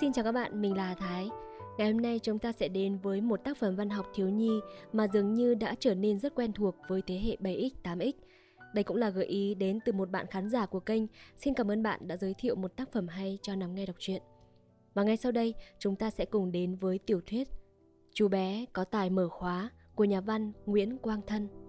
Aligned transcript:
Xin 0.00 0.12
chào 0.12 0.24
các 0.24 0.32
bạn, 0.32 0.62
mình 0.62 0.76
là 0.76 0.94
Thái. 0.94 1.28
Ngày 1.78 1.92
hôm 1.92 2.02
nay 2.02 2.20
chúng 2.22 2.38
ta 2.38 2.52
sẽ 2.52 2.68
đến 2.68 2.98
với 3.02 3.20
một 3.20 3.44
tác 3.44 3.56
phẩm 3.56 3.76
văn 3.76 3.90
học 3.90 4.06
thiếu 4.14 4.28
nhi 4.28 4.60
mà 4.92 5.06
dường 5.12 5.34
như 5.34 5.54
đã 5.54 5.74
trở 5.80 5.94
nên 5.94 6.18
rất 6.18 6.34
quen 6.34 6.52
thuộc 6.52 6.76
với 6.88 7.02
thế 7.06 7.18
hệ 7.18 7.36
7X, 7.40 7.70
8X. 7.82 8.12
Đây 8.74 8.84
cũng 8.84 8.96
là 8.96 9.10
gợi 9.10 9.24
ý 9.24 9.54
đến 9.54 9.78
từ 9.84 9.92
một 9.92 10.10
bạn 10.10 10.26
khán 10.26 10.48
giả 10.48 10.66
của 10.66 10.80
kênh. 10.80 11.02
Xin 11.36 11.54
cảm 11.54 11.70
ơn 11.70 11.82
bạn 11.82 12.08
đã 12.08 12.16
giới 12.16 12.34
thiệu 12.38 12.54
một 12.54 12.76
tác 12.76 12.92
phẩm 12.92 13.08
hay 13.08 13.38
cho 13.42 13.54
nằm 13.54 13.74
nghe 13.74 13.86
đọc 13.86 13.96
truyện. 13.98 14.22
Và 14.94 15.02
ngay 15.02 15.16
sau 15.16 15.32
đây, 15.32 15.54
chúng 15.78 15.96
ta 15.96 16.10
sẽ 16.10 16.24
cùng 16.24 16.52
đến 16.52 16.76
với 16.76 16.98
tiểu 16.98 17.20
thuyết 17.26 17.48
Chú 18.14 18.28
bé 18.28 18.64
có 18.72 18.84
tài 18.84 19.10
mở 19.10 19.28
khóa 19.28 19.70
của 19.94 20.04
nhà 20.04 20.20
văn 20.20 20.52
Nguyễn 20.66 20.98
Quang 20.98 21.20
Thân. 21.26 21.63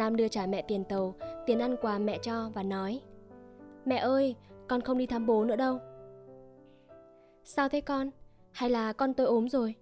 Nam 0.00 0.16
đưa 0.16 0.28
trả 0.28 0.46
mẹ 0.46 0.62
tiền 0.62 0.84
tàu, 0.84 1.14
tiền 1.46 1.58
ăn 1.58 1.76
quà 1.80 1.98
mẹ 1.98 2.18
cho 2.22 2.50
và 2.54 2.62
nói 2.62 3.00
Mẹ 3.84 3.96
ơi, 3.96 4.36
con 4.68 4.80
không 4.80 4.98
đi 4.98 5.06
thăm 5.06 5.26
bố 5.26 5.44
nữa 5.44 5.56
đâu. 5.56 5.78
Sao 7.44 7.68
thế 7.68 7.80
con? 7.80 8.10
Hay 8.52 8.70
là 8.70 8.92
con 8.92 9.14
tôi 9.14 9.26
ốm 9.26 9.48
rồi? 9.48 9.74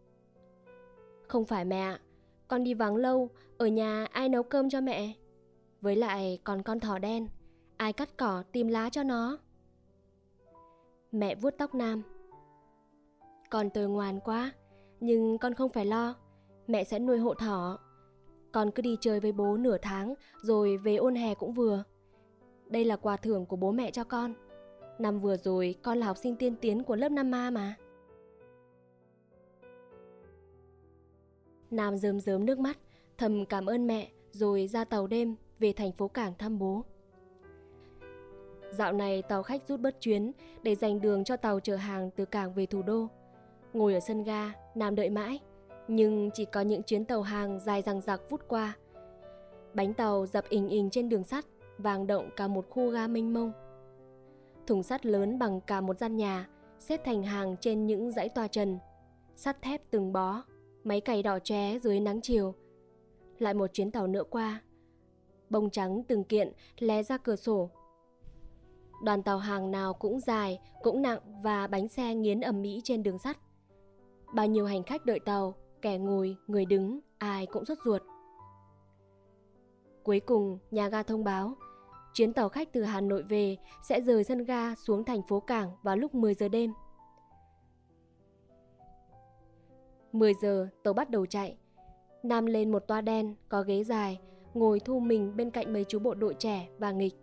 Không 1.28 1.44
phải 1.44 1.64
mẹ 1.64 1.80
ạ, 1.80 2.00
con 2.48 2.64
đi 2.64 2.74
vắng 2.74 2.96
lâu, 2.96 3.30
ở 3.58 3.66
nhà 3.66 4.06
ai 4.12 4.28
nấu 4.28 4.42
cơm 4.42 4.70
cho 4.70 4.80
mẹ? 4.80 5.12
Với 5.80 5.96
lại 5.96 6.41
còn 6.44 6.62
con 6.62 6.80
thỏ 6.80 6.98
đen, 6.98 7.28
ai 7.77 7.92
cắt 7.92 8.08
cỏ 8.16 8.42
tìm 8.52 8.69
lá 8.69 8.91
cho 8.91 9.02
nó? 9.02 9.38
Mẹ 11.12 11.34
vuốt 11.34 11.55
tóc 11.58 11.74
Nam. 11.74 12.02
Con 13.50 13.70
tôi 13.70 13.89
ngoan 13.89 14.20
quá, 14.20 14.52
nhưng 15.00 15.39
con 15.39 15.55
không 15.55 15.70
phải 15.70 15.86
lo, 15.86 16.14
mẹ 16.66 16.84
sẽ 16.84 16.98
nuôi 16.98 17.19
hộ 17.19 17.34
thỏ. 17.34 17.78
Con 18.52 18.70
cứ 18.70 18.82
đi 18.82 18.96
chơi 19.00 19.20
với 19.20 19.32
bố 19.32 19.56
nửa 19.56 19.77
tháng 19.82 20.14
rồi 20.42 20.77
về 20.77 20.96
ôn 20.96 21.14
hè 21.14 21.34
cũng 21.34 21.52
vừa. 21.52 21.84
Đây 22.66 22.84
là 22.84 22.96
quà 22.96 23.16
thưởng 23.16 23.46
của 23.46 23.56
bố 23.56 23.72
mẹ 23.72 23.90
cho 23.90 24.05
con. 24.05 24.34
Năm 24.98 25.18
vừa 25.18 25.36
rồi 25.36 25.74
con 25.82 25.98
là 25.98 26.06
học 26.06 26.16
sinh 26.16 26.36
tiên 26.36 26.56
tiến 26.60 26.82
của 26.82 26.96
lớp 26.96 27.12
5A 27.12 27.52
mà. 27.52 27.74
Nam 31.70 31.96
rơm 31.96 32.20
rớm 32.20 32.46
nước 32.46 32.58
mắt, 32.58 32.78
thầm 33.18 33.46
cảm 33.46 33.66
ơn 33.66 33.86
mẹ 33.86 34.10
rồi 34.30 34.66
ra 34.66 34.84
tàu 34.84 35.06
đêm 35.06 35.36
về 35.58 35.72
thành 35.72 35.92
phố 35.92 36.08
Cảng 36.08 36.33
thăm 36.38 36.58
bố. 36.58 36.84
Dạo 38.70 38.92
này 38.92 39.22
tàu 39.22 39.42
khách 39.42 39.68
rút 39.68 39.80
bớt 39.80 40.00
chuyến 40.00 40.33
để 40.62 40.74
dành 40.74 41.00
đường 41.00 41.24
cho 41.24 41.36
tàu 41.36 41.60
chở 41.60 41.77
hàng 41.77 42.10
từ 42.16 42.24
cảng 42.24 42.55
về 42.55 42.66
thủ 42.66 42.83
đô. 42.83 43.06
Ngồi 43.72 43.94
ở 43.94 44.00
sân 44.00 44.24
ga, 44.24 44.52
Nam 44.74 44.94
đợi 44.94 45.10
mãi, 45.10 45.40
nhưng 45.89 46.31
chỉ 46.34 46.44
có 46.44 46.61
những 46.61 46.83
chuyến 46.83 47.05
tàu 47.05 47.22
hàng 47.22 47.61
dài 47.61 47.83
dằng 47.83 48.00
dặc 48.00 48.20
vút 48.31 48.41
qua. 48.48 48.77
Bánh 49.75 49.95
tàu 49.95 50.27
dập 50.27 50.45
ình 50.48 50.69
ình 50.69 50.91
trên 50.91 51.08
đường 51.08 51.25
sắt, 51.25 51.45
vàng 51.78 52.06
động 52.06 52.30
cả 52.36 52.48
một 52.48 52.67
khu 52.70 52.91
ga 52.91 53.06
mênh 53.06 53.34
mông. 53.34 53.53
Thùng 54.67 54.83
sắt 54.83 55.06
lớn 55.06 55.39
bằng 55.39 55.61
cả 55.61 55.80
một 55.80 55.98
gian 55.98 56.17
nhà, 56.17 56.48
xếp 56.78 57.00
thành 57.05 57.22
hàng 57.22 57.56
trên 57.61 57.86
những 57.86 58.11
dãy 58.11 58.28
toa 58.28 58.48
trần. 58.48 58.78
Sắt 59.36 59.62
thép 59.62 59.91
từng 59.91 60.12
bó, 60.12 60.42
máy 60.84 61.00
cày 61.00 61.22
đỏ 61.22 61.39
chóe 61.39 61.78
dưới 61.78 62.00
nắng 62.00 62.20
chiều. 62.20 62.55
Lại 63.39 63.55
một 63.55 63.67
chuyến 63.73 63.91
tàu 63.91 64.06
nữa 64.06 64.25
qua. 64.30 64.62
Bông 65.50 65.70
trắng 65.70 66.02
từng 66.08 66.25
kiện 66.25 66.52
lé 66.78 67.02
ra 67.02 67.19
cửa 67.19 67.36
sổ. 67.36 67.70
Đoàn 69.05 69.23
tàu 69.23 69.39
hàng 69.39 69.70
nào 69.70 69.95
cũng 69.95 70.20
dài, 70.20 70.61
cũng 70.83 71.02
nặng 71.02 71.20
và 71.42 71.67
bánh 71.67 71.89
xe 71.89 72.14
nghiến 72.14 72.41
ầm 72.41 72.62
mỹ 72.62 72.80
trên 72.84 73.02
đường 73.02 73.19
sắt. 73.19 73.39
Bao 74.34 74.47
nhiêu 74.47 74.67
hành 74.67 74.83
khách 74.83 75.06
đợi 75.06 75.20
tàu, 75.20 75.55
kẻ 75.83 75.98
ngồi, 75.98 76.36
người 76.46 76.64
đứng, 76.64 77.00
ai 77.18 77.46
cũng 77.46 77.64
sốt 77.64 77.78
ruột. 77.84 78.02
Cuối 80.02 80.20
cùng, 80.20 80.58
nhà 80.70 80.89
ga 80.89 81.02
thông 81.02 81.24
báo, 81.24 81.55
chuyến 82.14 82.33
tàu 82.33 82.48
khách 82.48 82.72
từ 82.72 82.83
Hà 82.83 83.00
Nội 83.00 83.22
về 83.22 83.56
sẽ 83.88 84.00
rời 84.00 84.24
sân 84.24 84.44
ga 84.44 84.74
xuống 84.74 85.05
thành 85.05 85.22
phố 85.22 85.40
Cảng 85.40 85.70
vào 85.83 85.96
lúc 85.96 86.14
10 86.14 86.34
giờ 86.34 86.48
đêm. 86.48 86.72
10 90.12 90.34
giờ, 90.42 90.68
tàu 90.83 90.94
bắt 90.94 91.11
đầu 91.11 91.27
chạy. 91.27 91.56
Nam 92.22 92.46
lên 92.46 92.72
một 92.72 92.78
toa 92.86 93.00
đen, 93.00 93.34
có 93.48 93.62
ghế 93.62 93.84
dài, 93.84 94.20
ngồi 94.55 94.80
thu 94.80 95.00
mình 95.00 95.36
bên 95.36 95.50
cạnh 95.50 95.72
mấy 95.72 95.84
chú 95.88 95.98
bộ 95.98 96.14
đội 96.14 96.34
trẻ 96.38 96.68
và 96.78 96.92
nghịch. 96.92 97.14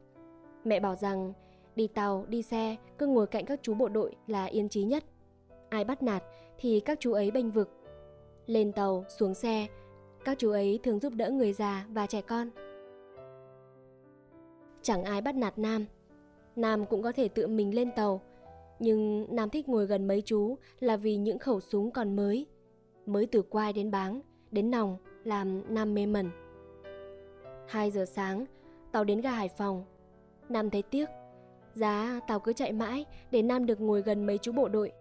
Mẹ 0.63 0.79
bảo 0.79 0.95
rằng 0.95 1.33
đi 1.75 1.87
tàu, 1.87 2.25
đi 2.27 2.41
xe, 2.41 2.75
cứ 2.97 3.07
ngồi 3.07 3.27
cạnh 3.27 3.45
các 3.45 3.59
chú 3.61 3.73
bộ 3.73 3.89
đội 3.89 4.15
là 4.27 4.45
yên 4.45 4.69
trí 4.69 4.83
nhất. 4.83 5.03
Ai 5.69 5.83
bắt 5.83 6.03
nạt 6.03 6.23
thì 6.57 6.79
các 6.79 6.99
chú 6.99 7.13
ấy 7.13 7.31
bênh 7.31 7.51
vực 7.51 7.69
lên 8.47 8.71
tàu, 8.71 9.05
xuống 9.07 9.33
xe, 9.33 9.67
các 10.25 10.37
chú 10.39 10.51
ấy 10.51 10.79
thường 10.83 10.99
giúp 10.99 11.13
đỡ 11.13 11.29
người 11.29 11.53
già 11.53 11.85
và 11.89 12.07
trẻ 12.07 12.21
con. 12.21 12.49
Chẳng 14.81 15.03
ai 15.03 15.21
bắt 15.21 15.35
nạt 15.35 15.59
Nam. 15.59 15.85
Nam 16.55 16.85
cũng 16.85 17.01
có 17.01 17.11
thể 17.11 17.27
tự 17.27 17.47
mình 17.47 17.75
lên 17.75 17.91
tàu, 17.95 18.21
nhưng 18.79 19.27
Nam 19.35 19.49
thích 19.49 19.69
ngồi 19.69 19.85
gần 19.85 20.07
mấy 20.07 20.21
chú 20.25 20.57
là 20.79 20.97
vì 20.97 21.17
những 21.17 21.39
khẩu 21.39 21.59
súng 21.59 21.91
còn 21.91 22.15
mới, 22.15 22.45
mới 23.05 23.25
từ 23.25 23.41
quai 23.41 23.73
đến 23.73 23.91
báng, 23.91 24.21
đến 24.51 24.71
nòng 24.71 24.97
làm 25.23 25.73
Nam 25.73 25.93
mê 25.93 26.05
mẩn. 26.05 26.29
2 27.67 27.91
giờ 27.91 28.05
sáng, 28.05 28.45
tàu 28.91 29.03
đến 29.03 29.21
ga 29.21 29.31
Hải 29.31 29.49
Phòng. 29.49 29.83
Nam 30.49 30.69
thấy 30.69 30.81
tiếc, 30.81 31.09
giá 31.73 32.19
tàu 32.27 32.39
cứ 32.39 32.53
chạy 32.53 32.71
mãi 32.71 33.05
để 33.31 33.41
Nam 33.41 33.65
được 33.65 33.81
ngồi 33.81 34.01
gần 34.01 34.25
mấy 34.25 34.37
chú 34.37 34.51
bộ 34.51 34.67
đội. 34.67 34.91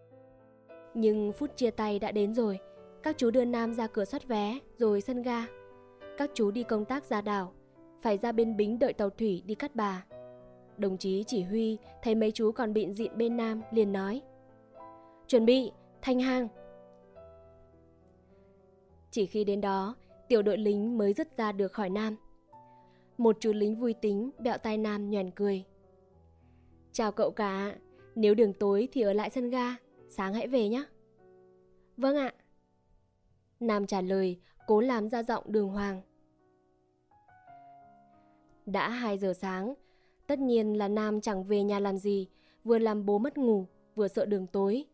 Nhưng 0.95 1.33
phút 1.33 1.57
chia 1.57 1.71
tay 1.71 1.99
đã 1.99 2.13
đến 2.13 2.35
rồi, 2.35 2.59
các 3.05 3.19
chú 3.19 3.31
đưa 3.31 3.45
Nam 3.45 3.75
ra 3.75 3.87
cửa 3.87 4.05
soát 4.05 4.29
vé, 4.29 4.59
rồi 4.79 5.01
sân 5.01 5.23
ga. 5.23 5.47
Các 6.19 6.31
chú 6.35 6.51
đi 6.51 6.63
công 6.63 6.85
tác 6.85 7.05
ra 7.05 7.21
đảo, 7.21 7.53
phải 8.01 8.19
ra 8.19 8.33
bên 8.33 8.57
bính 8.57 8.79
đợi 8.79 8.93
tàu 8.93 9.11
thủy 9.11 9.43
đi 9.47 9.55
cắt 9.55 9.77
bà. 9.77 10.05
Đồng 10.77 10.99
chí 10.99 11.25
chỉ 11.27 11.43
huy 11.43 11.79
thấy 12.03 12.15
mấy 12.15 12.31
chú 12.31 12.53
còn 12.53 12.73
bịn 12.73 12.93
dịn 12.93 13.19
bên 13.19 13.37
Nam 13.37 13.63
liền 13.71 13.93
nói 13.93 14.23
Chuẩn 15.27 15.47
bị, 15.47 15.73
thanh 16.03 16.21
hang. 16.21 16.49
Chỉ 19.11 19.27
khi 19.27 19.45
đến 19.45 19.61
đó, 19.61 19.97
tiểu 20.29 20.43
đội 20.43 20.59
lính 20.59 20.99
mới 20.99 21.13
dứt 21.13 21.37
ra 21.37 21.53
được 21.53 21.73
khỏi 21.73 21.91
Nam. 21.91 22.17
Một 23.19 23.37
chú 23.41 23.53
lính 23.53 23.77
vui 23.77 23.93
tính 23.93 24.31
bẹo 24.39 24.59
tai 24.59 24.79
Nam 24.79 25.11
nhoèn 25.11 25.31
cười. 25.31 25.65
Chào 26.93 27.13
cậu 27.13 27.31
cả, 27.31 27.77
nếu 28.15 28.35
đường 28.35 28.53
tối 28.53 28.89
thì 28.93 29.01
ở 29.01 29.13
lại 29.13 29.31
sân 29.31 29.51
ga, 29.51 29.77
sáng 30.09 30.35
hãy 30.35 30.49
về 30.49 30.69
nhé. 30.69 30.85
Vâng 31.97 32.17
ạ. 32.17 32.33
Nam 33.67 33.87
trả 33.87 34.01
lời, 34.01 34.41
cố 34.67 34.81
làm 34.81 35.09
ra 35.09 35.23
giọng 35.23 35.45
đường 35.47 35.69
hoàng. 35.69 36.03
Đã 38.67 38.89
2 38.89 39.19
giờ 39.19 39.33
sáng, 39.33 39.75
tất 40.27 40.39
nhiên 40.39 40.79
là 40.79 40.89
Nam 40.89 41.21
chẳng 41.21 41.45
về 41.45 41.63
nhà 41.63 41.81
làm 41.81 41.99
gì, 41.99 42.29
vừa 42.65 42.79
làm 42.79 43.07
bố 43.07 43.19
mất 43.19 43.39
ngủ, 43.39 43.67
vừa 43.95 44.09
sợ 44.09 44.27
đường 44.27 44.47
tối. 44.47 44.85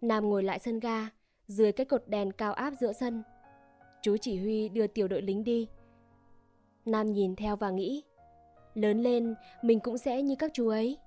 Nam 0.00 0.28
ngồi 0.28 0.42
lại 0.42 0.58
sân 0.58 0.80
ga, 0.80 1.08
dưới 1.46 1.72
cái 1.72 1.86
cột 1.86 2.02
đèn 2.06 2.32
cao 2.32 2.52
áp 2.52 2.74
giữa 2.80 2.92
sân. 2.92 3.22
Chú 4.02 4.16
chỉ 4.16 4.38
huy 4.38 4.68
đưa 4.68 4.86
tiểu 4.86 5.08
đội 5.08 5.22
lính 5.22 5.44
đi. 5.44 5.68
Nam 6.84 7.12
nhìn 7.12 7.36
theo 7.36 7.56
và 7.56 7.70
nghĩ, 7.70 8.02
lớn 8.74 9.02
lên 9.02 9.34
mình 9.62 9.80
cũng 9.80 9.98
sẽ 9.98 10.22
như 10.22 10.34
các 10.38 10.50
chú 10.54 10.68
ấy. 10.68 10.98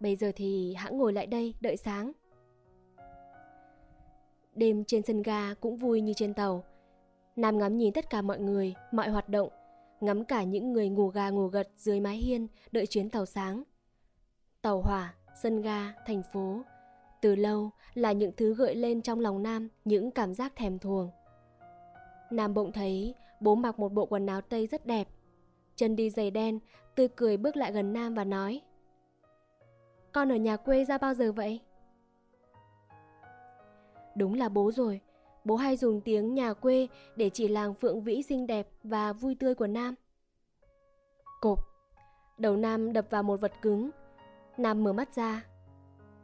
Bây 0.00 0.16
giờ 0.16 0.32
thì 0.36 0.74
hãng 0.74 0.98
ngồi 0.98 1.12
lại 1.12 1.26
đây 1.26 1.54
đợi 1.60 1.76
sáng. 1.76 2.12
Đêm 4.58 4.84
trên 4.84 5.02
sân 5.02 5.22
ga 5.22 5.54
cũng 5.54 5.76
vui 5.76 6.00
như 6.00 6.12
trên 6.16 6.34
tàu. 6.34 6.64
Nam 7.36 7.58
ngắm 7.58 7.76
nhìn 7.76 7.92
tất 7.92 8.10
cả 8.10 8.22
mọi 8.22 8.38
người, 8.38 8.74
mọi 8.92 9.08
hoạt 9.08 9.28
động, 9.28 9.48
ngắm 10.00 10.24
cả 10.24 10.42
những 10.42 10.72
người 10.72 10.88
ngủ 10.88 11.08
gà 11.08 11.30
ngủ 11.30 11.46
gật 11.46 11.68
dưới 11.76 12.00
mái 12.00 12.16
hiên 12.16 12.46
đợi 12.72 12.86
chuyến 12.86 13.10
tàu 13.10 13.26
sáng. 13.26 13.62
Tàu 14.62 14.82
hỏa, 14.82 15.14
sân 15.42 15.62
ga, 15.62 15.92
thành 16.06 16.22
phố, 16.32 16.62
từ 17.22 17.36
lâu 17.36 17.70
là 17.94 18.12
những 18.12 18.32
thứ 18.36 18.54
gợi 18.54 18.74
lên 18.74 19.02
trong 19.02 19.20
lòng 19.20 19.42
Nam 19.42 19.68
những 19.84 20.10
cảm 20.10 20.34
giác 20.34 20.52
thèm 20.56 20.78
thuồng. 20.78 21.10
Nam 22.30 22.54
bỗng 22.54 22.72
thấy 22.72 23.14
bố 23.40 23.54
mặc 23.54 23.78
một 23.78 23.92
bộ 23.92 24.06
quần 24.06 24.26
áo 24.26 24.40
tây 24.40 24.66
rất 24.66 24.86
đẹp. 24.86 25.08
Chân 25.76 25.96
đi 25.96 26.10
giày 26.10 26.30
đen, 26.30 26.58
tươi 26.94 27.08
cười 27.08 27.36
bước 27.36 27.56
lại 27.56 27.72
gần 27.72 27.92
Nam 27.92 28.14
và 28.14 28.24
nói 28.24 28.60
Con 30.12 30.32
ở 30.32 30.36
nhà 30.36 30.56
quê 30.56 30.84
ra 30.84 30.98
bao 30.98 31.14
giờ 31.14 31.32
vậy? 31.32 31.60
Đúng 34.18 34.34
là 34.34 34.48
bố 34.48 34.70
rồi, 34.72 35.00
bố 35.44 35.56
hay 35.56 35.76
dùng 35.76 36.00
tiếng 36.00 36.34
nhà 36.34 36.54
quê 36.54 36.88
để 37.16 37.30
chỉ 37.30 37.48
làng 37.48 37.74
Phượng 37.74 38.02
Vĩ 38.02 38.22
xinh 38.22 38.46
đẹp 38.46 38.68
và 38.82 39.12
vui 39.12 39.34
tươi 39.34 39.54
của 39.54 39.66
Nam. 39.66 39.94
Cộp, 41.40 41.58
đầu 42.38 42.56
Nam 42.56 42.92
đập 42.92 43.06
vào 43.10 43.22
một 43.22 43.40
vật 43.40 43.52
cứng. 43.62 43.90
Nam 44.56 44.84
mở 44.84 44.92
mắt 44.92 45.14
ra. 45.14 45.44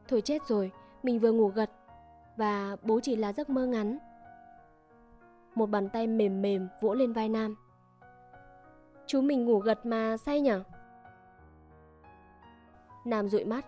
Thôi 0.08 0.20
chết 0.20 0.42
rồi, 0.48 0.72
mình 1.02 1.18
vừa 1.18 1.32
ngủ 1.32 1.48
gật 1.48 1.70
và 2.36 2.76
bố 2.82 3.00
chỉ 3.02 3.16
là 3.16 3.32
giấc 3.32 3.50
mơ 3.50 3.66
ngắn. 3.66 3.98
Một 5.54 5.66
bàn 5.66 5.88
tay 5.88 6.06
mềm 6.06 6.42
mềm 6.42 6.68
vỗ 6.80 6.94
lên 6.94 7.12
vai 7.12 7.28
Nam. 7.28 7.56
Chú 9.06 9.20
mình 9.20 9.44
ngủ 9.44 9.58
gật 9.58 9.86
mà 9.86 10.16
say 10.16 10.40
nhở? 10.40 10.62
Nam 13.04 13.28
dụi 13.28 13.44
mắt. 13.44 13.66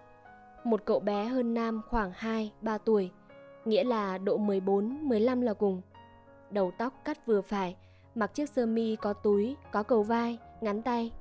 Một 0.64 0.84
cậu 0.84 1.00
bé 1.00 1.24
hơn 1.24 1.54
Nam 1.54 1.82
khoảng 1.90 2.12
2-3 2.62 2.78
tuổi 2.78 3.10
nghĩa 3.66 3.84
là 3.84 4.18
độ 4.18 4.36
14, 4.36 4.98
15 5.02 5.40
là 5.40 5.54
cùng. 5.54 5.82
Đầu 6.50 6.72
tóc 6.78 6.92
cắt 7.04 7.26
vừa 7.26 7.40
phải 7.40 7.76
mặc 8.14 8.34
chiếc 8.34 8.50
sơ 8.50 8.66
mi 8.66 8.96
có 8.96 9.12
túi, 9.12 9.56
có 9.72 9.82
cầu 9.82 10.02
vai, 10.02 10.38
ngắn 10.60 10.82
tay. 10.82 11.12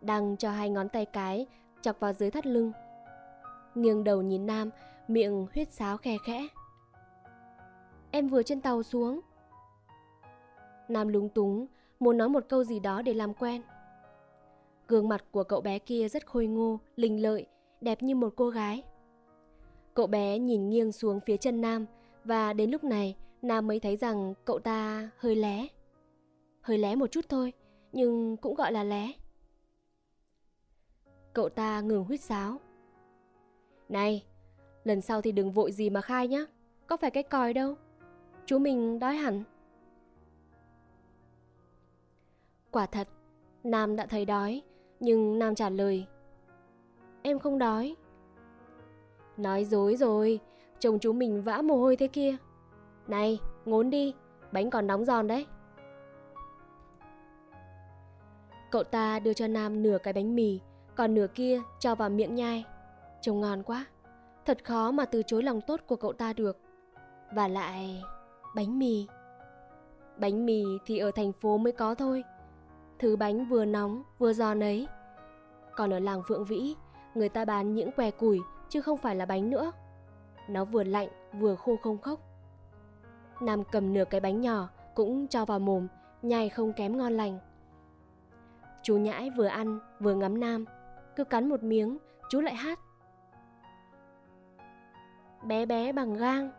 Đăng 0.00 0.36
cho 0.36 0.50
hai 0.50 0.70
ngón 0.70 0.88
tay 0.88 1.04
cái 1.04 1.46
chọc 1.82 2.00
vào 2.00 2.12
dưới 2.12 2.30
thắt 2.30 2.46
lưng. 2.46 2.72
Nghiêng 3.74 4.04
đầu 4.04 4.22
nhìn 4.22 4.46
Nam, 4.46 4.70
miệng 5.08 5.46
huyết 5.54 5.72
sáo 5.72 5.96
khe 5.96 6.16
khẽ. 6.24 6.46
Em 8.10 8.28
vừa 8.28 8.42
trên 8.42 8.60
tàu 8.60 8.82
xuống. 8.82 9.20
Nam 10.88 11.08
lúng 11.08 11.28
túng, 11.28 11.66
muốn 12.00 12.18
nói 12.18 12.28
một 12.28 12.44
câu 12.48 12.64
gì 12.64 12.80
đó 12.80 13.02
để 13.02 13.14
làm 13.14 13.34
quen. 13.34 13.62
Gương 14.88 15.08
mặt 15.08 15.24
của 15.30 15.44
cậu 15.44 15.60
bé 15.60 15.78
kia 15.78 16.08
rất 16.08 16.26
khôi 16.26 16.46
ngô, 16.46 16.80
linh 16.96 17.22
lợi, 17.22 17.46
đẹp 17.80 18.02
như 18.02 18.14
một 18.14 18.32
cô 18.36 18.50
gái. 18.50 18.82
Cậu 19.94 20.06
bé 20.06 20.38
nhìn 20.38 20.70
nghiêng 20.70 20.92
xuống 20.92 21.20
phía 21.20 21.36
chân 21.36 21.60
Nam 21.60 21.86
và 22.24 22.52
đến 22.52 22.70
lúc 22.70 22.84
này 22.84 23.16
Nam 23.42 23.66
mới 23.66 23.80
thấy 23.80 23.96
rằng 23.96 24.34
cậu 24.44 24.58
ta 24.58 25.10
hơi 25.16 25.36
lé. 25.36 25.66
Hơi 26.60 26.78
lé 26.78 26.94
một 26.94 27.06
chút 27.06 27.24
thôi, 27.28 27.52
nhưng 27.92 28.36
cũng 28.36 28.54
gọi 28.54 28.72
là 28.72 28.84
lé. 28.84 29.12
Cậu 31.32 31.48
ta 31.48 31.80
ngừng 31.80 32.04
huýt 32.04 32.20
sáo. 32.20 32.60
Này, 33.88 34.24
lần 34.84 35.00
sau 35.00 35.22
thì 35.22 35.32
đừng 35.32 35.52
vội 35.52 35.72
gì 35.72 35.90
mà 35.90 36.00
khai 36.00 36.28
nhá. 36.28 36.46
Có 36.86 36.96
phải 36.96 37.10
cái 37.10 37.22
còi 37.22 37.54
đâu. 37.54 37.74
Chú 38.46 38.58
mình 38.58 38.98
đói 38.98 39.16
hẳn. 39.16 39.44
Quả 42.70 42.86
thật, 42.86 43.08
Nam 43.64 43.96
đã 43.96 44.06
thấy 44.06 44.24
đói, 44.24 44.62
nhưng 45.00 45.38
Nam 45.38 45.54
trả 45.54 45.70
lời. 45.70 46.06
Em 47.22 47.38
không 47.38 47.58
đói. 47.58 47.96
Nói 49.40 49.64
dối 49.64 49.96
rồi, 49.96 50.40
chồng 50.78 50.98
chú 50.98 51.12
mình 51.12 51.42
vã 51.42 51.62
mồ 51.62 51.76
hôi 51.76 51.96
thế 51.96 52.06
kia. 52.06 52.36
Này, 53.06 53.38
ngốn 53.64 53.90
đi, 53.90 54.14
bánh 54.52 54.70
còn 54.70 54.86
nóng 54.86 55.04
giòn 55.04 55.26
đấy. 55.26 55.46
Cậu 58.70 58.84
ta 58.84 59.18
đưa 59.18 59.32
cho 59.32 59.46
Nam 59.46 59.82
nửa 59.82 59.98
cái 60.02 60.12
bánh 60.12 60.36
mì, 60.36 60.60
còn 60.94 61.14
nửa 61.14 61.26
kia 61.26 61.60
cho 61.78 61.94
vào 61.94 62.10
miệng 62.10 62.34
nhai. 62.34 62.64
Trông 63.20 63.40
ngon 63.40 63.62
quá, 63.62 63.86
thật 64.46 64.64
khó 64.64 64.90
mà 64.90 65.04
từ 65.04 65.22
chối 65.22 65.42
lòng 65.42 65.60
tốt 65.60 65.80
của 65.86 65.96
cậu 65.96 66.12
ta 66.12 66.32
được. 66.32 66.58
Và 67.34 67.48
lại, 67.48 68.02
bánh 68.54 68.78
mì. 68.78 69.06
Bánh 70.16 70.46
mì 70.46 70.64
thì 70.86 70.98
ở 70.98 71.10
thành 71.10 71.32
phố 71.32 71.58
mới 71.58 71.72
có 71.72 71.94
thôi. 71.94 72.24
Thứ 72.98 73.16
bánh 73.16 73.44
vừa 73.44 73.64
nóng 73.64 74.02
vừa 74.18 74.32
giòn 74.32 74.62
ấy. 74.62 74.88
Còn 75.76 75.92
ở 75.92 75.98
làng 75.98 76.22
Phượng 76.28 76.44
Vĩ, 76.44 76.74
người 77.14 77.28
ta 77.28 77.44
bán 77.44 77.74
những 77.74 77.92
què 77.92 78.10
củi 78.10 78.40
chứ 78.70 78.80
không 78.80 78.98
phải 78.98 79.16
là 79.16 79.26
bánh 79.26 79.50
nữa. 79.50 79.72
Nó 80.48 80.64
vừa 80.64 80.84
lạnh 80.84 81.08
vừa 81.32 81.54
khô 81.54 81.76
không 81.82 81.98
khốc. 81.98 82.20
Nam 83.40 83.62
cầm 83.72 83.92
nửa 83.92 84.04
cái 84.04 84.20
bánh 84.20 84.40
nhỏ 84.40 84.68
cũng 84.94 85.28
cho 85.28 85.44
vào 85.44 85.58
mồm, 85.58 85.88
nhai 86.22 86.48
không 86.48 86.72
kém 86.72 86.96
ngon 86.96 87.12
lành. 87.12 87.38
Chú 88.82 88.96
nhãi 88.96 89.30
vừa 89.30 89.46
ăn 89.46 89.78
vừa 90.00 90.14
ngắm 90.14 90.40
Nam, 90.40 90.64
cứ 91.16 91.24
cắn 91.24 91.48
một 91.48 91.62
miếng, 91.62 91.98
chú 92.30 92.40
lại 92.40 92.54
hát. 92.54 92.80
Bé 95.42 95.66
bé 95.66 95.92
bằng 95.92 96.14
gang, 96.14 96.50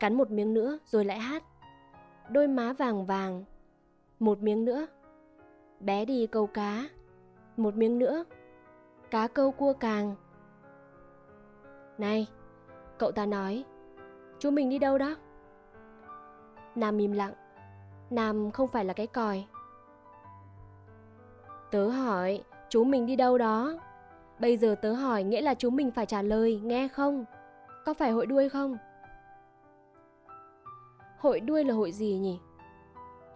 cắn 0.00 0.14
một 0.14 0.30
miếng 0.30 0.54
nữa 0.54 0.78
rồi 0.86 1.04
lại 1.04 1.18
hát. 1.18 1.42
Đôi 2.28 2.48
má 2.48 2.72
vàng 2.72 3.06
vàng, 3.06 3.44
một 4.18 4.38
miếng 4.38 4.64
nữa. 4.64 4.86
Bé 5.80 6.04
đi 6.04 6.26
câu 6.26 6.46
cá, 6.46 6.88
một 7.56 7.74
miếng 7.74 7.98
nữa. 7.98 8.24
Cá 9.10 9.28
câu 9.28 9.52
cua 9.52 9.72
càng. 9.72 10.14
Này, 12.02 12.28
cậu 12.98 13.12
ta 13.12 13.26
nói, 13.26 13.64
chú 14.38 14.50
mình 14.50 14.70
đi 14.70 14.78
đâu 14.78 14.98
đó? 14.98 15.16
Nam 16.74 16.98
im 16.98 17.12
lặng. 17.12 17.32
Nam 18.10 18.50
không 18.50 18.68
phải 18.68 18.84
là 18.84 18.92
cái 18.92 19.06
còi. 19.06 19.44
Tớ 21.70 21.88
hỏi, 21.88 22.42
chú 22.68 22.84
mình 22.84 23.06
đi 23.06 23.16
đâu 23.16 23.38
đó? 23.38 23.74
Bây 24.38 24.56
giờ 24.56 24.74
tớ 24.82 24.92
hỏi 24.92 25.22
nghĩa 25.22 25.40
là 25.40 25.54
chú 25.54 25.70
mình 25.70 25.90
phải 25.90 26.06
trả 26.06 26.22
lời, 26.22 26.60
nghe 26.64 26.88
không? 26.88 27.24
Có 27.84 27.94
phải 27.94 28.10
hội 28.10 28.26
đuôi 28.26 28.48
không? 28.48 28.76
Hội 31.18 31.40
đuôi 31.40 31.64
là 31.64 31.74
hội 31.74 31.92
gì 31.92 32.18
nhỉ? 32.18 32.40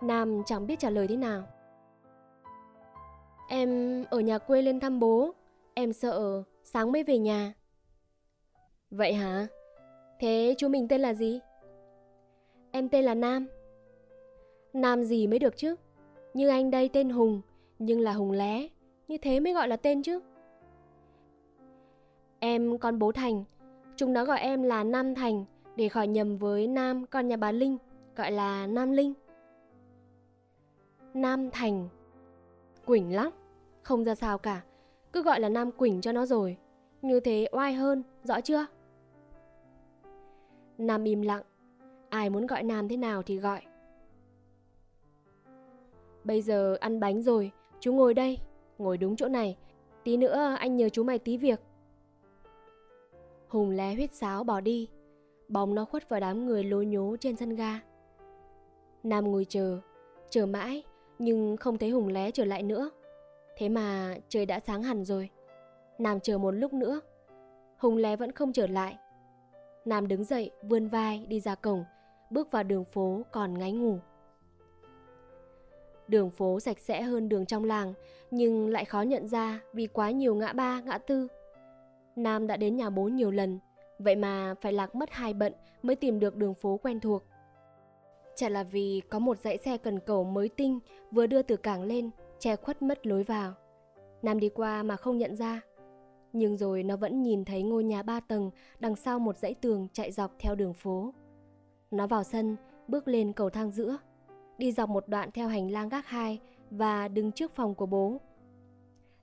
Nam 0.01 0.43
chẳng 0.47 0.67
biết 0.67 0.79
trả 0.79 0.91
lời 0.91 1.09
thế 1.09 1.17
nào. 1.17 1.43
Em 3.49 4.05
ở 4.11 4.21
nhà 4.21 4.39
quê 4.39 4.63
lên 4.63 4.81
thăm 4.81 5.01
bố, 5.01 5.35
em 5.75 5.93
sợ 5.93 6.43
sáng 6.65 6.93
mới 6.93 7.03
về 7.03 7.19
nhà. 7.19 7.53
Vậy 8.91 9.15
hả? 9.15 9.47
Thế 10.21 10.55
chú 10.59 10.69
mình 10.69 10.89
tên 10.89 11.01
là 11.01 11.15
gì? 11.15 11.41
Em 12.71 12.89
tên 12.89 13.05
là 13.05 13.15
Nam. 13.15 13.47
Nam 14.73 15.05
gì 15.05 15.27
mới 15.27 15.39
được 15.39 15.57
chứ? 15.57 15.77
Như 16.35 16.49
anh 16.49 16.71
đây 16.71 16.91
tên 16.93 17.11
Hùng, 17.11 17.41
nhưng 17.79 18.01
là 18.01 18.13
Hùng 18.13 18.31
lé, 18.31 18.69
như 19.09 19.19
thế 19.19 19.41
mới 19.41 19.53
gọi 19.53 19.69
là 19.69 19.77
tên 19.77 20.03
chứ. 20.03 20.21
Em 22.39 22.79
con 22.79 22.99
bố 22.99 23.13
Thành, 23.13 23.45
chúng 23.97 24.13
nó 24.13 24.25
gọi 24.25 24.41
em 24.41 24.63
là 24.63 24.85
Nam 24.85 25.15
Thành 25.15 25.45
để 25.77 25.89
khỏi 25.89 26.07
nhầm 26.07 26.37
với 26.37 26.67
Nam 26.67 27.07
con 27.07 27.29
nhà 27.29 27.37
bà 27.37 27.53
Linh, 27.53 27.79
gọi 28.17 28.33
là 28.33 28.67
Nam 28.67 28.93
Linh. 28.93 29.15
Nam 31.15 31.51
Thành. 31.51 31.89
Quỳnh 32.87 33.15
lắm, 33.15 33.31
không 33.83 34.05
ra 34.05 34.15
sao 34.15 34.39
cả, 34.39 34.63
cứ 35.13 35.23
gọi 35.23 35.41
là 35.41 35.49
Nam 35.49 35.73
Quỳnh 35.73 36.01
cho 36.01 36.13
nó 36.13 36.27
rồi. 36.27 36.57
Như 37.03 37.21
thế 37.21 37.49
oai 37.53 37.73
hơn, 37.73 38.03
rõ 38.25 38.41
chưa? 38.41 38.67
Nam 40.79 41.05
im 41.05 41.23
lặng, 41.23 41.43
ai 42.09 42.31
muốn 42.31 42.47
gọi 42.47 42.63
Nam 42.63 42.89
thế 42.89 42.97
nào 42.97 43.23
thì 43.23 43.37
gọi. 43.37 43.61
Bây 46.25 46.43
giờ 46.43 46.77
ăn 46.81 47.01
bánh 47.01 47.23
rồi, 47.23 47.53
chú 47.81 47.93
ngồi 47.93 48.15
đây, 48.15 48.39
ngồi 48.79 48.99
đúng 48.99 49.17
chỗ 49.17 49.29
này. 49.29 49.57
Tí 50.05 50.17
nữa 50.17 50.57
anh 50.59 50.77
nhờ 50.77 50.89
chú 50.89 51.03
mày 51.03 51.19
tí 51.19 51.37
việc. 51.37 51.61
Hùng 53.49 53.71
lé 53.71 53.95
huyết 53.95 54.13
sáo 54.13 54.45
bỏ 54.45 54.61
đi, 54.61 54.89
bóng 55.49 55.75
nó 55.75 55.85
khuất 55.85 56.09
vào 56.09 56.21
đám 56.21 56.47
người 56.47 56.65
lố 56.65 56.83
nhố 56.83 57.17
trên 57.21 57.37
sân 57.37 57.57
ga. 57.57 57.81
Nam 59.03 59.33
ngồi 59.33 59.47
chờ, 59.49 59.81
chờ 60.31 60.47
mãi, 60.47 60.83
nhưng 61.19 61.57
không 61.57 61.79
thấy 61.79 61.91
Hùng 61.91 62.09
lé 62.09 62.31
trở 62.31 62.45
lại 62.45 62.63
nữa. 62.63 62.91
Thế 63.57 63.69
mà 63.69 64.17
trời 64.29 64.47
đã 64.47 64.61
sáng 64.61 64.83
hẳn 64.83 65.05
rồi. 65.05 65.31
Nam 65.99 66.21
chờ 66.21 66.39
một 66.39 66.51
lúc 66.51 66.73
nữa, 66.73 67.01
Hùng 67.79 67.97
lé 67.97 68.17
vẫn 68.17 68.33
không 68.33 68.53
trở 68.53 68.67
lại. 68.67 68.99
Nam 69.87 70.09
đứng 70.09 70.25
dậy, 70.25 70.51
vươn 70.63 70.89
vai 70.89 71.25
đi 71.29 71.41
ra 71.41 71.55
cổng, 71.55 71.85
bước 72.31 72.51
vào 72.51 72.63
đường 72.63 72.85
phố 72.85 73.23
còn 73.33 73.59
ngáy 73.59 73.73
ngủ. 73.73 73.99
Đường 76.09 76.31
phố 76.31 76.61
sạch 76.61 76.79
sẽ 76.79 77.03
hơn 77.03 77.29
đường 77.29 77.47
trong 77.47 77.65
làng, 77.65 77.95
nhưng 78.31 78.69
lại 78.69 78.85
khó 78.85 79.03
nhận 79.03 79.29
ra 79.29 79.61
vì 79.73 79.87
quá 79.87 80.11
nhiều 80.11 80.35
ngã 80.35 80.53
ba, 80.53 80.81
ngã 80.81 80.99
tư. 80.99 81.29
Nam 82.17 82.47
đã 82.47 82.57
đến 82.57 82.77
nhà 82.77 82.91
bố 82.91 83.03
nhiều 83.03 83.31
lần, 83.31 83.59
vậy 83.99 84.17
mà 84.17 84.55
phải 84.61 84.73
lạc 84.73 84.95
mất 84.95 85.11
hai 85.13 85.35
bận 85.35 85.53
mới 85.83 85.97
tìm 85.97 86.21
được 86.21 86.37
đường 86.37 86.55
phố 86.55 86.81
quen 86.83 87.01
thuộc. 87.01 87.23
Chả 88.35 88.49
là 88.49 88.63
vì 88.63 89.03
có 89.09 89.19
một 89.19 89.39
dãy 89.39 89.59
xe 89.59 89.79
cần 89.79 90.01
cầu 90.01 90.25
mới 90.25 90.49
tinh 90.49 90.79
vừa 91.13 91.27
đưa 91.27 91.43
từ 91.43 91.57
cảng 91.57 91.83
lên, 91.83 92.11
che 92.39 92.57
khuất 92.57 92.83
mất 92.83 93.07
lối 93.07 93.23
vào. 93.23 93.53
Nam 94.23 94.41
đi 94.41 94.49
qua 94.49 94.83
mà 94.83 94.97
không 94.97 95.19
nhận 95.19 95.37
ra. 95.37 95.61
Nhưng 96.37 96.57
rồi 96.57 96.83
nó 96.83 96.97
vẫn 96.97 97.23
nhìn 97.23 97.45
thấy 97.45 97.63
ngôi 97.63 97.85
nhà 97.85 98.03
ba 98.03 98.21
tầng 98.21 98.51
đằng 98.79 98.97
sau 98.97 99.19
một 99.19 99.39
dãy 99.39 99.55
tường 99.55 99.89
chạy 99.93 100.13
dọc 100.13 100.33
theo 100.39 100.55
đường 100.55 100.75
phố. 100.75 101.15
Nó 101.91 102.07
vào 102.07 102.25
sân, 102.25 102.57
bước 102.89 103.09
lên 103.09 103.33
cầu 103.33 103.51
thang 103.51 103.71
giữa 103.71 103.99
đi 104.59 104.73
dọc 104.73 104.89
một 104.89 105.09
đoạn 105.09 105.31
theo 105.31 105.49
hành 105.49 105.71
lang 105.71 105.89
gác 105.89 106.07
hai 106.07 106.41
và 106.71 107.09
đứng 107.09 107.33
trước 107.33 107.53
phòng 107.53 107.75
của 107.75 107.87
bố. 107.87 108.21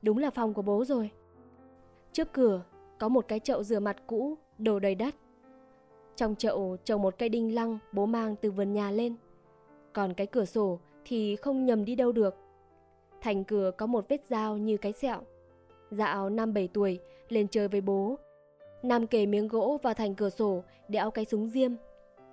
Đúng 0.01 0.17
là 0.17 0.29
phòng 0.29 0.53
của 0.53 0.61
bố 0.61 0.85
rồi. 0.85 1.11
Trước 2.11 2.33
cửa 2.33 2.63
có 2.99 3.09
một 3.09 3.27
cái 3.27 3.39
chậu 3.39 3.63
rửa 3.63 3.79
mặt 3.79 3.97
cũ 4.07 4.35
đổ 4.57 4.79
đầy 4.79 4.95
đất. 4.95 5.15
Trong 6.15 6.35
chậu 6.35 6.77
trồng 6.83 7.01
một 7.01 7.15
cây 7.17 7.29
đinh 7.29 7.55
lăng 7.55 7.79
bố 7.91 8.05
mang 8.05 8.35
từ 8.35 8.51
vườn 8.51 8.73
nhà 8.73 8.91
lên. 8.91 9.15
Còn 9.93 10.13
cái 10.13 10.27
cửa 10.27 10.45
sổ 10.45 10.79
thì 11.05 11.35
không 11.35 11.65
nhầm 11.65 11.85
đi 11.85 11.95
đâu 11.95 12.11
được. 12.11 12.35
Thành 13.21 13.43
cửa 13.43 13.71
có 13.77 13.85
một 13.85 14.09
vết 14.09 14.25
dao 14.25 14.57
như 14.57 14.77
cái 14.77 14.93
sẹo. 14.93 15.21
Dạo 15.93 16.29
năm 16.29 16.53
bảy 16.53 16.69
tuổi 16.73 16.99
lên 17.29 17.47
chơi 17.47 17.67
với 17.67 17.81
bố. 17.81 18.15
Nam 18.83 19.07
kề 19.07 19.25
miếng 19.25 19.47
gỗ 19.47 19.79
vào 19.83 19.93
thành 19.93 20.15
cửa 20.15 20.29
sổ 20.29 20.63
đẽo 20.87 21.11
cái 21.11 21.25
súng 21.25 21.47
diêm. 21.47 21.71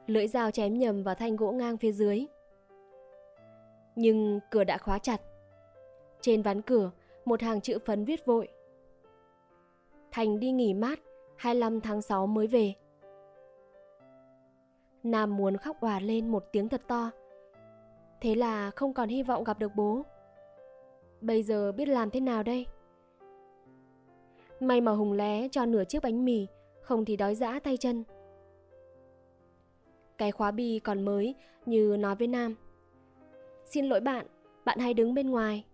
Lưỡi 0.07 0.29
dao 0.29 0.51
chém 0.51 0.79
nhầm 0.79 1.03
vào 1.03 1.15
thanh 1.15 1.37
gỗ 1.37 1.53
ngang 1.53 1.77
phía 1.77 1.93
dưới 1.93 2.27
nhưng 4.01 4.41
cửa 4.51 4.65
đã 4.65 4.79
khóa 4.79 4.99
chặt. 4.99 5.21
Trên 6.21 6.43
ván 6.43 6.63
cửa, 6.63 6.91
một 7.25 7.41
hàng 7.41 7.61
chữ 7.61 7.79
phấn 7.87 8.05
viết 8.05 8.27
vội. 8.27 8.49
Thành 10.11 10.41
đi 10.41 10.51
nghỉ 10.51 10.75
mát, 10.75 11.01
25 11.37 11.81
tháng 11.81 12.03
6 12.03 12.27
mới 12.27 12.47
về. 12.47 12.75
Nam 15.03 15.37
muốn 15.37 15.57
khóc 15.57 15.81
òa 15.81 16.01
lên 16.01 16.29
một 16.29 16.45
tiếng 16.53 16.69
thật 16.69 16.81
to. 16.87 17.11
Thế 18.21 18.35
là 18.35 18.71
không 18.71 18.95
còn 18.95 19.09
hy 19.09 19.23
vọng 19.23 19.45
gặp 19.45 19.59
được 19.59 19.73
bố. 19.75 20.03
Bây 21.21 21.43
giờ 21.43 21.73
biết 21.73 21.89
làm 21.89 22.11
thế 22.11 22.21
nào 22.21 22.43
đây? 22.43 22.67
May 24.61 24.81
mà 24.81 24.93
Hùng 24.93 25.13
lé 25.13 25.49
cho 25.49 25.67
nửa 25.67 25.85
chiếc 25.85 26.03
bánh 26.03 26.25
mì, 26.25 26.47
không 26.83 27.05
thì 27.05 27.17
đói 27.17 27.35
dã 27.35 27.61
tay 27.61 27.77
chân. 27.77 28.05
Cái 30.19 30.33
khóa 30.33 30.51
bi 30.51 30.79
còn 30.79 31.05
mới 31.05 31.35
như 31.67 31.97
nói 31.99 32.17
với 32.17 32.29
Nam. 32.29 32.55
xin 33.65 33.87
lỗi 33.87 34.01
bạn, 34.01 34.27
bạn 34.65 34.79
hãy 34.79 34.95
đứng 34.95 35.15
bên 35.15 35.31
ngoài. 35.31 35.65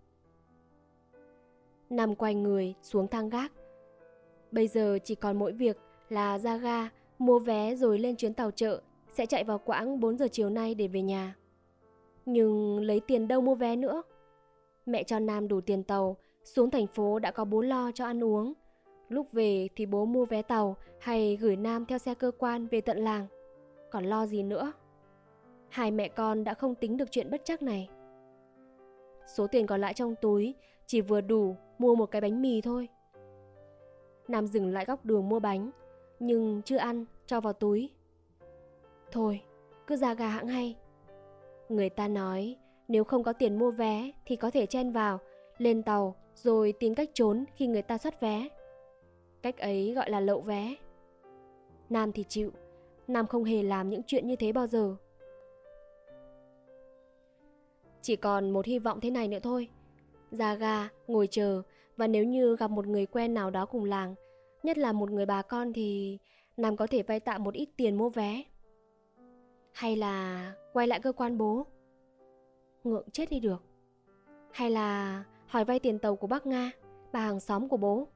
Nam 1.90 2.14
quay 2.14 2.34
người 2.34 2.74
xuống 2.82 3.08
thang 3.08 3.28
gác. 3.28 3.52
Bây 4.50 4.68
giờ 4.68 4.98
chỉ 5.04 5.14
còn 5.14 5.38
mỗi 5.38 5.52
việc 5.52 5.78
là 6.08 6.38
ra 6.38 6.56
ga, 6.56 6.88
mua 7.18 7.38
vé 7.38 7.74
rồi 7.74 7.98
lên 7.98 8.16
chuyến 8.16 8.34
tàu 8.34 8.50
chợ 8.50 8.82
sẽ 9.08 9.26
chạy 9.26 9.44
vào 9.44 9.58
quãng 9.58 10.00
4 10.00 10.18
giờ 10.18 10.28
chiều 10.32 10.50
nay 10.50 10.74
để 10.74 10.88
về 10.88 11.02
nhà. 11.02 11.36
Nhưng 12.26 12.80
lấy 12.80 13.00
tiền 13.00 13.28
đâu 13.28 13.40
mua 13.40 13.54
vé 13.54 13.76
nữa? 13.76 14.02
Mẹ 14.86 15.02
cho 15.02 15.18
Nam 15.18 15.48
đủ 15.48 15.60
tiền 15.60 15.82
tàu, 15.82 16.16
xuống 16.44 16.70
thành 16.70 16.86
phố 16.86 17.18
đã 17.18 17.30
có 17.30 17.44
bố 17.44 17.60
lo 17.60 17.90
cho 17.94 18.04
ăn 18.04 18.24
uống. 18.24 18.52
Lúc 19.08 19.32
về 19.32 19.68
thì 19.76 19.86
bố 19.86 20.04
mua 20.04 20.24
vé 20.24 20.42
tàu 20.42 20.76
hay 21.00 21.36
gửi 21.36 21.56
Nam 21.56 21.86
theo 21.86 21.98
xe 21.98 22.14
cơ 22.14 22.30
quan 22.38 22.66
về 22.66 22.80
tận 22.80 22.98
làng. 22.98 23.26
Còn 23.90 24.04
lo 24.04 24.26
gì 24.26 24.42
nữa? 24.42 24.72
Hai 25.68 25.90
mẹ 25.90 26.08
con 26.08 26.44
đã 26.44 26.54
không 26.54 26.74
tính 26.74 26.96
được 26.96 27.10
chuyện 27.10 27.30
bất 27.30 27.40
chắc 27.44 27.62
này. 27.62 27.88
Số 29.26 29.46
tiền 29.46 29.66
còn 29.66 29.80
lại 29.80 29.94
trong 29.94 30.14
túi 30.20 30.54
chỉ 30.86 31.00
vừa 31.00 31.20
đủ 31.20 31.56
mua 31.78 31.94
một 31.94 32.06
cái 32.06 32.20
bánh 32.20 32.42
mì 32.42 32.60
thôi. 32.60 32.88
Nam 34.28 34.46
dừng 34.46 34.72
lại 34.72 34.84
góc 34.84 35.04
đường 35.04 35.28
mua 35.28 35.40
bánh, 35.40 35.70
nhưng 36.20 36.62
chưa 36.64 36.76
ăn, 36.76 37.04
cho 37.26 37.40
vào 37.40 37.52
túi. 37.52 37.90
Thôi, 39.12 39.40
cứ 39.86 39.96
ra 39.96 40.14
gà 40.14 40.28
hãng 40.28 40.48
hay. 40.48 40.76
Người 41.68 41.88
ta 41.88 42.08
nói, 42.08 42.56
nếu 42.88 43.04
không 43.04 43.22
có 43.22 43.32
tiền 43.32 43.58
mua 43.58 43.70
vé 43.70 44.12
thì 44.26 44.36
có 44.36 44.50
thể 44.50 44.66
chen 44.66 44.90
vào, 44.90 45.18
lên 45.58 45.82
tàu 45.82 46.14
rồi 46.34 46.72
tìm 46.72 46.94
cách 46.94 47.10
trốn 47.14 47.44
khi 47.54 47.66
người 47.66 47.82
ta 47.82 47.98
xuất 47.98 48.20
vé. 48.20 48.48
Cách 49.46 49.58
ấy 49.58 49.92
gọi 49.94 50.10
là 50.10 50.20
lậu 50.20 50.40
vé. 50.40 50.74
Nam 51.90 52.12
thì 52.12 52.24
chịu, 52.28 52.52
Nam 53.08 53.26
không 53.26 53.44
hề 53.44 53.62
làm 53.62 53.90
những 53.90 54.02
chuyện 54.06 54.26
như 54.26 54.36
thế 54.36 54.52
bao 54.52 54.66
giờ. 54.66 54.96
Chỉ 58.02 58.16
còn 58.16 58.50
một 58.50 58.66
hy 58.66 58.78
vọng 58.78 59.00
thế 59.00 59.10
này 59.10 59.28
nữa 59.28 59.38
thôi. 59.42 59.68
Ra 60.30 60.54
ga, 60.54 60.88
ngồi 61.06 61.28
chờ 61.30 61.62
và 61.96 62.06
nếu 62.06 62.24
như 62.24 62.56
gặp 62.56 62.70
một 62.70 62.86
người 62.86 63.06
quen 63.06 63.34
nào 63.34 63.50
đó 63.50 63.66
cùng 63.66 63.84
làng, 63.84 64.14
nhất 64.62 64.78
là 64.78 64.92
một 64.92 65.10
người 65.10 65.26
bà 65.26 65.42
con 65.42 65.72
thì 65.72 66.18
Nam 66.56 66.76
có 66.76 66.86
thể 66.86 67.02
vay 67.02 67.20
tạm 67.20 67.44
một 67.44 67.54
ít 67.54 67.68
tiền 67.76 67.96
mua 67.96 68.08
vé. 68.08 68.42
Hay 69.72 69.96
là 69.96 70.52
quay 70.72 70.86
lại 70.86 71.00
cơ 71.00 71.12
quan 71.12 71.38
bố? 71.38 71.66
Ngượng 72.84 73.10
chết 73.10 73.30
đi 73.30 73.40
được. 73.40 73.62
Hay 74.52 74.70
là 74.70 75.24
hỏi 75.46 75.64
vay 75.64 75.78
tiền 75.78 75.98
tàu 75.98 76.16
của 76.16 76.26
bác 76.26 76.46
Nga, 76.46 76.70
bà 77.12 77.20
hàng 77.20 77.40
xóm 77.40 77.68
của 77.68 77.76
bố? 77.76 78.08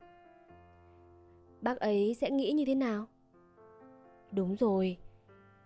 Bác 1.60 1.80
ấy 1.80 2.16
sẽ 2.20 2.30
nghĩ 2.30 2.52
như 2.52 2.64
thế 2.64 2.74
nào? 2.74 3.06
Đúng 4.32 4.56
rồi, 4.56 4.98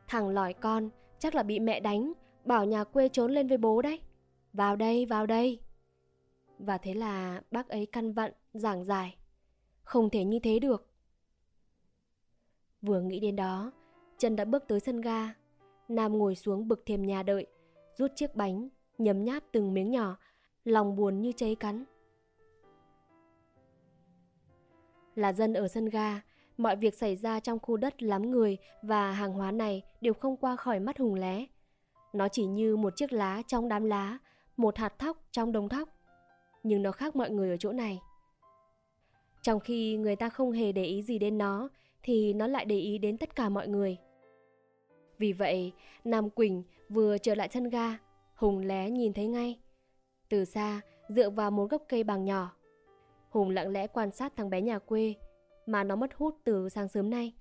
thằng 0.08 0.28
lỏi 0.28 0.52
con 0.52 0.90
chắc 1.18 1.34
là 1.34 1.42
bị 1.42 1.60
mẹ 1.60 1.80
đánh, 1.80 2.12
bảo 2.44 2.64
nhà 2.64 2.84
quê 2.84 3.08
trốn 3.08 3.32
lên 3.32 3.48
với 3.48 3.58
bố 3.58 3.82
đấy. 3.82 4.00
Vào 4.52 4.76
đây, 4.76 5.06
vào 5.06 5.26
đây. 5.26 5.60
Và 6.58 6.78
thế 6.78 6.94
là 6.94 7.42
bác 7.50 7.68
ấy 7.68 7.86
căn 7.86 8.12
vặn, 8.12 8.32
giảng 8.52 8.84
giải. 8.84 9.16
Không 9.82 10.10
thể 10.10 10.24
như 10.24 10.38
thế 10.38 10.58
được. 10.58 10.90
Vừa 12.82 13.00
nghĩ 13.00 13.20
đến 13.20 13.36
đó, 13.36 13.72
chân 14.18 14.36
đã 14.36 14.44
bước 14.44 14.64
tới 14.68 14.80
sân 14.80 15.00
ga. 15.00 15.34
Nam 15.88 16.18
ngồi 16.18 16.34
xuống 16.34 16.68
bực 16.68 16.86
thềm 16.86 17.02
nhà 17.02 17.22
đợi, 17.22 17.46
rút 17.98 18.10
chiếc 18.14 18.34
bánh, 18.34 18.68
nhấm 18.98 19.24
nháp 19.24 19.42
từng 19.52 19.74
miếng 19.74 19.90
nhỏ, 19.90 20.16
lòng 20.64 20.96
buồn 20.96 21.20
như 21.20 21.32
cháy 21.32 21.54
cắn. 21.54 21.84
Là 25.14 25.32
dân 25.32 25.54
ở 25.54 25.68
sân 25.68 25.88
ga, 25.88 26.20
mọi 26.56 26.76
việc 26.76 26.94
xảy 26.94 27.16
ra 27.16 27.40
trong 27.40 27.58
khu 27.58 27.76
đất 27.76 28.02
lắm 28.02 28.30
người 28.30 28.58
và 28.82 29.12
hàng 29.12 29.32
hóa 29.32 29.50
này 29.50 29.82
đều 30.00 30.14
không 30.14 30.36
qua 30.36 30.56
khỏi 30.56 30.80
mắt 30.80 30.98
Hùng 30.98 31.14
Lé. 31.14 31.46
Nó 32.12 32.28
chỉ 32.28 32.46
như 32.46 32.76
một 32.76 32.96
chiếc 32.96 33.12
lá 33.12 33.42
trong 33.46 33.68
đám 33.68 33.84
lá, 33.84 34.18
một 34.56 34.76
hạt 34.76 34.98
thóc 34.98 35.18
trong 35.30 35.52
đống 35.52 35.68
thóc. 35.68 35.88
Nhưng 36.62 36.82
nó 36.82 36.92
khác 36.92 37.16
mọi 37.16 37.30
người 37.30 37.50
ở 37.50 37.56
chỗ 37.56 37.72
này. 37.72 38.00
Trong 39.42 39.60
khi 39.60 39.96
người 39.96 40.16
ta 40.16 40.28
không 40.28 40.52
hề 40.52 40.72
để 40.72 40.84
ý 40.84 41.02
gì 41.02 41.18
đến 41.18 41.38
nó, 41.38 41.68
thì 42.02 42.32
nó 42.32 42.46
lại 42.46 42.64
để 42.64 42.78
ý 42.78 42.98
đến 42.98 43.18
tất 43.18 43.36
cả 43.36 43.48
mọi 43.48 43.68
người. 43.68 43.96
Vì 45.18 45.32
vậy, 45.32 45.72
Nam 46.04 46.30
Quỳnh 46.30 46.62
vừa 46.88 47.18
trở 47.18 47.34
lại 47.34 47.48
sân 47.52 47.68
ga, 47.68 47.98
Hùng 48.34 48.58
lé 48.58 48.90
nhìn 48.90 49.12
thấy 49.12 49.26
ngay. 49.26 49.58
Từ 50.28 50.44
xa, 50.44 50.80
dựa 51.08 51.30
vào 51.30 51.50
một 51.50 51.70
gốc 51.70 51.82
cây 51.88 52.04
bằng 52.04 52.24
nhỏ, 52.24 52.56
Hùng 53.34 53.50
lặng 53.50 53.68
lẽ 53.68 53.86
quan 53.86 54.10
sát 54.10 54.32
thằng 54.36 54.50
bé 54.50 54.60
nhà 54.60 54.78
quê 54.78 55.14
mà 55.66 55.84
nó 55.84 55.96
mất 55.96 56.14
hút 56.14 56.36
từ 56.44 56.68
sáng 56.68 56.88
sớm 56.88 57.10
nay. 57.10 57.32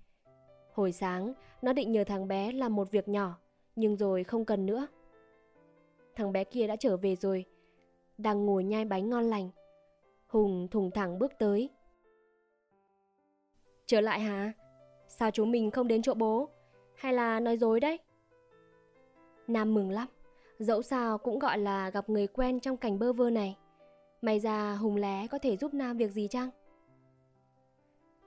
Hồi 0.73 0.91
sáng, 0.91 1.33
nó 1.61 1.73
định 1.73 1.91
nhờ 1.91 2.03
thằng 2.03 2.27
bé 2.27 2.51
làm 2.51 2.75
một 2.75 2.91
việc 2.91 3.07
nhỏ, 3.07 3.37
nhưng 3.75 3.97
rồi 3.97 4.23
không 4.23 4.45
cần 4.45 4.65
nữa. 4.65 4.87
Thằng 6.15 6.31
bé 6.31 6.43
kia 6.43 6.67
đã 6.67 6.75
trở 6.75 6.97
về 6.97 7.15
rồi, 7.15 7.45
đang 8.17 8.45
ngồi 8.45 8.63
nhai 8.63 8.85
bánh 8.85 9.09
ngon 9.09 9.23
lành. 9.23 9.49
Hùng 10.27 10.67
thùng 10.71 10.91
thẳng 10.91 11.19
bước 11.19 11.31
tới. 11.39 11.69
Trở 13.85 14.01
lại 14.01 14.19
hả? 14.19 14.53
Sao 15.07 15.31
chúng 15.31 15.51
mình 15.51 15.71
không 15.71 15.87
đến 15.87 16.01
chỗ 16.01 16.13
bố? 16.13 16.49
Hay 16.95 17.13
là 17.13 17.39
nói 17.39 17.57
dối 17.57 17.79
đấy? 17.79 17.99
Nam 19.47 19.73
mừng 19.73 19.91
lắm, 19.91 20.07
dẫu 20.59 20.81
sao 20.81 21.17
cũng 21.17 21.39
gọi 21.39 21.57
là 21.57 21.89
gặp 21.89 22.09
người 22.09 22.27
quen 22.27 22.59
trong 22.59 22.77
cảnh 22.77 22.99
bơ 22.99 23.13
vơ 23.13 23.29
này. 23.29 23.57
May 24.23 24.39
ra 24.39 24.75
Hùng 24.75 24.95
Lé 24.95 25.27
có 25.27 25.37
thể 25.37 25.57
giúp 25.57 25.73
Nam 25.73 25.97
việc 25.97 26.11
gì 26.11 26.27
chăng? 26.27 26.49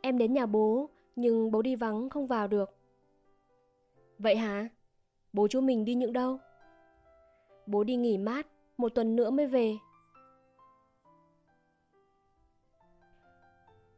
Em 0.00 0.18
đến 0.18 0.32
nhà 0.32 0.46
bố, 0.46 0.90
nhưng 1.16 1.50
bố 1.50 1.62
đi 1.62 1.76
vắng 1.76 2.10
không 2.10 2.26
vào 2.26 2.48
được. 2.48 2.76
Vậy 4.18 4.36
hả? 4.36 4.68
Bố 5.32 5.48
chú 5.48 5.60
mình 5.60 5.84
đi 5.84 5.94
những 5.94 6.12
đâu? 6.12 6.38
Bố 7.66 7.84
đi 7.84 7.96
nghỉ 7.96 8.18
mát, 8.18 8.46
một 8.76 8.88
tuần 8.88 9.16
nữa 9.16 9.30
mới 9.30 9.46
về. 9.46 9.76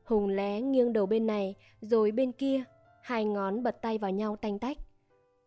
Hùng 0.05 0.29
lé 0.29 0.61
nghiêng 0.61 0.93
đầu 0.93 1.07
bên 1.07 1.27
này, 1.27 1.55
rồi 1.81 2.11
bên 2.11 2.33
kia, 2.33 2.65
hai 3.03 3.25
ngón 3.25 3.63
bật 3.63 3.83
tay 3.83 3.99
vào 3.99 4.11
nhau 4.11 4.37
tanh 4.37 4.59
tách. 4.59 4.77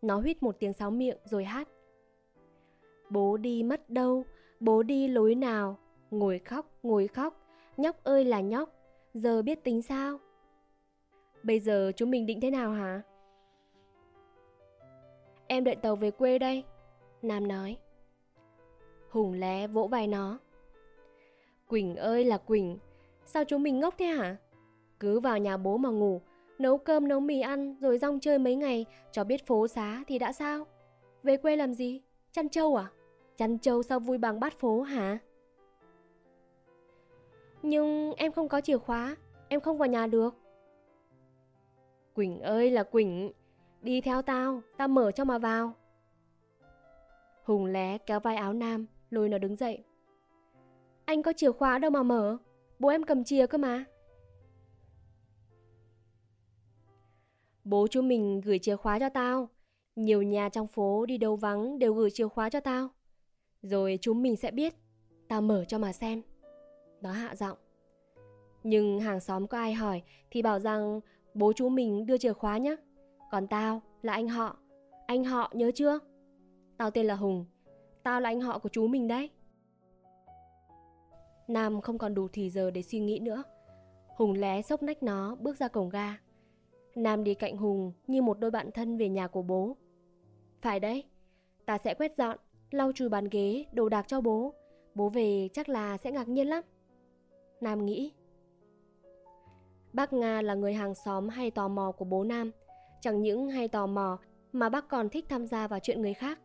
Nó 0.02 0.20
huýt 0.20 0.42
một 0.42 0.56
tiếng 0.58 0.72
sáo 0.72 0.90
miệng 0.90 1.18
rồi 1.24 1.44
hát. 1.44 1.68
Bố 3.10 3.36
đi 3.36 3.62
mất 3.62 3.90
đâu, 3.90 4.24
bố 4.60 4.82
đi 4.82 5.08
lối 5.08 5.34
nào, 5.34 5.78
ngồi 6.12 6.38
khóc, 6.38 6.66
ngồi 6.82 7.08
khóc, 7.08 7.40
nhóc 7.76 8.04
ơi 8.04 8.24
là 8.24 8.40
nhóc, 8.40 8.70
giờ 9.14 9.42
biết 9.42 9.64
tính 9.64 9.82
sao? 9.82 10.18
Bây 11.42 11.60
giờ 11.60 11.92
chúng 11.96 12.10
mình 12.10 12.26
định 12.26 12.40
thế 12.40 12.50
nào 12.50 12.70
hả? 12.70 13.02
Em 15.46 15.64
đợi 15.64 15.76
tàu 15.76 15.96
về 15.96 16.10
quê 16.10 16.38
đây, 16.38 16.64
Nam 17.22 17.48
nói. 17.48 17.76
Hùng 19.10 19.32
lé 19.32 19.66
vỗ 19.66 19.86
vai 19.86 20.06
nó. 20.06 20.38
Quỳnh 21.68 21.96
ơi 21.96 22.24
là 22.24 22.38
Quỳnh, 22.38 22.78
sao 23.26 23.44
chúng 23.44 23.62
mình 23.62 23.80
ngốc 23.80 23.94
thế 23.98 24.06
hả? 24.06 24.36
Cứ 25.00 25.20
vào 25.20 25.38
nhà 25.38 25.56
bố 25.56 25.76
mà 25.76 25.88
ngủ, 25.88 26.20
nấu 26.58 26.78
cơm 26.78 27.08
nấu 27.08 27.20
mì 27.20 27.40
ăn 27.40 27.76
rồi 27.80 27.98
rong 27.98 28.20
chơi 28.20 28.38
mấy 28.38 28.56
ngày 28.56 28.86
cho 29.12 29.24
biết 29.24 29.46
phố 29.46 29.68
xá 29.68 30.04
thì 30.08 30.18
đã 30.18 30.32
sao? 30.32 30.66
Về 31.22 31.36
quê 31.36 31.56
làm 31.56 31.74
gì? 31.74 32.02
Chăn 32.32 32.48
trâu 32.48 32.76
à? 32.76 32.90
Chăn 33.36 33.58
trâu 33.58 33.82
sao 33.82 34.00
vui 34.00 34.18
bằng 34.18 34.40
bát 34.40 34.58
phố 34.58 34.82
hả? 34.82 35.18
Nhưng 37.62 38.14
em 38.16 38.32
không 38.32 38.48
có 38.48 38.60
chìa 38.60 38.78
khóa, 38.78 39.16
em 39.48 39.60
không 39.60 39.78
vào 39.78 39.88
nhà 39.88 40.06
được. 40.06 40.34
Quỳnh 42.14 42.40
ơi 42.40 42.70
là 42.70 42.82
Quỳnh, 42.82 43.32
đi 43.82 44.00
theo 44.00 44.22
tao, 44.22 44.62
tao 44.76 44.88
mở 44.88 45.10
cho 45.10 45.24
mà 45.24 45.38
vào. 45.38 45.72
Hùng 47.44 47.64
lé 47.64 47.98
kéo 47.98 48.20
vai 48.20 48.36
áo 48.36 48.52
Nam, 48.52 48.86
lôi 49.10 49.28
nó 49.28 49.38
đứng 49.38 49.56
dậy. 49.56 49.84
Anh 51.04 51.22
có 51.22 51.32
chìa 51.36 51.52
khóa 51.52 51.78
đâu 51.78 51.90
mà 51.90 52.02
mở, 52.02 52.36
bố 52.78 52.88
em 52.88 53.02
cầm 53.02 53.24
chìa 53.24 53.46
cơ 53.46 53.58
mà. 53.58 53.84
Bố 57.64 57.86
chú 57.90 58.02
mình 58.02 58.40
gửi 58.40 58.58
chìa 58.58 58.76
khóa 58.76 58.98
cho 58.98 59.08
tao. 59.08 59.48
Nhiều 59.96 60.22
nhà 60.22 60.48
trong 60.48 60.66
phố 60.66 61.06
đi 61.06 61.18
đâu 61.18 61.36
vắng 61.36 61.78
đều 61.78 61.94
gửi 61.94 62.10
chìa 62.10 62.28
khóa 62.28 62.50
cho 62.50 62.60
tao. 62.60 62.88
Rồi 63.62 63.98
chúng 64.00 64.22
mình 64.22 64.36
sẽ 64.36 64.50
biết. 64.50 64.74
Tao 65.28 65.42
mở 65.42 65.64
cho 65.64 65.78
mà 65.78 65.92
xem. 65.92 66.22
Nó 67.02 67.12
hạ 67.12 67.34
giọng. 67.34 67.58
Nhưng 68.62 69.00
hàng 69.00 69.20
xóm 69.20 69.46
có 69.46 69.58
ai 69.58 69.74
hỏi 69.74 70.02
thì 70.30 70.42
bảo 70.42 70.58
rằng 70.58 71.00
bố 71.34 71.52
chú 71.52 71.68
mình 71.68 72.06
đưa 72.06 72.18
chìa 72.18 72.32
khóa 72.32 72.58
nhé. 72.58 72.76
Còn 73.30 73.46
tao 73.46 73.82
là 74.02 74.12
anh 74.12 74.28
họ. 74.28 74.56
Anh 75.06 75.24
họ 75.24 75.52
nhớ 75.54 75.70
chưa? 75.74 75.98
Tao 76.76 76.90
tên 76.90 77.06
là 77.06 77.14
Hùng. 77.14 77.46
Tao 78.02 78.20
là 78.20 78.28
anh 78.28 78.40
họ 78.40 78.58
của 78.58 78.68
chú 78.68 78.86
mình 78.86 79.08
đấy. 79.08 79.30
Nam 81.48 81.80
không 81.80 81.98
còn 81.98 82.14
đủ 82.14 82.28
thì 82.32 82.50
giờ 82.50 82.70
để 82.70 82.82
suy 82.82 82.98
nghĩ 82.98 83.18
nữa. 83.18 83.42
Hùng 84.16 84.32
lé 84.32 84.62
sốc 84.62 84.82
nách 84.82 85.02
nó 85.02 85.34
bước 85.34 85.56
ra 85.56 85.68
cổng 85.68 85.88
ga. 85.88 86.16
Nam 86.94 87.24
đi 87.24 87.34
cạnh 87.34 87.56
Hùng 87.56 87.92
như 88.06 88.22
một 88.22 88.38
đôi 88.38 88.50
bạn 88.50 88.70
thân 88.72 88.96
về 88.96 89.08
nhà 89.08 89.26
của 89.26 89.42
bố. 89.42 89.76
Phải 90.60 90.80
đấy, 90.80 91.04
ta 91.66 91.78
sẽ 91.78 91.94
quét 91.94 92.16
dọn, 92.16 92.38
lau 92.70 92.92
chùi 92.92 93.08
bàn 93.08 93.28
ghế, 93.30 93.64
đồ 93.72 93.88
đạc 93.88 94.08
cho 94.08 94.20
bố. 94.20 94.54
Bố 94.94 95.08
về 95.08 95.48
chắc 95.52 95.68
là 95.68 95.98
sẽ 95.98 96.10
ngạc 96.10 96.28
nhiên 96.28 96.48
lắm. 96.48 96.64
Nam 97.62 97.86
nghĩ. 97.86 98.12
Bác 99.92 100.12
Nga 100.12 100.42
là 100.42 100.54
người 100.54 100.74
hàng 100.74 100.94
xóm 100.94 101.28
hay 101.28 101.50
tò 101.50 101.68
mò 101.68 101.92
của 101.92 102.04
bố 102.04 102.24
Nam. 102.24 102.50
Chẳng 103.00 103.22
những 103.22 103.48
hay 103.48 103.68
tò 103.68 103.86
mò 103.86 104.18
mà 104.52 104.68
bác 104.68 104.88
còn 104.88 105.08
thích 105.08 105.26
tham 105.28 105.46
gia 105.46 105.68
vào 105.68 105.80
chuyện 105.82 106.02
người 106.02 106.14
khác. 106.14 106.38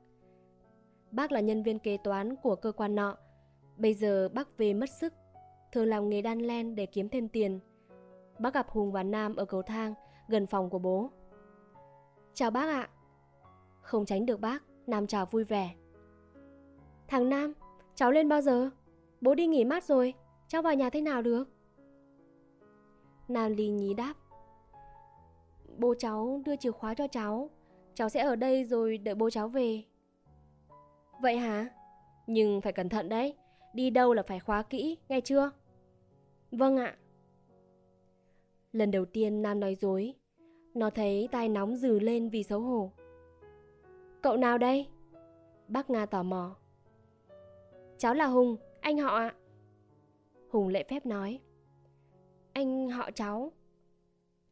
Bác 1.12 1.32
là 1.32 1.40
nhân 1.40 1.64
viên 1.64 1.80
kế 1.80 1.98
toán 1.98 2.36
của 2.36 2.56
cơ 2.56 2.72
quan 2.72 2.96
nọ. 2.96 3.18
Bây 3.78 3.94
giờ 3.94 4.30
bác 4.30 4.58
về 4.58 4.74
mất 4.74 4.90
sức, 4.90 5.14
thường 5.72 5.88
làm 5.88 6.10
nghề 6.10 6.22
đan 6.22 6.40
len 6.40 6.76
để 6.76 6.86
kiếm 6.86 7.10
thêm 7.10 7.28
tiền. 7.30 7.60
Bác 8.40 8.54
gặp 8.54 8.70
Hùng 8.70 8.92
và 8.92 9.04
Nam 9.04 9.36
ở 9.36 9.46
cầu 9.46 9.62
thang 9.62 9.94
gần 10.28 10.46
phòng 10.46 10.70
của 10.70 10.80
bố. 10.80 11.10
Chào 12.34 12.52
bác 12.52 12.70
ạ. 12.70 12.90
Không 13.82 14.06
tránh 14.06 14.26
được 14.26 14.40
bác, 14.40 14.64
Nam 14.88 15.08
chào 15.08 15.26
vui 15.26 15.44
vẻ. 15.44 15.76
Thằng 17.08 17.30
Nam, 17.30 17.54
cháu 17.96 18.12
lên 18.12 18.30
bao 18.30 18.42
giờ? 18.42 18.70
Bố 19.22 19.36
đi 19.36 19.48
nghỉ 19.48 19.66
mát 19.66 19.84
rồi, 19.84 20.14
cháu 20.48 20.62
vào 20.62 20.75
nhà 20.75 20.89
thế 20.89 21.01
nào 21.01 21.22
được? 21.22 21.50
Nam 23.27 23.54
Ly 23.54 23.70
nhí 23.70 23.94
đáp. 23.94 24.13
Bố 25.77 25.94
cháu 26.00 26.42
đưa 26.46 26.56
chìa 26.56 26.72
khóa 26.72 26.94
cho 26.94 27.08
cháu, 27.08 27.50
cháu 27.94 28.10
sẽ 28.10 28.22
ở 28.22 28.36
đây 28.36 28.63
rồi 28.63 28.98
đợi 28.98 29.16
bố 29.16 29.30
cháu 29.30 29.48
về. 29.48 29.84
Vậy 31.22 31.38
hả? 31.38 31.70
Nhưng 32.27 32.62
phải 32.62 32.74
cẩn 32.74 32.89
thận 32.89 33.10
đấy, 33.10 33.36
đi 33.74 33.89
đâu 33.89 34.13
là 34.13 34.24
phải 34.24 34.39
khóa 34.39 34.63
kỹ, 34.63 34.98
nghe 35.10 35.22
chưa? 35.22 35.51
Vâng 36.51 36.77
ạ. 36.77 36.98
Lần 38.72 38.92
đầu 38.92 39.06
tiên 39.06 39.42
Nam 39.42 39.60
nói 39.60 39.75
dối, 39.75 40.13
nó 40.74 40.89
thấy 40.89 41.30
tai 41.32 41.50
nóng 41.50 41.75
dừ 41.75 42.00
lên 42.00 42.30
vì 42.30 42.44
xấu 42.44 42.60
hổ. 42.60 42.92
Cậu 44.22 44.38
nào 44.38 44.58
đây? 44.58 44.88
Bác 45.68 45.89
Nga 45.89 46.06
tò 46.06 46.24
mò. 46.24 46.56
Cháu 47.98 48.13
là 48.13 48.25
Hùng, 48.25 48.58
anh 48.82 48.98
họ 48.98 49.16
ạ. 49.16 49.34
Hùng 50.50 50.68
lễ 50.68 50.84
phép 50.89 51.06
nói. 51.06 51.39
Anh 52.54 52.89
họ 52.89 53.12
cháu. 53.12 53.51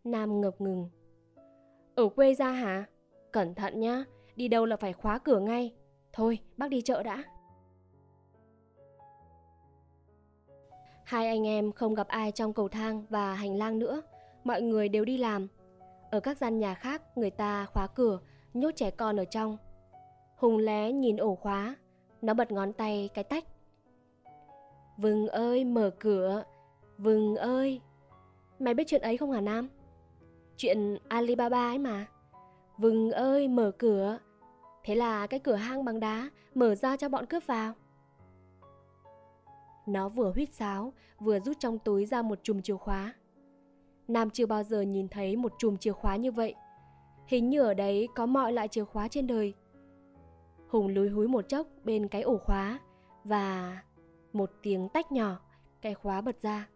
Nam 0.03 0.41
ngập 0.41 0.61
ngừng. 0.61 0.89
Ở 1.95 2.09
quê 2.09 2.35
ra 2.35 2.51
hả? 2.51 2.85
Cẩn 3.31 3.55
thận 3.55 3.79
nhá, 3.79 4.03
đi 4.35 4.47
đâu 4.47 4.65
là 4.65 4.77
phải 4.77 4.93
khóa 4.93 5.19
cửa 5.19 5.39
ngay. 5.39 5.73
Thôi, 6.13 6.39
bác 6.57 6.69
đi 6.69 6.81
chợ 6.81 7.03
đã. 7.03 7.23
Hai 11.03 11.27
anh 11.27 11.47
em 11.47 11.71
không 11.71 11.93
gặp 11.95 12.07
ai 12.07 12.31
trong 12.31 12.53
cầu 12.53 12.67
thang 12.67 13.05
và 13.09 13.33
hành 13.33 13.55
lang 13.57 13.79
nữa, 13.79 14.01
mọi 14.43 14.61
người 14.61 14.89
đều 14.89 15.05
đi 15.05 15.17
làm. 15.17 15.47
Ở 16.11 16.19
các 16.19 16.37
gian 16.37 16.59
nhà 16.59 16.73
khác, 16.73 17.17
người 17.17 17.31
ta 17.31 17.65
khóa 17.65 17.87
cửa, 17.87 18.19
nhốt 18.53 18.71
trẻ 18.75 18.91
con 18.91 19.19
ở 19.19 19.25
trong. 19.25 19.57
Hùng 20.35 20.57
lé 20.57 20.91
nhìn 20.91 21.17
ổ 21.17 21.35
khóa, 21.35 21.75
nó 22.21 22.33
bật 22.33 22.51
ngón 22.51 22.73
tay 22.73 23.09
cái 23.13 23.23
tách. 23.23 23.43
Vừng 24.97 25.27
ơi, 25.27 25.65
mở 25.65 25.89
cửa. 25.99 26.43
Vừng 26.97 27.35
ơi. 27.35 27.81
Mày 28.59 28.73
biết 28.73 28.87
chuyện 28.87 29.01
ấy 29.01 29.17
không 29.17 29.31
hả 29.31 29.41
Nam? 29.41 29.69
Chuyện 30.57 30.97
Alibaba 31.07 31.69
ấy 31.69 31.77
mà. 31.77 32.05
Vừng 32.77 33.11
ơi, 33.11 33.47
mở 33.47 33.71
cửa. 33.71 34.19
Thế 34.83 34.95
là 34.95 35.27
cái 35.27 35.39
cửa 35.39 35.55
hang 35.55 35.85
bằng 35.85 35.99
đá 35.99 36.29
mở 36.55 36.75
ra 36.75 36.97
cho 36.97 37.09
bọn 37.09 37.25
cướp 37.25 37.47
vào. 37.47 37.73
Nó 39.85 40.09
vừa 40.09 40.31
huýt 40.31 40.53
sáo, 40.53 40.93
vừa 41.19 41.39
rút 41.39 41.57
trong 41.59 41.79
túi 41.79 42.05
ra 42.05 42.21
một 42.21 42.39
chùm 42.43 42.61
chìa 42.61 42.77
khóa. 42.77 43.13
Nam 44.07 44.29
chưa 44.29 44.45
bao 44.45 44.63
giờ 44.63 44.81
nhìn 44.81 45.07
thấy 45.07 45.35
một 45.35 45.53
chùm 45.57 45.77
chìa 45.77 45.91
khóa 45.91 46.15
như 46.15 46.31
vậy. 46.31 46.55
Hình 47.27 47.49
như 47.49 47.61
ở 47.61 47.73
đấy 47.73 48.07
có 48.15 48.25
mọi 48.25 48.53
loại 48.53 48.67
chìa 48.67 48.83
khóa 48.83 49.07
trên 49.07 49.27
đời. 49.27 49.53
Hùng 50.67 50.87
lúi 50.87 51.09
húi 51.09 51.27
một 51.27 51.49
chốc 51.49 51.67
bên 51.83 52.07
cái 52.07 52.21
ổ 52.21 52.37
khóa 52.37 52.79
và 53.23 53.77
một 54.35 54.51
tiếng 54.61 54.89
tách 54.89 55.11
nhỏ, 55.11 55.39
cái 55.81 55.93
khóa 55.93 56.21
bật 56.21 56.41
ra. 56.41 56.69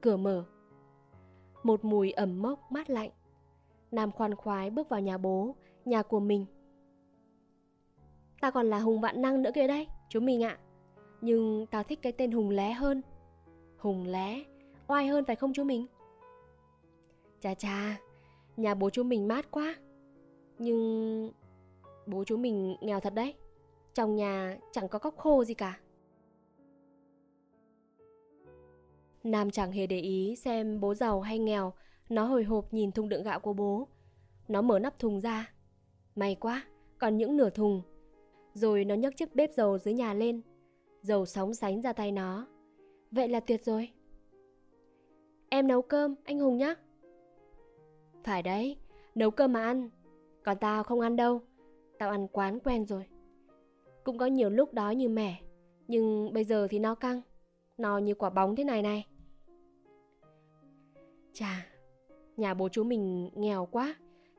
Cửa 0.00 0.16
mở. 0.16 0.44
Một 1.62 1.84
mùi 1.84 2.10
ẩm 2.10 2.42
mốc 2.42 2.72
mát 2.72 2.90
lạnh. 2.90 3.10
Nam 3.90 4.12
khoan 4.12 4.34
khoái 4.34 4.70
bước 4.70 4.88
vào 4.88 5.00
nhà 5.00 5.18
bố, 5.18 5.54
nhà 5.84 6.02
của 6.02 6.20
mình. 6.20 6.46
Ta 8.40 8.50
còn 8.50 8.66
là 8.66 8.78
Hùng 8.78 9.00
Vạn 9.00 9.22
Năng 9.22 9.42
nữa 9.42 9.50
kia 9.54 9.66
đây, 9.66 9.86
chú 10.08 10.20
mình 10.20 10.44
ạ. 10.44 10.58
Nhưng 11.20 11.66
tao 11.66 11.82
thích 11.82 11.98
cái 12.02 12.12
tên 12.12 12.32
Hùng 12.32 12.50
Lé 12.50 12.72
hơn. 12.72 13.02
Hùng 13.78 14.06
Lé, 14.06 14.44
oai 14.88 15.06
hơn 15.06 15.24
phải 15.24 15.36
không 15.36 15.52
chú 15.52 15.64
mình? 15.64 15.86
Chà 17.40 17.54
chà, 17.54 18.00
nhà 18.56 18.74
bố 18.74 18.90
chú 18.90 19.02
mình 19.02 19.28
mát 19.28 19.50
quá. 19.50 19.74
Nhưng 20.58 21.32
bố 22.06 22.24
chú 22.24 22.36
mình 22.36 22.76
nghèo 22.80 23.00
thật 23.00 23.14
đấy. 23.14 23.34
Trong 23.94 24.16
nhà 24.16 24.58
chẳng 24.72 24.88
có 24.88 24.98
cốc 24.98 25.16
khô 25.16 25.44
gì 25.44 25.54
cả. 25.54 25.80
Nam 29.24 29.50
chẳng 29.50 29.72
hề 29.72 29.86
để 29.86 30.00
ý 30.00 30.36
xem 30.36 30.80
bố 30.80 30.94
giàu 30.94 31.20
hay 31.20 31.38
nghèo, 31.38 31.72
nó 32.08 32.24
hồi 32.24 32.44
hộp 32.44 32.74
nhìn 32.74 32.92
thùng 32.92 33.08
đựng 33.08 33.22
gạo 33.22 33.40
của 33.40 33.52
bố. 33.52 33.88
Nó 34.48 34.62
mở 34.62 34.78
nắp 34.78 34.98
thùng 34.98 35.20
ra. 35.20 35.52
May 36.14 36.34
quá, 36.34 36.64
còn 36.98 37.16
những 37.16 37.36
nửa 37.36 37.50
thùng. 37.50 37.82
Rồi 38.52 38.84
nó 38.84 38.94
nhấc 38.94 39.16
chiếc 39.16 39.34
bếp 39.34 39.52
dầu 39.52 39.78
dưới 39.78 39.94
nhà 39.94 40.14
lên. 40.14 40.40
Dầu 41.02 41.26
sóng 41.26 41.54
sánh 41.54 41.82
ra 41.82 41.92
tay 41.92 42.12
nó. 42.12 42.46
Vậy 43.10 43.28
là 43.28 43.40
tuyệt 43.40 43.64
rồi. 43.64 43.90
Em 45.48 45.66
nấu 45.66 45.82
cơm, 45.82 46.14
anh 46.24 46.38
Hùng 46.38 46.56
nhá. 46.56 46.74
Phải 48.24 48.42
đấy, 48.42 48.76
nấu 49.14 49.30
cơm 49.30 49.52
mà 49.52 49.64
ăn. 49.64 49.90
Còn 50.44 50.56
tao 50.58 50.82
không 50.82 51.00
ăn 51.00 51.16
đâu. 51.16 51.40
Tao 51.98 52.10
ăn 52.10 52.28
quán 52.28 52.60
quen 52.60 52.86
rồi. 52.86 53.06
Cũng 54.04 54.18
có 54.18 54.26
nhiều 54.26 54.50
lúc 54.50 54.74
đó 54.74 54.90
như 54.90 55.08
mẻ, 55.08 55.40
nhưng 55.88 56.32
bây 56.32 56.44
giờ 56.44 56.66
thì 56.70 56.78
nó 56.78 56.94
căng. 56.94 57.20
Nó 57.80 57.98
như 57.98 58.14
quả 58.14 58.30
bóng 58.30 58.56
thế 58.56 58.64
này 58.64 58.82
này. 58.82 59.06
Chà, 61.32 61.66
nhà 62.36 62.54
bố 62.54 62.68
chú 62.68 62.84
mình 62.84 63.30
nghèo 63.34 63.66
quá, 63.66 63.94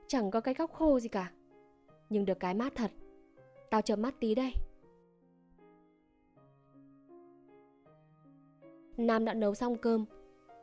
chẳng 0.08 0.32
có 0.32 0.42
cái 0.42 0.54
góc 0.54 0.74
khô 0.74 1.00
gì 1.00 1.10
cả. 1.10 1.32
Nhưng 2.10 2.26
được 2.26 2.40
cái 2.40 2.54
mát 2.54 2.74
thật. 2.76 2.92
Tao 3.70 3.82
chợp 3.82 3.96
mắt 3.96 4.16
tí 4.20 4.36
đây. 4.36 4.54
Nam 8.98 9.26
đã 9.26 9.34
nấu 9.34 9.56
xong 9.56 9.76
cơm, 9.78 10.06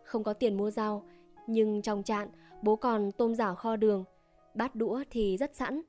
không 0.04 0.24
có 0.24 0.32
tiền 0.32 0.56
mua 0.56 0.70
rau, 0.70 1.04
nhưng 1.46 1.82
trong 1.82 2.02
chạn 2.02 2.28
bố 2.62 2.76
còn 2.76 3.12
tôm 3.12 3.34
rảo 3.34 3.54
kho 3.54 3.76
đường, 3.76 4.04
bát 4.54 4.74
đũa 4.74 5.02
thì 5.10 5.36
rất 5.36 5.56
sẵn. 5.56 5.82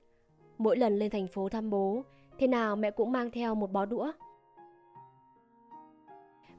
Mỗi 0.57 0.77
lần 0.77 0.99
lên 0.99 1.11
thành 1.11 1.27
phố 1.27 1.49
thăm 1.49 1.69
bố, 1.69 2.03
thế 2.39 2.47
nào 2.47 2.75
mẹ 2.75 2.91
cũng 2.91 3.11
mang 3.11 3.31
theo 3.31 3.55
một 3.55 3.71
bó 3.71 3.85
đũa. 3.85 4.11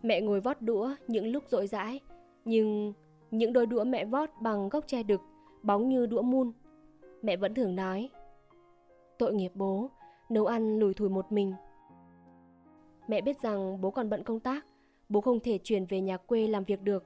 Mẹ 0.02 0.20
ngồi 0.20 0.40
vót 0.40 0.56
đũa 0.60 0.94
những 1.08 1.26
lúc 1.26 1.44
rỗi 1.48 1.66
rãi, 1.66 2.00
nhưng 2.44 2.92
những 3.30 3.52
đôi 3.52 3.66
đũa 3.66 3.84
mẹ 3.84 4.04
vót 4.04 4.30
bằng 4.40 4.68
gốc 4.68 4.84
tre 4.86 5.02
đực, 5.02 5.20
bóng 5.62 5.88
như 5.88 6.06
đũa 6.06 6.22
mun. 6.22 6.52
Mẹ 7.22 7.36
vẫn 7.36 7.54
thường 7.54 7.76
nói, 7.76 8.10
tội 9.18 9.34
nghiệp 9.34 9.52
bố, 9.54 9.90
nấu 10.28 10.46
ăn 10.46 10.78
lùi 10.78 10.94
thủi 10.94 11.08
một 11.08 11.32
mình. 11.32 11.52
Mẹ 13.08 13.20
biết 13.20 13.42
rằng 13.42 13.80
bố 13.80 13.90
còn 13.90 14.10
bận 14.10 14.24
công 14.24 14.40
tác, 14.40 14.66
bố 15.08 15.20
không 15.20 15.40
thể 15.40 15.58
chuyển 15.58 15.84
về 15.86 16.00
nhà 16.00 16.16
quê 16.16 16.46
làm 16.46 16.64
việc 16.64 16.82
được, 16.82 17.04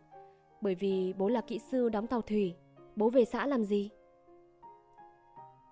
bởi 0.61 0.75
vì 0.75 1.15
bố 1.19 1.29
là 1.29 1.41
kỹ 1.41 1.59
sư 1.59 1.89
đóng 1.89 2.07
tàu 2.07 2.23
thủy, 2.23 2.55
bố 2.97 3.11
về 3.11 3.25
xã 3.25 3.47
làm 3.47 3.65
gì? 3.65 3.91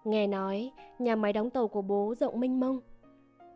Nghe 0.04 0.26
nói, 0.26 0.72
nhà 0.98 1.16
máy 1.16 1.32
đóng 1.32 1.50
tàu 1.50 1.68
của 1.68 1.82
bố 1.82 2.14
rộng 2.14 2.40
mênh 2.40 2.60
mông. 2.60 2.80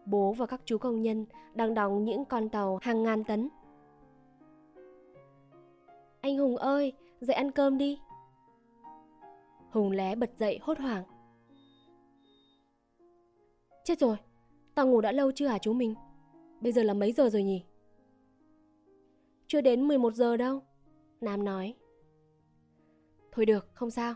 Bố 0.07 0.33
và 0.33 0.47
các 0.47 0.61
chú 0.65 0.79
công 0.79 1.03
nhân 1.03 1.27
đang 1.55 1.75
đóng 1.75 2.05
những 2.05 2.25
con 2.25 2.49
tàu 2.49 2.79
hàng 2.83 3.03
ngàn 3.03 3.25
tấn. 3.25 3.49
Anh 6.21 6.39
Hùng 6.39 6.57
ơi, 6.57 6.93
dậy 7.21 7.35
ăn 7.37 7.51
cơm 7.51 7.79
đi. 7.79 7.99
Hùng 9.71 9.91
lé 9.91 10.15
bật 10.15 10.31
dậy 10.37 10.59
hốt 10.63 10.79
hoảng. 10.79 11.05
Chết 13.85 13.99
rồi, 13.99 14.17
tao 14.75 14.87
ngủ 14.87 15.01
đã 15.01 15.13
lâu 15.13 15.33
chưa 15.33 15.47
hả 15.47 15.59
chú 15.59 15.73
mình? 15.73 15.95
Bây 16.61 16.73
giờ 16.73 16.83
là 16.83 16.95
mấy 16.95 17.13
giờ 17.13 17.29
rồi 17.29 17.43
nhỉ? 17.43 17.65
Chưa 19.47 19.61
đến 19.61 19.89
11 19.89 20.15
giờ 20.15 20.37
đâu, 20.37 20.63
Nam 21.21 21.45
nói. 21.45 21.75
Thôi 23.33 23.47
được, 23.47 23.67
không 23.75 23.91
sao. 23.91 24.15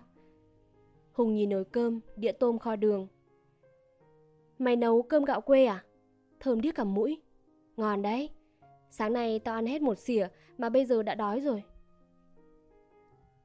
Hùng 1.13 1.35
nhìn 1.35 1.51
nồi 1.51 1.65
cơm, 1.65 2.01
đĩa 2.17 2.33
tôm 2.33 2.59
kho 2.59 2.77
đường. 2.77 3.09
Mày 4.61 4.77
nấu 4.77 5.03
cơm 5.03 5.25
gạo 5.25 5.41
quê 5.41 5.65
à? 5.65 5.85
Thơm 6.41 6.61
điếc 6.61 6.75
cả 6.75 6.85
mũi. 6.85 7.23
Ngon 7.77 8.03
đấy. 8.03 8.31
Sáng 8.91 9.13
nay 9.13 9.39
tao 9.39 9.55
ăn 9.55 9.67
hết 9.67 9.83
một 9.83 9.99
xỉa 9.99 10.29
mà 10.59 10.69
bây 10.69 10.87
giờ 10.87 11.03
đã 11.03 11.15
đói 11.15 11.41
rồi. 11.41 11.63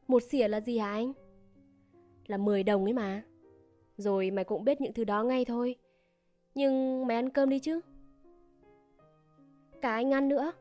Một 0.08 0.23
xỉa 0.23 0.47
là 0.47 0.62
gì 0.62 0.78
hả 0.78 0.91
anh? 0.91 1.13
Là 2.28 2.38
10 2.38 2.63
đồng 2.63 2.84
ấy 2.84 2.93
mà. 2.93 3.23
Rồi 3.97 4.32
mày 4.32 4.45
cũng 4.45 4.63
biết 4.63 4.82
những 4.82 4.93
thứ 4.93 5.04
đó 5.04 5.23
ngay 5.23 5.45
thôi. 5.45 5.75
Nhưng 6.56 7.08
mày 7.08 7.17
ăn 7.17 7.30
cơm 7.30 7.49
đi 7.49 7.60
chứ. 7.60 7.80
Cả 9.82 9.91
anh 9.91 10.13
ăn 10.13 10.30
nữa. 10.30 10.51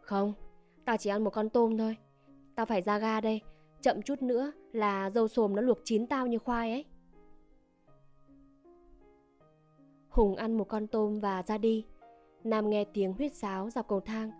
Không, 0.00 0.32
tao 0.84 0.96
chỉ 0.96 1.10
ăn 1.10 1.24
một 1.24 1.30
con 1.30 1.48
tôm 1.48 1.78
thôi. 1.78 1.96
Tao 2.54 2.66
phải 2.66 2.82
ra 2.82 2.98
ga 2.98 3.20
đây, 3.20 3.40
chậm 3.82 4.02
chút 4.02 4.22
nữa 4.22 4.52
là 4.72 5.10
dâu 5.10 5.28
xồm 5.28 5.56
nó 5.56 5.62
luộc 5.62 5.78
chín 5.84 6.06
tao 6.06 6.26
như 6.26 6.38
khoai 6.38 6.72
ấy. 6.72 6.84
Hùng 10.08 10.36
ăn 10.36 10.58
một 10.58 10.68
con 10.68 10.86
tôm 10.86 11.20
và 11.20 11.42
ra 11.42 11.58
đi. 11.58 11.84
Nam 12.44 12.70
nghe 12.70 12.84
tiếng 12.84 13.12
huyết 13.12 13.34
sáo 13.34 13.70
dọc 13.70 13.88
cầu 13.88 14.00
thang. 14.00 14.30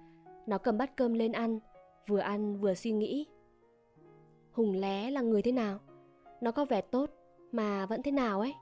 Nó 0.47 0.59
cầm 0.59 0.79
bát 0.79 0.97
cơm 0.97 1.15
lên 1.15 1.33
ăn, 1.33 1.59
vừa 2.07 2.19
ăn 2.19 2.61
vừa 2.61 2.75
suy 2.75 2.93
nghĩ. 2.93 3.27
Hùng 4.53 4.73
lé 4.73 5.11
là 5.11 5.21
người 5.21 5.43
thế 5.43 5.53
nào? 5.53 5.79
Nó 6.41 6.51
có 6.51 6.65
vẻ 6.65 6.81
tốt 6.81 7.11
mà 7.53 7.87
vẫn 7.87 8.03
thế 8.03 8.11
nào 8.11 8.41
ấy? 8.41 8.55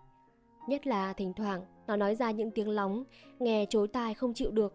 Nhất 0.68 0.86
là 0.86 1.12
thỉnh 1.12 1.32
thoảng 1.36 1.64
nó 1.86 1.96
nói 1.96 2.14
ra 2.14 2.30
những 2.30 2.50
tiếng 2.50 2.68
lóng, 2.68 3.04
nghe 3.38 3.66
chối 3.68 3.88
tai 3.88 4.14
không 4.14 4.34
chịu 4.34 4.50
được. 4.50 4.74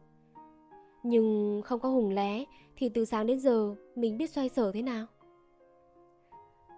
Nhưng 1.03 1.61
không 1.65 1.79
có 1.79 1.89
Hùng 1.89 2.09
lé 2.09 2.45
thì 2.75 2.89
từ 2.89 3.05
sáng 3.05 3.27
đến 3.27 3.39
giờ 3.39 3.75
mình 3.95 4.17
biết 4.17 4.29
xoay 4.29 4.49
sở 4.49 4.71
thế 4.71 4.81
nào. 4.81 5.05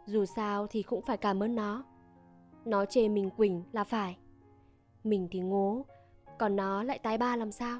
Dù 0.06 0.26
sao 0.26 0.68
thì 0.68 0.84
cũng 0.84 1.02
phải 1.02 1.18
cảm 1.18 1.44
ơn 1.44 1.56
nó. 1.56 1.84
Nó 2.66 2.86
chê 2.86 3.10
mình 3.10 3.30
quỳnh 3.30 3.64
là 3.72 3.84
phải. 3.84 4.18
Mình 5.04 5.28
thì 5.32 5.40
ngố, 5.40 5.86
còn 6.40 6.56
nó 6.56 6.84
lại 6.84 7.00
tái 7.00 7.18
ba 7.18 7.36
làm 7.36 7.52
sao? 7.52 7.80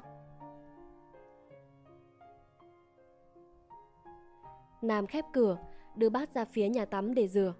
Nam 4.82 5.06
khép 5.06 5.24
cửa, 5.32 5.58
đưa 5.96 6.08
bát 6.08 6.34
ra 6.34 6.44
phía 6.44 6.68
nhà 6.68 6.84
tắm 6.84 7.14
để 7.14 7.28
rửa. 7.28 7.54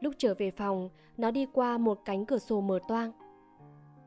Lúc 0.00 0.14
trở 0.18 0.34
về 0.38 0.50
phòng, 0.50 0.90
nó 1.16 1.30
đi 1.30 1.46
qua 1.52 1.78
một 1.78 1.98
cánh 2.04 2.26
cửa 2.26 2.38
sổ 2.38 2.60
mở 2.60 2.78
toang. 2.88 3.12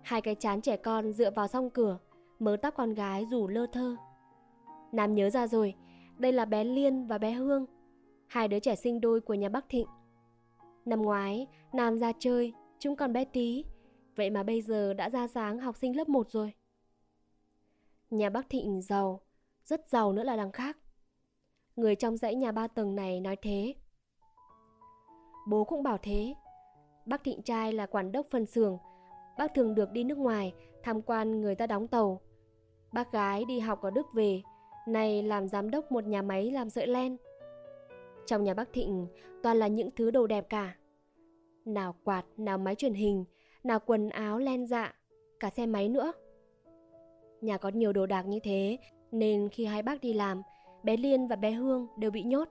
Hai 0.02 0.22
cái 0.22 0.36
chán 0.36 0.62
trẻ 0.62 0.78
con 0.78 1.14
dựa 1.14 1.32
vào 1.32 1.48
song 1.48 1.70
cửa, 1.70 1.98
mớ 2.40 2.58
tóc 2.62 2.74
con 2.78 2.94
gái 2.94 3.26
rủ 3.26 3.48
lơ 3.48 3.66
thơ. 3.72 3.96
Nam 4.92 5.16
nhớ 5.16 5.30
ra 5.30 5.48
rồi, 5.48 5.76
đây 6.18 6.32
là 6.32 6.46
bé 6.46 6.64
Liên 6.64 7.08
và 7.08 7.18
bé 7.18 7.32
Hương, 7.32 7.66
hai 8.28 8.48
đứa 8.48 8.60
trẻ 8.60 8.76
sinh 8.76 9.02
đôi 9.02 9.22
của 9.22 9.34
nhà 9.34 9.50
Bắc 9.50 9.66
Thịnh. 9.70 9.88
Năm 10.86 11.02
ngoái, 11.02 11.48
Nam 11.74 12.00
ra 12.00 12.12
chơi, 12.20 12.54
chúng 12.80 12.96
còn 12.96 13.14
bé 13.14 13.26
tí, 13.26 13.64
vậy 14.20 14.30
mà 14.30 14.44
bây 14.44 14.62
giờ 14.62 14.94
đã 14.94 15.10
ra 15.10 15.28
dáng 15.28 15.60
học 15.60 15.78
sinh 15.78 15.98
lớp 15.98 16.10
1 16.10 16.32
rồi. 16.32 16.54
Nhà 18.10 18.30
bác 18.30 18.50
Thịnh 18.50 18.82
giàu, 18.82 19.22
rất 19.64 19.90
giàu 19.90 20.14
nữa 20.14 20.24
là 20.24 20.36
đằng 20.36 20.52
khác. 20.52 20.78
Người 21.76 21.96
trong 21.96 22.18
dãy 22.18 22.36
nhà 22.36 22.52
ba 22.52 22.68
tầng 22.68 22.96
này 22.96 23.22
nói 23.22 23.36
thế. 23.36 23.76
Bố 25.48 25.64
cũng 25.64 25.84
bảo 25.84 25.98
thế. 26.02 26.34
Bác 27.06 27.24
Thịnh 27.24 27.42
trai 27.42 27.74
là 27.74 27.86
quản 27.86 28.12
đốc 28.12 28.26
phân 28.30 28.46
xưởng, 28.46 28.78
bác 29.38 29.54
thường 29.54 29.76
được 29.76 29.92
đi 29.92 30.04
nước 30.04 30.18
ngoài 30.18 30.54
tham 30.84 31.02
quan 31.02 31.42
người 31.42 31.56
ta 31.56 31.68
đóng 31.68 31.88
tàu. 31.88 32.22
Bác 32.92 33.12
gái 33.12 33.46
đi 33.46 33.60
học 33.60 33.82
ở 33.82 33.92
Đức 33.92 34.14
về, 34.14 34.42
này 34.88 35.24
làm 35.24 35.48
giám 35.48 35.72
đốc 35.72 35.92
một 35.92 36.04
nhà 36.04 36.22
máy 36.22 36.52
làm 36.52 36.70
sợi 36.70 36.88
len. 36.88 37.18
Trong 38.26 38.44
nhà 38.44 38.54
bác 38.54 38.74
Thịnh 38.74 39.08
toàn 39.44 39.58
là 39.58 39.68
những 39.68 39.90
thứ 39.96 40.12
đồ 40.12 40.28
đẹp 40.28 40.50
cả. 40.50 40.76
Nào 41.66 41.96
quạt, 42.04 42.26
nào 42.38 42.58
máy 42.58 42.76
truyền 42.76 42.94
hình, 42.94 43.26
nào 43.64 43.80
quần 43.86 44.10
áo 44.10 44.40
len 44.40 44.68
dạ, 44.68 44.94
cả 45.40 45.50
xe 45.50 45.66
máy 45.66 45.90
nữa. 45.90 46.12
Nhà 47.42 47.58
có 47.58 47.70
nhiều 47.70 47.94
đồ 47.94 48.06
đạc 48.06 48.28
như 48.28 48.40
thế 48.44 48.78
nên 49.12 49.50
khi 49.50 49.66
hai 49.66 49.82
bác 49.82 50.02
đi 50.02 50.14
làm, 50.14 50.42
bé 50.84 50.98
Liên 50.98 51.28
và 51.28 51.36
bé 51.36 51.52
Hương 51.52 51.88
đều 51.98 52.12
bị 52.12 52.24
nhốt. 52.24 52.50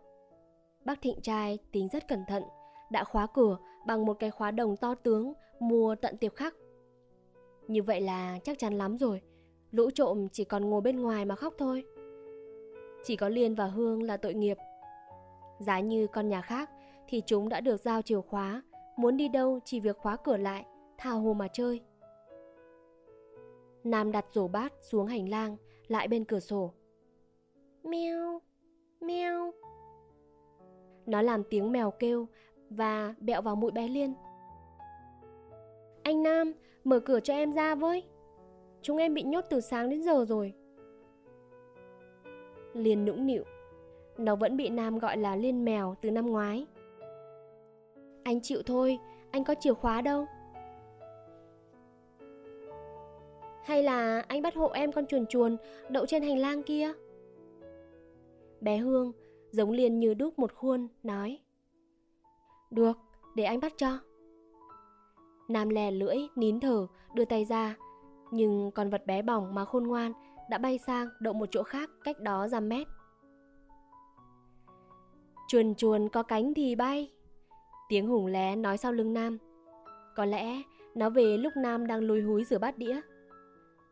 Bác 0.84 1.02
Thịnh 1.02 1.20
trai 1.20 1.58
tính 1.72 1.88
rất 1.92 2.08
cẩn 2.08 2.24
thận, 2.28 2.42
đã 2.90 3.04
khóa 3.04 3.26
cửa 3.34 3.58
bằng 3.86 4.06
một 4.06 4.14
cái 4.14 4.30
khóa 4.30 4.50
đồng 4.50 4.76
to 4.76 4.94
tướng 4.94 5.32
mua 5.60 5.94
tận 5.94 6.16
tiệp 6.16 6.34
khắc. 6.34 6.54
Như 7.68 7.82
vậy 7.82 8.00
là 8.00 8.38
chắc 8.44 8.58
chắn 8.58 8.74
lắm 8.74 8.98
rồi, 8.98 9.20
lũ 9.70 9.90
trộm 9.94 10.28
chỉ 10.32 10.44
còn 10.44 10.70
ngồi 10.70 10.80
bên 10.80 11.00
ngoài 11.00 11.24
mà 11.24 11.34
khóc 11.34 11.54
thôi. 11.58 11.84
Chỉ 13.04 13.16
có 13.16 13.28
Liên 13.28 13.54
và 13.54 13.66
Hương 13.66 14.02
là 14.02 14.16
tội 14.16 14.34
nghiệp. 14.34 14.56
Giá 15.58 15.80
như 15.80 16.06
con 16.06 16.28
nhà 16.28 16.40
khác 16.40 16.70
thì 17.08 17.22
chúng 17.26 17.48
đã 17.48 17.60
được 17.60 17.80
giao 17.80 18.02
chìa 18.02 18.20
khóa, 18.20 18.62
muốn 18.96 19.16
đi 19.16 19.28
đâu 19.28 19.60
chỉ 19.64 19.80
việc 19.80 19.96
khóa 19.96 20.16
cửa 20.16 20.36
lại, 20.36 20.64
tha 20.98 21.10
hồ 21.10 21.32
mà 21.32 21.48
chơi. 21.48 21.80
Nam 23.84 24.12
đặt 24.12 24.26
rổ 24.32 24.48
bát 24.48 24.72
xuống 24.80 25.06
hành 25.06 25.28
lang, 25.28 25.56
lại 25.88 26.08
bên 26.08 26.24
cửa 26.24 26.40
sổ. 26.40 26.72
Mèo, 27.84 28.40
mèo. 29.00 29.52
Nó 31.06 31.22
làm 31.22 31.42
tiếng 31.50 31.72
mèo 31.72 31.90
kêu 31.90 32.26
và 32.70 33.14
bẹo 33.20 33.42
vào 33.42 33.56
mũi 33.56 33.70
bé 33.70 33.88
Liên. 33.88 34.14
Anh 36.02 36.22
Nam, 36.22 36.52
mở 36.84 37.00
cửa 37.00 37.20
cho 37.20 37.34
em 37.34 37.52
ra 37.52 37.74
với. 37.74 38.04
Chúng 38.82 38.96
em 38.96 39.14
bị 39.14 39.22
nhốt 39.22 39.44
từ 39.50 39.60
sáng 39.60 39.90
đến 39.90 40.02
giờ 40.02 40.24
rồi. 40.28 40.54
Liên 42.74 43.04
nũng 43.04 43.26
nịu. 43.26 43.44
Nó 44.18 44.36
vẫn 44.36 44.56
bị 44.56 44.68
Nam 44.68 44.98
gọi 44.98 45.16
là 45.16 45.36
Liên 45.36 45.64
mèo 45.64 45.94
từ 46.00 46.10
năm 46.10 46.26
ngoái. 46.26 46.66
Anh 48.22 48.40
chịu 48.40 48.62
thôi, 48.66 48.98
anh 49.30 49.44
có 49.44 49.54
chìa 49.60 49.74
khóa 49.74 50.00
đâu. 50.00 50.26
Hay 53.68 53.82
là 53.82 54.24
anh 54.28 54.42
bắt 54.42 54.54
hộ 54.54 54.68
em 54.68 54.92
con 54.92 55.06
chuồn 55.06 55.26
chuồn 55.26 55.56
đậu 55.88 56.06
trên 56.06 56.22
hành 56.22 56.38
lang 56.38 56.62
kia? 56.62 56.92
Bé 58.60 58.76
Hương, 58.76 59.12
giống 59.50 59.70
liền 59.70 60.00
như 60.00 60.14
đúc 60.14 60.38
một 60.38 60.54
khuôn, 60.54 60.88
nói. 61.02 61.38
Được, 62.70 62.98
để 63.34 63.44
anh 63.44 63.60
bắt 63.60 63.72
cho. 63.76 63.98
Nam 65.48 65.68
lè 65.68 65.90
lưỡi, 65.90 66.16
nín 66.36 66.60
thở, 66.60 66.86
đưa 67.14 67.24
tay 67.24 67.44
ra. 67.44 67.76
Nhưng 68.30 68.70
con 68.70 68.90
vật 68.90 69.06
bé 69.06 69.22
bỏng 69.22 69.54
mà 69.54 69.64
khôn 69.64 69.84
ngoan 69.84 70.12
đã 70.50 70.58
bay 70.58 70.78
sang 70.78 71.08
đậu 71.20 71.32
một 71.32 71.48
chỗ 71.50 71.62
khác 71.62 71.90
cách 72.04 72.20
đó 72.20 72.48
dăm 72.48 72.68
mét. 72.68 72.86
Chuồn 75.48 75.74
chuồn 75.74 76.08
có 76.08 76.22
cánh 76.22 76.54
thì 76.54 76.74
bay. 76.74 77.12
Tiếng 77.88 78.06
hùng 78.06 78.26
lé 78.26 78.56
nói 78.56 78.78
sau 78.78 78.92
lưng 78.92 79.14
Nam. 79.14 79.38
Có 80.16 80.24
lẽ 80.24 80.62
nó 80.94 81.10
về 81.10 81.36
lúc 81.36 81.52
Nam 81.56 81.86
đang 81.86 82.00
lùi 82.00 82.20
húi 82.20 82.44
rửa 82.44 82.58
bát 82.58 82.78
đĩa. 82.78 83.00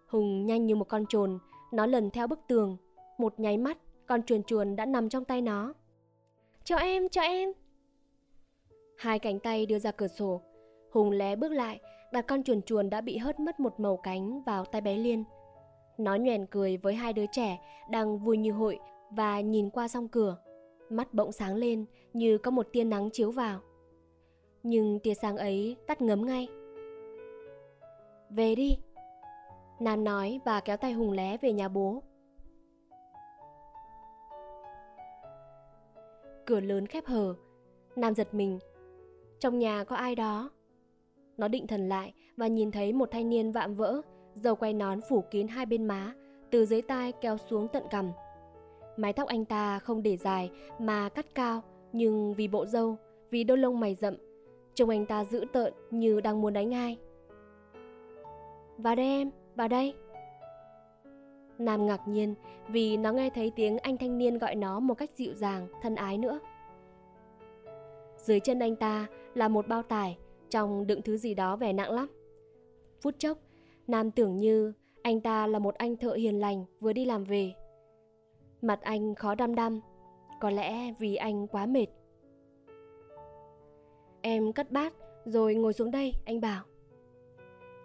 Hùng 0.07 0.47
nhanh 0.47 0.67
như 0.67 0.77
một 0.77 0.89
con 0.89 1.07
trồn 1.09 1.39
Nó 1.73 1.87
lần 1.87 2.11
theo 2.11 2.27
bức 2.27 2.41
tường 2.49 2.77
Một 3.19 3.41
nháy 3.41 3.59
mắt 3.59 3.79
con 4.07 4.23
chuồn 4.23 4.43
chuồn 4.43 4.77
đã 4.77 4.87
nằm 4.87 5.09
trong 5.09 5.25
tay 5.25 5.43
nó. 5.43 5.75
Cho 6.65 6.77
em, 6.77 7.09
cho 7.09 7.23
em. 7.23 7.53
Hai 8.99 9.19
cánh 9.19 9.41
tay 9.41 9.67
đưa 9.67 9.79
ra 9.79 9.91
cửa 9.91 10.09
sổ. 10.09 10.41
Hùng 10.91 11.11
lé 11.11 11.37
bước 11.37 11.53
lại, 11.53 11.81
đặt 12.13 12.23
con 12.29 12.43
chuồn 12.43 12.63
chuồn 12.63 12.91
đã 12.91 13.01
bị 13.01 13.17
hớt 13.17 13.41
mất 13.41 13.61
một 13.61 13.81
màu 13.81 13.97
cánh 13.97 14.43
vào 14.43 14.65
tay 14.65 14.81
bé 14.81 14.97
Liên. 14.97 15.25
Nó 15.99 16.15
nhoèn 16.15 16.47
cười 16.47 16.77
với 16.77 16.95
hai 16.95 17.13
đứa 17.13 17.25
trẻ 17.33 17.59
đang 17.91 18.19
vui 18.19 18.37
như 18.37 18.53
hội 18.53 18.79
và 19.11 19.41
nhìn 19.41 19.71
qua 19.71 19.89
song 19.89 20.09
cửa. 20.09 20.37
Mắt 20.91 21.15
bỗng 21.15 21.33
sáng 21.33 21.55
lên 21.55 21.85
như 22.13 22.39
có 22.39 22.51
một 22.51 22.67
tia 22.73 22.85
nắng 22.85 23.11
chiếu 23.13 23.31
vào. 23.31 23.61
Nhưng 24.63 24.99
tia 25.01 25.15
sáng 25.15 25.37
ấy 25.37 25.77
tắt 25.87 26.03
ngấm 26.03 26.27
ngay. 26.27 26.49
Về 28.31 28.55
đi. 28.55 28.77
Nam 29.81 30.05
nói 30.05 30.41
và 30.45 30.61
kéo 30.61 30.77
tay 30.77 30.93
Hùng 30.93 31.13
lé 31.13 31.37
về 31.37 31.53
nhà 31.53 31.69
bố. 31.69 32.03
cửa 36.47 36.61
lớn 36.61 36.87
khép 36.87 37.07
hờ. 37.07 37.35
Nam 37.97 38.15
giật 38.15 38.35
mình. 38.35 38.59
Trong 39.41 39.59
nhà 39.59 39.85
có 39.85 39.97
ai 39.97 40.15
đó. 40.15 40.51
Nó 41.37 41.49
định 41.49 41.67
thần 41.67 41.89
lại 41.89 42.15
và 42.37 42.47
nhìn 42.47 42.71
thấy 42.71 42.93
một 42.93 43.11
thanh 43.11 43.29
niên 43.29 43.53
vạm 43.53 43.75
vỡ, 43.75 44.01
dầu 44.35 44.57
quay 44.57 44.73
nón 44.73 45.01
phủ 45.09 45.25
kín 45.31 45.49
hai 45.49 45.67
bên 45.67 45.85
má, 45.85 46.15
từ 46.51 46.67
dưới 46.67 46.83
tai 46.83 47.13
kéo 47.13 47.37
xuống 47.37 47.69
tận 47.69 47.83
cằm. 47.91 48.11
Mái 48.97 49.13
tóc 49.13 49.29
anh 49.29 49.45
ta 49.45 49.79
không 49.79 50.03
để 50.03 50.17
dài 50.17 50.51
mà 50.79 51.09
cắt 51.09 51.27
cao, 51.35 51.63
nhưng 51.93 52.35
vì 52.35 52.49
bộ 52.49 52.67
râu, 52.67 52.97
vì 53.31 53.45
đôi 53.45 53.59
lông 53.59 53.81
mày 53.81 53.95
rậm, 53.95 54.15
trông 54.75 54.91
anh 54.91 55.07
ta 55.07 55.25
dữ 55.25 55.45
tợn 55.53 55.73
như 55.91 56.21
đang 56.21 56.41
muốn 56.41 56.53
đánh 56.53 56.75
ai. 56.75 56.99
Vào 58.79 58.95
đây 58.97 59.07
em, 59.07 59.31
bà 59.57 59.69
đây. 59.69 59.95
Nam 61.59 61.87
ngạc 61.87 62.09
nhiên 62.09 62.35
vì 62.69 62.97
nó 62.97 63.13
nghe 63.13 63.31
thấy 63.31 63.53
tiếng 63.57 63.79
anh 63.79 63.97
thanh 63.97 64.19
niên 64.19 64.39
gọi 64.39 64.55
nó 64.55 64.81
một 64.81 64.95
cách 64.95 65.11
dịu 65.17 65.35
dàng, 65.35 65.69
thân 65.83 65.95
ái 65.95 66.19
nữa. 66.19 66.41
Dưới 68.17 68.41
chân 68.41 68.59
anh 68.59 68.77
ta 68.77 69.07
là 69.35 69.49
một 69.49 69.69
bao 69.69 69.83
tải, 69.83 70.19
trong 70.51 70.87
đựng 70.87 71.03
thứ 71.03 71.17
gì 71.17 71.35
đó 71.35 71.57
vẻ 71.57 71.73
nặng 71.73 71.91
lắm. 71.91 72.09
Phút 73.01 73.15
chốc, 73.19 73.39
Nam 73.87 74.11
tưởng 74.11 74.37
như 74.37 74.73
anh 75.03 75.21
ta 75.21 75.47
là 75.47 75.59
một 75.59 75.75
anh 75.75 75.97
thợ 75.97 76.13
hiền 76.13 76.41
lành 76.41 76.65
vừa 76.81 76.93
đi 76.93 77.05
làm 77.05 77.25
về. 77.25 77.53
Mặt 78.63 78.81
anh 78.83 79.15
khó 79.15 79.35
đăm 79.35 79.55
đăm, 79.55 79.81
có 80.41 80.51
lẽ 80.51 80.93
vì 80.99 81.17
anh 81.17 81.47
quá 81.47 81.67
mệt. 81.67 81.87
Em 84.21 84.53
cất 84.53 84.71
bát 84.71 84.93
rồi 85.25 85.55
ngồi 85.55 85.73
xuống 85.73 85.91
đây, 85.91 86.13
anh 86.25 86.41
bảo. 86.41 86.65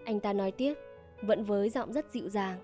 Anh 0.05 0.19
ta 0.19 0.33
nói 0.33 0.51
tiếp, 0.51 0.73
vẫn 1.21 1.43
với 1.43 1.69
giọng 1.69 1.93
rất 1.93 2.11
dịu 2.11 2.29
dàng. 2.29 2.59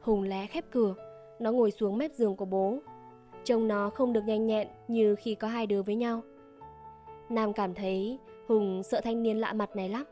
Hùng 0.00 0.22
lé 0.22 0.46
khép 0.46 0.64
cửa, 0.70 0.94
nó 1.38 1.52
ngồi 1.52 1.70
xuống 1.70 1.98
mép 1.98 2.14
giường 2.14 2.36
của 2.36 2.44
bố. 2.44 2.78
Trông 3.44 3.68
nó 3.68 3.90
không 3.90 4.12
được 4.12 4.24
nhanh 4.26 4.46
nhẹn 4.46 4.68
như 4.88 5.14
khi 5.14 5.34
có 5.34 5.48
hai 5.48 5.66
đứa 5.66 5.82
với 5.82 5.94
nhau. 5.94 6.22
Nam 7.28 7.52
cảm 7.52 7.74
thấy 7.74 8.18
Hùng 8.48 8.82
sợ 8.82 9.00
thanh 9.00 9.22
niên 9.22 9.38
lạ 9.38 9.52
mặt 9.52 9.76
này 9.76 9.88
lắm. 9.88 10.04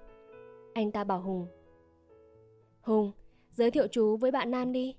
Anh 0.74 0.92
ta 0.92 1.04
bảo 1.04 1.20
Hùng. 1.20 1.46
Hùng, 2.80 3.12
giới 3.50 3.70
thiệu 3.70 3.86
chú 3.86 4.16
với 4.16 4.30
bạn 4.30 4.50
Nam 4.50 4.72
đi. 4.72 4.96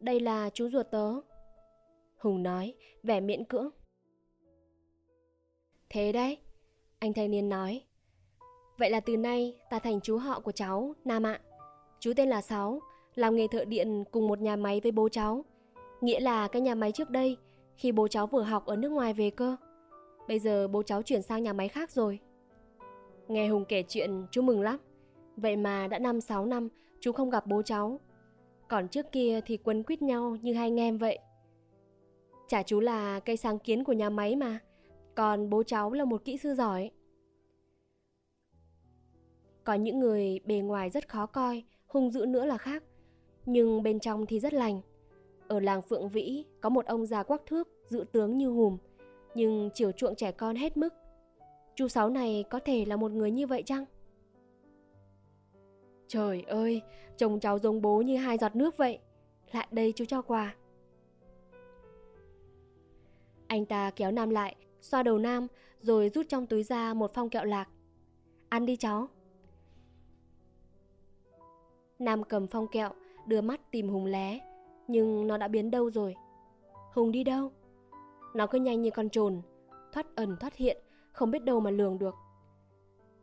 Đây 0.00 0.20
là 0.20 0.50
chú 0.50 0.68
ruột 0.68 0.86
tớ. 0.90 1.12
Hùng 2.16 2.42
nói, 2.42 2.74
vẻ 3.02 3.20
miễn 3.20 3.44
cưỡng. 3.44 3.70
Thế 5.88 6.12
đấy, 6.12 6.38
anh 6.98 7.12
thanh 7.12 7.30
niên 7.30 7.48
nói. 7.48 7.82
Vậy 8.80 8.90
là 8.90 9.00
từ 9.00 9.16
nay 9.16 9.54
ta 9.70 9.78
thành 9.78 10.00
chú 10.00 10.16
họ 10.16 10.40
của 10.40 10.52
cháu, 10.52 10.94
Nam 11.04 11.26
ạ. 11.26 11.40
Chú 11.98 12.12
tên 12.16 12.28
là 12.28 12.40
Sáu, 12.42 12.80
làm 13.14 13.36
nghề 13.36 13.46
thợ 13.46 13.64
điện 13.64 14.04
cùng 14.10 14.28
một 14.28 14.40
nhà 14.40 14.56
máy 14.56 14.80
với 14.82 14.92
bố 14.92 15.08
cháu. 15.08 15.44
Nghĩa 16.00 16.20
là 16.20 16.48
cái 16.48 16.62
nhà 16.62 16.74
máy 16.74 16.92
trước 16.92 17.10
đây, 17.10 17.36
khi 17.76 17.92
bố 17.92 18.08
cháu 18.08 18.26
vừa 18.26 18.42
học 18.42 18.66
ở 18.66 18.76
nước 18.76 18.88
ngoài 18.88 19.12
về 19.12 19.30
cơ. 19.30 19.56
Bây 20.28 20.38
giờ 20.38 20.68
bố 20.68 20.82
cháu 20.82 21.02
chuyển 21.02 21.22
sang 21.22 21.42
nhà 21.42 21.52
máy 21.52 21.68
khác 21.68 21.90
rồi. 21.90 22.18
Nghe 23.28 23.48
Hùng 23.48 23.64
kể 23.68 23.82
chuyện 23.88 24.26
chú 24.30 24.42
mừng 24.42 24.62
lắm. 24.62 24.78
Vậy 25.36 25.56
mà 25.56 25.86
đã 25.86 25.98
năm 25.98 26.20
sáu 26.20 26.46
năm 26.46 26.68
chú 27.00 27.12
không 27.12 27.30
gặp 27.30 27.46
bố 27.46 27.62
cháu. 27.62 28.00
Còn 28.68 28.88
trước 28.88 29.12
kia 29.12 29.40
thì 29.46 29.56
quấn 29.56 29.82
quýt 29.82 30.02
nhau 30.02 30.36
như 30.42 30.54
hai 30.54 30.66
anh 30.66 30.80
em 30.80 30.98
vậy. 30.98 31.18
Chả 32.48 32.62
chú 32.62 32.80
là 32.80 33.20
cây 33.20 33.36
sáng 33.36 33.58
kiến 33.58 33.84
của 33.84 33.92
nhà 33.92 34.10
máy 34.10 34.36
mà. 34.36 34.58
Còn 35.14 35.50
bố 35.50 35.62
cháu 35.62 35.92
là 35.92 36.04
một 36.04 36.24
kỹ 36.24 36.38
sư 36.38 36.54
giỏi. 36.54 36.90
Có 39.70 39.74
những 39.74 40.00
người 40.00 40.40
bề 40.44 40.58
ngoài 40.58 40.90
rất 40.90 41.08
khó 41.08 41.26
coi, 41.26 41.62
hung 41.86 42.10
dữ 42.10 42.26
nữa 42.26 42.44
là 42.44 42.58
khác. 42.58 42.82
Nhưng 43.46 43.82
bên 43.82 44.00
trong 44.00 44.26
thì 44.26 44.40
rất 44.40 44.54
lành. 44.54 44.80
Ở 45.48 45.60
làng 45.60 45.82
Phượng 45.82 46.08
Vĩ 46.08 46.44
có 46.60 46.68
một 46.68 46.86
ông 46.86 47.06
già 47.06 47.22
quắc 47.22 47.46
thước, 47.46 47.68
dự 47.86 48.04
tướng 48.12 48.36
như 48.36 48.48
hùm, 48.48 48.78
nhưng 49.34 49.70
chiều 49.74 49.92
chuộng 49.92 50.14
trẻ 50.14 50.32
con 50.32 50.56
hết 50.56 50.76
mức. 50.76 50.94
Chú 51.74 51.88
Sáu 51.88 52.10
này 52.10 52.44
có 52.50 52.60
thể 52.64 52.84
là 52.84 52.96
một 52.96 53.12
người 53.12 53.30
như 53.30 53.46
vậy 53.46 53.62
chăng? 53.66 53.84
Trời 56.08 56.42
ơi, 56.42 56.82
chồng 57.16 57.40
cháu 57.40 57.58
giống 57.58 57.82
bố 57.82 58.00
như 58.00 58.16
hai 58.16 58.38
giọt 58.38 58.56
nước 58.56 58.76
vậy. 58.76 58.98
Lại 59.52 59.68
đây 59.70 59.92
chú 59.96 60.04
cho 60.04 60.22
quà. 60.22 60.54
Anh 63.46 63.66
ta 63.66 63.90
kéo 63.90 64.10
Nam 64.10 64.30
lại, 64.30 64.56
xoa 64.80 65.02
đầu 65.02 65.18
Nam, 65.18 65.46
rồi 65.80 66.10
rút 66.14 66.26
trong 66.28 66.46
túi 66.46 66.62
ra 66.62 66.94
một 66.94 67.10
phong 67.14 67.30
kẹo 67.30 67.44
lạc. 67.44 67.68
Ăn 68.48 68.66
đi 68.66 68.76
cháu. 68.76 69.08
Nam 72.00 72.22
cầm 72.24 72.46
phong 72.46 72.66
kẹo, 72.66 72.90
đưa 73.26 73.40
mắt 73.40 73.70
tìm 73.70 73.88
Hùng 73.88 74.04
lé, 74.04 74.38
nhưng 74.88 75.26
nó 75.26 75.36
đã 75.36 75.48
biến 75.48 75.70
đâu 75.70 75.90
rồi. 75.90 76.14
Hùng 76.92 77.12
đi 77.12 77.24
đâu? 77.24 77.52
Nó 78.34 78.46
cứ 78.46 78.58
nhanh 78.58 78.82
như 78.82 78.90
con 78.90 79.10
trồn, 79.10 79.40
thoát 79.92 80.16
ẩn 80.16 80.36
thoát 80.40 80.54
hiện, 80.54 80.82
không 81.12 81.30
biết 81.30 81.44
đâu 81.44 81.60
mà 81.60 81.70
lường 81.70 81.98
được. 81.98 82.14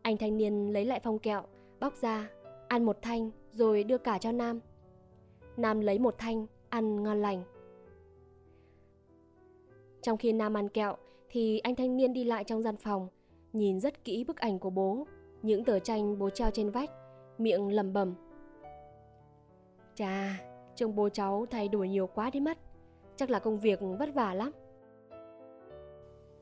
Anh 0.01 0.17
thanh 0.17 0.37
niên 0.37 0.73
lấy 0.73 0.85
lại 0.85 0.99
phong 1.03 1.19
kẹo, 1.19 1.43
bóc 1.79 1.95
ra, 1.95 2.29
ăn 2.67 2.85
một 2.85 2.97
thanh 3.01 3.31
rồi 3.51 3.83
đưa 3.83 3.97
cả 3.97 4.17
cho 4.17 4.31
Nam. 4.31 4.59
Nam 5.57 5.79
lấy 5.79 5.99
một 5.99 6.15
thanh, 6.17 6.45
ăn 6.69 7.03
ngon 7.03 7.21
lành. 7.21 7.43
Trong 10.01 10.17
khi 10.17 10.33
Nam 10.33 10.57
ăn 10.57 10.69
kẹo 10.69 10.95
thì 11.29 11.59
anh 11.59 11.75
thanh 11.75 11.97
niên 11.97 12.13
đi 12.13 12.23
lại 12.23 12.43
trong 12.43 12.61
gian 12.61 12.77
phòng, 12.77 13.07
nhìn 13.53 13.79
rất 13.79 14.03
kỹ 14.03 14.23
bức 14.23 14.37
ảnh 14.37 14.59
của 14.59 14.69
bố, 14.69 15.07
những 15.41 15.63
tờ 15.63 15.79
tranh 15.79 16.19
bố 16.19 16.29
treo 16.29 16.51
trên 16.51 16.69
vách, 16.69 16.91
miệng 17.37 17.71
lẩm 17.71 17.93
bẩm. 17.93 18.13
Chà, 19.97 20.43
trông 20.75 20.95
bố 20.95 21.09
cháu 21.09 21.45
thay 21.51 21.67
đổi 21.67 21.89
nhiều 21.89 22.07
quá 22.07 22.29
đi 22.29 22.39
mất, 22.39 22.57
chắc 23.15 23.29
là 23.29 23.39
công 23.39 23.59
việc 23.59 23.79
vất 23.99 24.13
vả 24.13 24.33
lắm. 24.33 24.51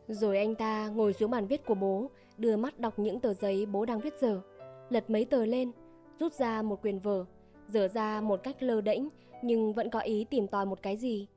Rồi 0.08 0.38
anh 0.38 0.56
ta 0.56 0.88
ngồi 0.88 1.14
xuống 1.14 1.32
bàn 1.32 1.48
viết 1.48 1.66
của 1.66 1.76
bố, 1.76 2.10
đưa 2.38 2.58
mắt 2.58 2.80
đọc 2.80 3.00
những 3.00 3.20
tờ 3.20 3.34
giấy 3.34 3.66
bố 3.66 3.86
đang 3.86 4.00
viết 4.00 4.14
giờ, 4.22 4.42
lật 4.90 5.10
mấy 5.10 5.26
tờ 5.26 5.46
lên, 5.46 5.72
rút 6.20 6.34
ra 6.34 6.62
một 6.62 6.82
quyền 6.82 7.00
vở, 7.00 7.26
dở 7.68 7.88
ra 7.88 8.22
một 8.22 8.44
cách 8.44 8.64
lơ 8.64 8.82
đễnh 8.82 9.08
nhưng 9.42 9.74
vẫn 9.74 9.90
có 9.90 10.00
ý 10.00 10.26
tìm 10.30 10.48
tòi 10.48 10.66
một 10.66 10.82
cái 10.82 10.98
gì. 10.98 11.28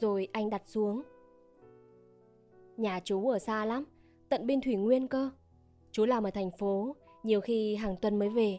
Rồi 0.00 0.28
anh 0.32 0.50
đặt 0.50 0.62
xuống. 0.66 1.02
Nhà 2.76 3.00
chú 3.04 3.28
ở 3.28 3.38
xa 3.38 3.64
lắm, 3.64 3.84
tận 4.28 4.46
bên 4.46 4.60
Thủy 4.60 4.76
Nguyên 4.76 5.08
cơ. 5.08 5.30
Chú 5.90 6.06
làm 6.06 6.24
ở 6.24 6.30
thành 6.30 6.50
phố, 6.50 6.96
nhiều 7.22 7.40
khi 7.40 7.74
hàng 7.74 7.96
tuần 7.96 8.18
mới 8.18 8.28
về. 8.28 8.58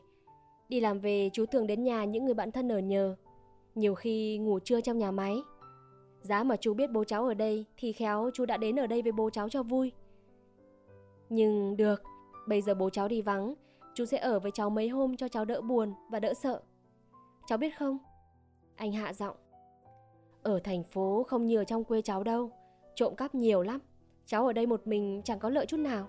Đi 0.70 0.80
làm 0.80 1.00
về 1.00 1.30
chú 1.34 1.46
thường 1.46 1.68
đến 1.68 1.84
nhà 1.84 2.06
những 2.06 2.26
người 2.26 2.34
bạn 2.34 2.52
thân 2.52 2.72
ở 2.72 2.80
nhờ. 2.80 3.16
Nhiều 3.76 3.96
khi 3.96 4.38
ngủ 4.38 4.60
trưa 4.60 4.82
trong 4.82 4.98
nhà 4.98 5.12
máy. 5.12 5.38
Giá 6.22 6.44
mà 6.44 6.56
chú 6.56 6.74
biết 6.74 6.92
bố 6.92 7.04
cháu 7.04 7.26
ở 7.26 7.34
đây 7.34 7.66
thì 7.78 7.92
khéo 7.92 8.30
chú 8.34 8.46
đã 8.46 8.58
đến 8.58 8.80
ở 8.80 8.88
đây 8.88 9.02
với 9.02 9.12
bố 9.12 9.30
cháu 9.30 9.50
cho 9.50 9.64
vui. 9.64 9.92
Nhưng 11.30 11.78
được, 11.78 12.02
bây 12.48 12.62
giờ 12.62 12.74
bố 12.74 12.90
cháu 12.90 13.08
đi 13.08 13.22
vắng, 13.22 13.54
chú 13.96 14.06
sẽ 14.06 14.18
ở 14.18 14.40
với 14.40 14.52
cháu 14.52 14.70
mấy 14.70 14.90
hôm 14.90 15.18
cho 15.18 15.28
cháu 15.28 15.46
đỡ 15.46 15.62
buồn 15.62 15.94
và 16.10 16.20
đỡ 16.20 16.34
sợ. 16.34 16.62
Cháu 17.48 17.58
biết 17.58 17.78
không? 17.78 17.98
Anh 18.76 18.92
hạ 18.92 19.14
giọng. 19.14 19.36
Ở 20.44 20.60
thành 20.60 20.84
phố 20.84 21.26
không 21.28 21.46
như 21.46 21.58
ở 21.58 21.64
trong 21.64 21.84
quê 21.84 22.02
cháu 22.02 22.24
đâu, 22.24 22.52
trộm 22.96 23.16
cắp 23.16 23.36
nhiều 23.36 23.64
lắm. 23.64 23.80
Cháu 24.26 24.46
ở 24.46 24.54
đây 24.54 24.66
một 24.66 24.88
mình 24.88 25.22
chẳng 25.24 25.40
có 25.40 25.50
lợi 25.50 25.66
chút 25.66 25.78
nào. 25.78 26.08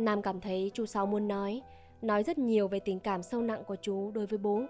Nam 0.00 0.22
cảm 0.22 0.40
thấy 0.40 0.70
chú 0.74 0.86
Sáu 0.86 1.06
muốn 1.06 1.28
nói, 1.28 1.62
nói 2.02 2.22
rất 2.22 2.38
nhiều 2.38 2.68
về 2.68 2.80
tình 2.80 3.00
cảm 3.00 3.22
sâu 3.22 3.42
nặng 3.42 3.64
của 3.66 3.76
chú 3.76 4.10
đối 4.10 4.26
với 4.26 4.38
bố. 4.38 4.62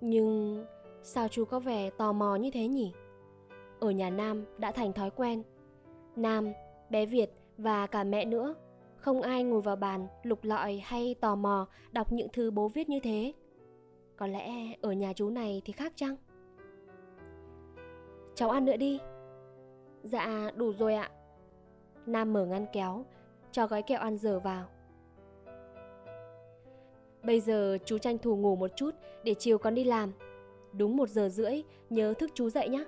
Nhưng 0.00 0.64
sao 1.02 1.28
chú 1.28 1.44
có 1.44 1.60
vẻ 1.60 1.90
tò 1.90 2.12
mò 2.12 2.36
như 2.36 2.50
thế 2.50 2.68
nhỉ? 2.68 2.92
Ở 3.80 3.90
nhà 3.90 4.10
Nam 4.10 4.44
đã 4.58 4.72
thành 4.72 4.92
thói 4.92 5.10
quen. 5.10 5.42
Nam, 6.16 6.52
bé 6.90 7.06
Việt 7.06 7.30
và 7.58 7.86
cả 7.86 8.04
mẹ 8.04 8.24
nữa, 8.24 8.54
không 8.96 9.22
ai 9.22 9.44
ngồi 9.44 9.60
vào 9.60 9.76
bàn 9.76 10.06
lục 10.22 10.44
lọi 10.44 10.82
hay 10.84 11.14
tò 11.20 11.34
mò 11.34 11.66
đọc 11.92 12.12
những 12.12 12.28
thứ 12.32 12.50
bố 12.50 12.68
viết 12.68 12.88
như 12.88 13.00
thế. 13.00 13.32
Có 14.16 14.26
lẽ 14.26 14.50
ở 14.82 14.92
nhà 14.92 15.12
chú 15.12 15.30
này 15.30 15.62
thì 15.64 15.72
khác 15.72 15.92
chăng? 15.96 16.16
Cháu 18.34 18.50
ăn 18.50 18.64
nữa 18.64 18.76
đi. 18.76 19.00
Dạ, 20.02 20.50
đủ 20.56 20.72
rồi 20.72 20.94
ạ. 20.94 21.10
Nam 22.06 22.32
mở 22.32 22.46
ngăn 22.46 22.66
kéo, 22.72 23.04
cho 23.54 23.66
gói 23.66 23.82
kẹo 23.82 24.00
ăn 24.00 24.16
dở 24.16 24.38
vào. 24.38 24.64
Bây 27.22 27.40
giờ 27.40 27.78
chú 27.84 27.98
tranh 27.98 28.18
thủ 28.18 28.36
ngủ 28.36 28.56
một 28.56 28.70
chút 28.76 28.94
để 29.24 29.34
chiều 29.34 29.58
con 29.58 29.74
đi 29.74 29.84
làm. 29.84 30.12
Đúng 30.72 30.96
một 30.96 31.08
giờ 31.08 31.28
rưỡi, 31.28 31.62
nhớ 31.90 32.14
thức 32.14 32.30
chú 32.34 32.50
dậy 32.50 32.68
nhé. 32.68 32.84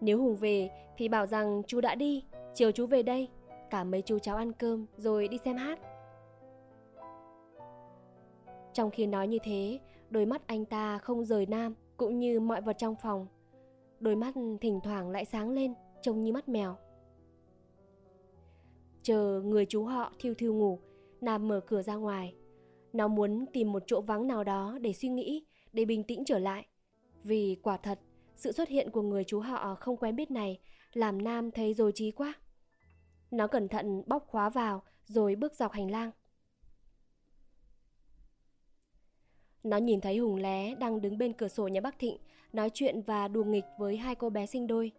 Nếu 0.00 0.18
Hùng 0.18 0.36
về 0.36 0.70
thì 0.96 1.08
bảo 1.08 1.26
rằng 1.26 1.62
chú 1.66 1.80
đã 1.80 1.94
đi, 1.94 2.24
chiều 2.54 2.72
chú 2.72 2.86
về 2.86 3.02
đây. 3.02 3.28
Cả 3.70 3.84
mấy 3.84 4.02
chú 4.02 4.18
cháu 4.18 4.36
ăn 4.36 4.52
cơm 4.52 4.86
rồi 4.96 5.28
đi 5.28 5.38
xem 5.38 5.56
hát. 5.56 5.78
Trong 8.72 8.90
khi 8.90 9.06
nói 9.06 9.28
như 9.28 9.38
thế, 9.42 9.80
đôi 10.10 10.26
mắt 10.26 10.42
anh 10.46 10.64
ta 10.64 10.98
không 10.98 11.24
rời 11.24 11.46
Nam 11.46 11.74
cũng 11.96 12.18
như 12.18 12.40
mọi 12.40 12.60
vật 12.60 12.76
trong 12.78 12.94
phòng. 13.02 13.26
Đôi 14.00 14.16
mắt 14.16 14.34
thỉnh 14.60 14.80
thoảng 14.84 15.10
lại 15.10 15.24
sáng 15.24 15.50
lên, 15.50 15.74
trông 16.02 16.20
như 16.20 16.32
mắt 16.32 16.48
mèo. 16.48 16.76
Chờ 19.02 19.40
người 19.44 19.66
chú 19.66 19.84
họ 19.84 20.12
thiêu 20.18 20.34
thiêu 20.34 20.54
ngủ, 20.54 20.80
Nam 21.20 21.48
mở 21.48 21.60
cửa 21.60 21.82
ra 21.82 21.94
ngoài. 21.94 22.34
Nó 22.92 23.08
muốn 23.08 23.46
tìm 23.52 23.72
một 23.72 23.82
chỗ 23.86 24.00
vắng 24.00 24.26
nào 24.26 24.44
đó 24.44 24.78
để 24.80 24.92
suy 24.92 25.08
nghĩ, 25.08 25.44
để 25.72 25.84
bình 25.84 26.04
tĩnh 26.04 26.24
trở 26.26 26.38
lại. 26.38 26.66
Vì 27.24 27.56
quả 27.62 27.76
thật, 27.76 28.00
sự 28.36 28.52
xuất 28.52 28.68
hiện 28.68 28.90
của 28.90 29.02
người 29.02 29.24
chú 29.24 29.40
họ 29.40 29.74
không 29.74 29.96
quen 29.96 30.16
biết 30.16 30.30
này 30.30 30.60
làm 30.92 31.22
Nam 31.22 31.50
thấy 31.50 31.74
dối 31.74 31.92
trí 31.94 32.10
quá. 32.10 32.34
Nó 33.30 33.46
cẩn 33.46 33.68
thận 33.68 34.02
bóc 34.06 34.26
khóa 34.28 34.50
vào 34.50 34.82
rồi 35.04 35.34
bước 35.34 35.54
dọc 35.54 35.72
hành 35.72 35.90
lang. 35.90 36.10
Nó 39.62 39.76
nhìn 39.76 40.00
thấy 40.00 40.18
Hùng 40.18 40.36
Lé 40.36 40.74
đang 40.74 41.00
đứng 41.00 41.18
bên 41.18 41.32
cửa 41.32 41.48
sổ 41.48 41.68
nhà 41.68 41.80
Bắc 41.80 41.98
Thịnh, 41.98 42.16
nói 42.52 42.70
chuyện 42.74 43.02
và 43.02 43.28
đùa 43.28 43.44
nghịch 43.44 43.64
với 43.78 43.96
hai 43.96 44.14
cô 44.14 44.30
bé 44.30 44.46
sinh 44.46 44.66
đôi. 44.66 44.92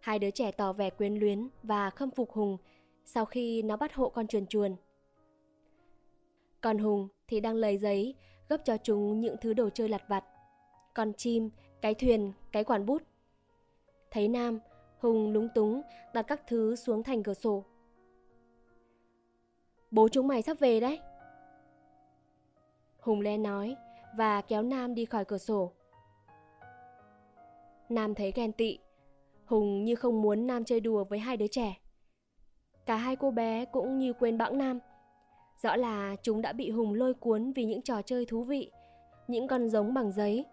Hai 0.00 0.18
đứa 0.18 0.30
trẻ 0.30 0.52
tỏ 0.52 0.72
vẻ 0.72 0.90
quyến 0.90 1.14
luyến 1.14 1.48
và 1.62 1.90
khâm 1.90 2.10
phục 2.10 2.30
Hùng 2.30 2.56
sau 3.04 3.24
khi 3.24 3.62
nó 3.62 3.76
bắt 3.76 3.94
hộ 3.94 4.08
con 4.08 4.26
chuồn 4.26 4.46
chuồn. 4.46 4.76
Còn 6.60 6.78
Hùng 6.78 7.08
thì 7.28 7.40
đang 7.40 7.54
lấy 7.54 7.78
giấy, 7.78 8.14
gấp 8.48 8.64
cho 8.64 8.76
chúng 8.76 9.20
những 9.20 9.36
thứ 9.40 9.54
đồ 9.54 9.70
chơi 9.70 9.88
lặt 9.88 10.02
vặt. 10.08 10.24
Con 10.94 11.12
chim, 11.12 11.50
cái 11.80 11.94
thuyền, 11.94 12.32
cái 12.52 12.64
quản 12.64 12.86
bút. 12.86 13.02
Thấy 14.10 14.28
Nam, 14.28 14.58
Hùng 14.98 15.32
lúng 15.32 15.48
túng 15.54 15.82
đặt 16.14 16.22
các 16.22 16.42
thứ 16.46 16.76
xuống 16.76 17.02
thành 17.02 17.22
cửa 17.22 17.34
sổ. 17.34 17.64
Bố 19.90 20.08
chúng 20.08 20.28
mày 20.28 20.42
sắp 20.42 20.58
về 20.60 20.80
đấy. 20.80 21.00
Hùng 23.00 23.20
le 23.20 23.36
nói 23.38 23.76
và 24.16 24.40
kéo 24.40 24.62
Nam 24.62 24.94
đi 24.94 25.04
khỏi 25.04 25.24
cửa 25.24 25.38
sổ. 25.38 25.72
Nam 27.88 28.14
thấy 28.14 28.32
ghen 28.34 28.52
tị. 28.52 28.78
Hùng 29.44 29.84
như 29.84 29.94
không 29.94 30.22
muốn 30.22 30.46
Nam 30.46 30.64
chơi 30.64 30.80
đùa 30.80 31.04
với 31.04 31.18
hai 31.18 31.36
đứa 31.36 31.46
trẻ. 31.46 31.81
Cả 32.86 32.96
hai 32.96 33.16
cô 33.16 33.30
bé 33.30 33.64
cũng 33.64 33.98
như 33.98 34.12
quên 34.12 34.38
bẵng 34.38 34.58
Nam. 34.58 34.78
Rõ 35.62 35.76
là 35.76 36.16
chúng 36.22 36.42
đã 36.42 36.52
bị 36.52 36.70
Hùng 36.70 36.94
lôi 36.94 37.14
cuốn 37.14 37.52
vì 37.52 37.64
những 37.64 37.82
trò 37.82 38.02
chơi 38.02 38.26
thú 38.26 38.42
vị, 38.42 38.70
những 39.28 39.46
con 39.46 39.68
giống 39.68 39.94
bằng 39.94 40.12
giấy. 40.12 40.44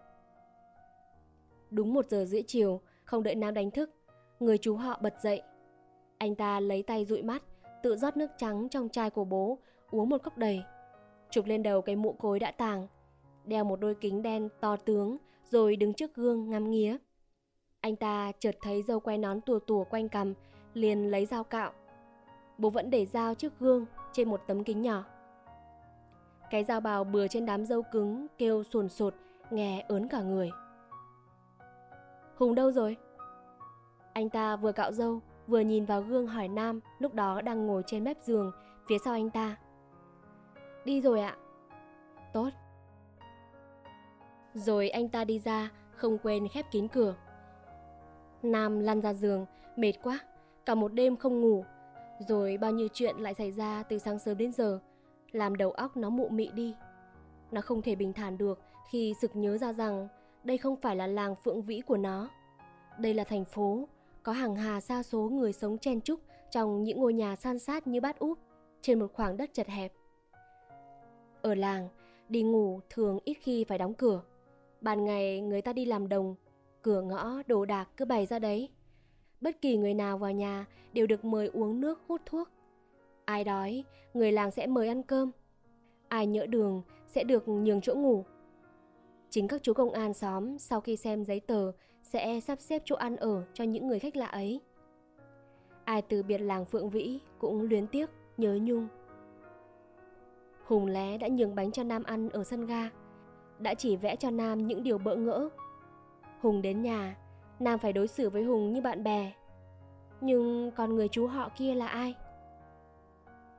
Đúng 1.70 1.94
một 1.94 2.06
giờ 2.08 2.24
rưỡi 2.24 2.42
chiều, 2.46 2.80
không 3.04 3.22
đợi 3.22 3.34
Nam 3.34 3.54
đánh 3.54 3.70
thức, 3.70 3.90
người 4.40 4.58
chú 4.58 4.76
họ 4.76 4.98
bật 5.02 5.14
dậy. 5.22 5.42
Anh 6.18 6.34
ta 6.34 6.60
lấy 6.60 6.82
tay 6.82 7.04
dụi 7.04 7.22
mắt, 7.22 7.42
tự 7.82 7.96
rót 7.96 8.16
nước 8.16 8.30
trắng 8.36 8.68
trong 8.68 8.88
chai 8.88 9.10
của 9.10 9.24
bố, 9.24 9.58
uống 9.90 10.08
một 10.08 10.22
cốc 10.22 10.38
đầy. 10.38 10.62
Chụp 11.30 11.46
lên 11.46 11.62
đầu 11.62 11.82
cái 11.82 11.96
mũ 11.96 12.12
cối 12.12 12.38
đã 12.38 12.50
tàng, 12.50 12.86
đeo 13.44 13.64
một 13.64 13.80
đôi 13.80 13.94
kính 13.94 14.22
đen 14.22 14.48
to 14.60 14.76
tướng, 14.76 15.16
rồi 15.50 15.76
đứng 15.76 15.94
trước 15.94 16.14
gương 16.14 16.50
ngắm 16.50 16.70
nghía. 16.70 16.96
Anh 17.80 17.96
ta 17.96 18.32
chợt 18.38 18.56
thấy 18.62 18.82
dâu 18.82 19.00
quay 19.00 19.18
nón 19.18 19.40
tùa 19.40 19.58
tùa 19.58 19.84
quanh 19.84 20.08
cằm, 20.08 20.34
liền 20.74 21.10
lấy 21.10 21.26
dao 21.26 21.44
cạo. 21.44 21.72
Bố 22.60 22.70
vẫn 22.70 22.90
để 22.90 23.06
dao 23.06 23.34
trước 23.34 23.52
gương 23.60 23.86
trên 24.12 24.30
một 24.30 24.42
tấm 24.46 24.64
kính 24.64 24.82
nhỏ. 24.82 25.04
Cái 26.50 26.64
dao 26.64 26.80
bào 26.80 27.04
bừa 27.04 27.28
trên 27.28 27.46
đám 27.46 27.64
dâu 27.66 27.82
cứng 27.82 28.26
kêu 28.38 28.64
sồn 28.64 28.88
sột, 28.88 29.14
nghe 29.50 29.84
ớn 29.88 30.08
cả 30.08 30.22
người. 30.22 30.50
Hùng 32.36 32.54
đâu 32.54 32.72
rồi? 32.72 32.96
Anh 34.12 34.30
ta 34.30 34.56
vừa 34.56 34.72
cạo 34.72 34.92
dâu, 34.92 35.20
vừa 35.46 35.60
nhìn 35.60 35.84
vào 35.84 36.02
gương 36.02 36.26
hỏi 36.26 36.48
Nam 36.48 36.80
lúc 36.98 37.14
đó 37.14 37.40
đang 37.40 37.66
ngồi 37.66 37.82
trên 37.86 38.04
mép 38.04 38.22
giường 38.22 38.52
phía 38.88 38.98
sau 39.04 39.14
anh 39.14 39.30
ta. 39.30 39.56
Đi 40.84 41.00
rồi 41.00 41.20
ạ. 41.20 41.36
Tốt. 42.32 42.50
Rồi 44.54 44.88
anh 44.88 45.08
ta 45.08 45.24
đi 45.24 45.38
ra, 45.38 45.70
không 45.94 46.18
quên 46.18 46.48
khép 46.48 46.66
kín 46.70 46.88
cửa. 46.88 47.14
Nam 48.42 48.80
lăn 48.80 49.00
ra 49.00 49.14
giường, 49.14 49.46
mệt 49.76 49.92
quá, 50.02 50.18
cả 50.66 50.74
một 50.74 50.92
đêm 50.92 51.16
không 51.16 51.40
ngủ. 51.40 51.64
Rồi 52.28 52.56
bao 52.56 52.72
nhiêu 52.72 52.88
chuyện 52.92 53.16
lại 53.16 53.34
xảy 53.34 53.52
ra 53.52 53.82
từ 53.82 53.98
sáng 53.98 54.18
sớm 54.18 54.38
đến 54.38 54.52
giờ, 54.52 54.80
làm 55.32 55.56
đầu 55.56 55.70
óc 55.70 55.96
nó 55.96 56.10
mụ 56.10 56.28
mị 56.28 56.50
đi. 56.54 56.74
Nó 57.50 57.60
không 57.60 57.82
thể 57.82 57.94
bình 57.94 58.12
thản 58.12 58.38
được 58.38 58.60
khi 58.90 59.14
sực 59.20 59.36
nhớ 59.36 59.58
ra 59.58 59.72
rằng 59.72 60.08
đây 60.44 60.58
không 60.58 60.76
phải 60.76 60.96
là 60.96 61.06
làng 61.06 61.34
phượng 61.36 61.62
vĩ 61.62 61.80
của 61.80 61.96
nó. 61.96 62.28
Đây 62.98 63.14
là 63.14 63.24
thành 63.24 63.44
phố, 63.44 63.88
có 64.22 64.32
hàng 64.32 64.56
hà 64.56 64.80
xa 64.80 65.02
số 65.02 65.28
người 65.28 65.52
sống 65.52 65.78
chen 65.78 66.00
chúc 66.00 66.20
trong 66.50 66.84
những 66.84 67.00
ngôi 67.00 67.12
nhà 67.12 67.36
san 67.36 67.58
sát 67.58 67.86
như 67.86 68.00
bát 68.00 68.18
úp 68.18 68.38
trên 68.82 68.98
một 68.98 69.12
khoảng 69.12 69.36
đất 69.36 69.50
chật 69.54 69.66
hẹp. 69.66 69.92
Ở 71.42 71.54
làng, 71.54 71.88
đi 72.28 72.42
ngủ 72.42 72.80
thường 72.90 73.18
ít 73.24 73.34
khi 73.34 73.64
phải 73.64 73.78
đóng 73.78 73.94
cửa. 73.94 74.22
Ban 74.80 75.04
ngày 75.04 75.40
người 75.40 75.62
ta 75.62 75.72
đi 75.72 75.84
làm 75.84 76.08
đồng, 76.08 76.34
cửa 76.82 77.02
ngõ 77.02 77.42
đồ 77.46 77.64
đạc 77.64 77.88
cứ 77.96 78.04
bày 78.04 78.26
ra 78.26 78.38
đấy. 78.38 78.68
Bất 79.40 79.60
kỳ 79.60 79.76
người 79.76 79.94
nào 79.94 80.18
vào 80.18 80.32
nhà 80.32 80.66
đều 80.92 81.06
được 81.06 81.24
mời 81.24 81.46
uống 81.46 81.80
nước 81.80 82.00
hút 82.08 82.20
thuốc. 82.26 82.48
Ai 83.24 83.44
đói, 83.44 83.84
người 84.14 84.32
làng 84.32 84.50
sẽ 84.50 84.66
mời 84.66 84.88
ăn 84.88 85.02
cơm. 85.02 85.30
Ai 86.08 86.26
nhỡ 86.26 86.46
đường 86.46 86.82
sẽ 87.06 87.24
được 87.24 87.48
nhường 87.48 87.80
chỗ 87.80 87.94
ngủ. 87.94 88.24
Chính 89.30 89.48
các 89.48 89.62
chú 89.62 89.72
công 89.72 89.92
an 89.92 90.14
xóm 90.14 90.58
sau 90.58 90.80
khi 90.80 90.96
xem 90.96 91.24
giấy 91.24 91.40
tờ 91.40 91.72
sẽ 92.02 92.40
sắp 92.40 92.60
xếp 92.60 92.82
chỗ 92.84 92.96
ăn 92.96 93.16
ở 93.16 93.44
cho 93.54 93.64
những 93.64 93.86
người 93.86 93.98
khách 93.98 94.16
lạ 94.16 94.26
ấy. 94.26 94.60
Ai 95.84 96.02
từ 96.02 96.22
biệt 96.22 96.38
làng 96.38 96.64
Phượng 96.64 96.90
Vĩ 96.90 97.20
cũng 97.38 97.62
luyến 97.62 97.86
tiếc, 97.86 98.10
nhớ 98.36 98.58
nhung. 98.62 98.88
Hùng 100.64 100.86
lé 100.86 101.18
đã 101.18 101.28
nhường 101.28 101.54
bánh 101.54 101.72
cho 101.72 101.82
Nam 101.82 102.02
ăn 102.02 102.28
ở 102.28 102.44
sân 102.44 102.66
ga, 102.66 102.90
đã 103.58 103.74
chỉ 103.74 103.96
vẽ 103.96 104.16
cho 104.16 104.30
Nam 104.30 104.66
những 104.66 104.82
điều 104.82 104.98
bỡ 104.98 105.16
ngỡ. 105.16 105.48
Hùng 106.40 106.62
đến 106.62 106.82
nhà, 106.82 107.16
Nam 107.60 107.78
phải 107.78 107.92
đối 107.92 108.08
xử 108.08 108.30
với 108.30 108.44
Hùng 108.44 108.72
như 108.72 108.80
bạn 108.80 109.04
bè. 109.04 109.32
Nhưng 110.20 110.70
còn 110.76 110.94
người 110.94 111.08
chú 111.08 111.26
họ 111.26 111.50
kia 111.56 111.74
là 111.74 111.86
ai? 111.86 112.14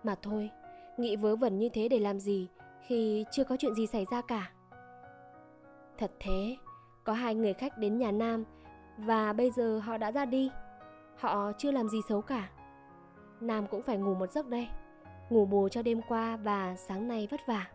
Mà 0.04 0.16
thôi, 0.22 0.50
nghĩ 0.98 1.16
vớ 1.16 1.36
vẩn 1.36 1.60
như 1.60 1.70
thế 1.70 1.88
để 1.88 2.00
làm 2.00 2.20
gì 2.20 2.48
khi 2.88 3.26
chưa 3.32 3.44
có 3.44 3.58
chuyện 3.60 3.76
gì 3.76 3.88
xảy 3.88 4.06
ra 4.12 4.22
cả. 4.22 4.52
Thật 5.98 6.12
thế, 6.20 6.58
có 7.04 7.14
hai 7.14 7.36
người 7.36 7.54
khách 7.54 7.78
đến 7.78 7.98
nhà 7.98 8.12
Nam 8.12 8.44
và 8.98 9.34
bây 9.34 9.52
giờ 9.52 9.80
họ 9.80 9.98
đã 9.98 10.12
ra 10.12 10.26
đi. 10.26 10.52
Họ 11.16 11.52
chưa 11.58 11.72
làm 11.72 11.90
gì 11.90 11.98
xấu 12.10 12.22
cả. 12.22 12.50
Nam 13.42 13.68
cũng 13.68 13.82
phải 13.82 13.98
ngủ 13.98 14.14
một 14.14 14.32
giấc 14.32 14.48
đây. 14.48 14.68
Ngủ 15.30 15.46
bù 15.46 15.70
cho 15.70 15.82
đêm 15.82 16.02
qua 16.08 16.38
và 16.38 16.76
sáng 16.76 17.08
nay 17.08 17.28
vất 17.32 17.42
vả. 17.48 17.68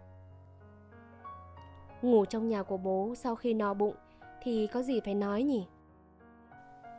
Ngủ 2.02 2.24
trong 2.24 2.48
nhà 2.48 2.62
của 2.62 2.76
bố 2.76 3.14
sau 3.16 3.36
khi 3.36 3.54
no 3.54 3.74
bụng 3.74 3.94
thì 4.42 4.66
có 4.66 4.82
gì 4.82 5.00
phải 5.00 5.14
nói 5.14 5.42
nhỉ? 5.42 5.66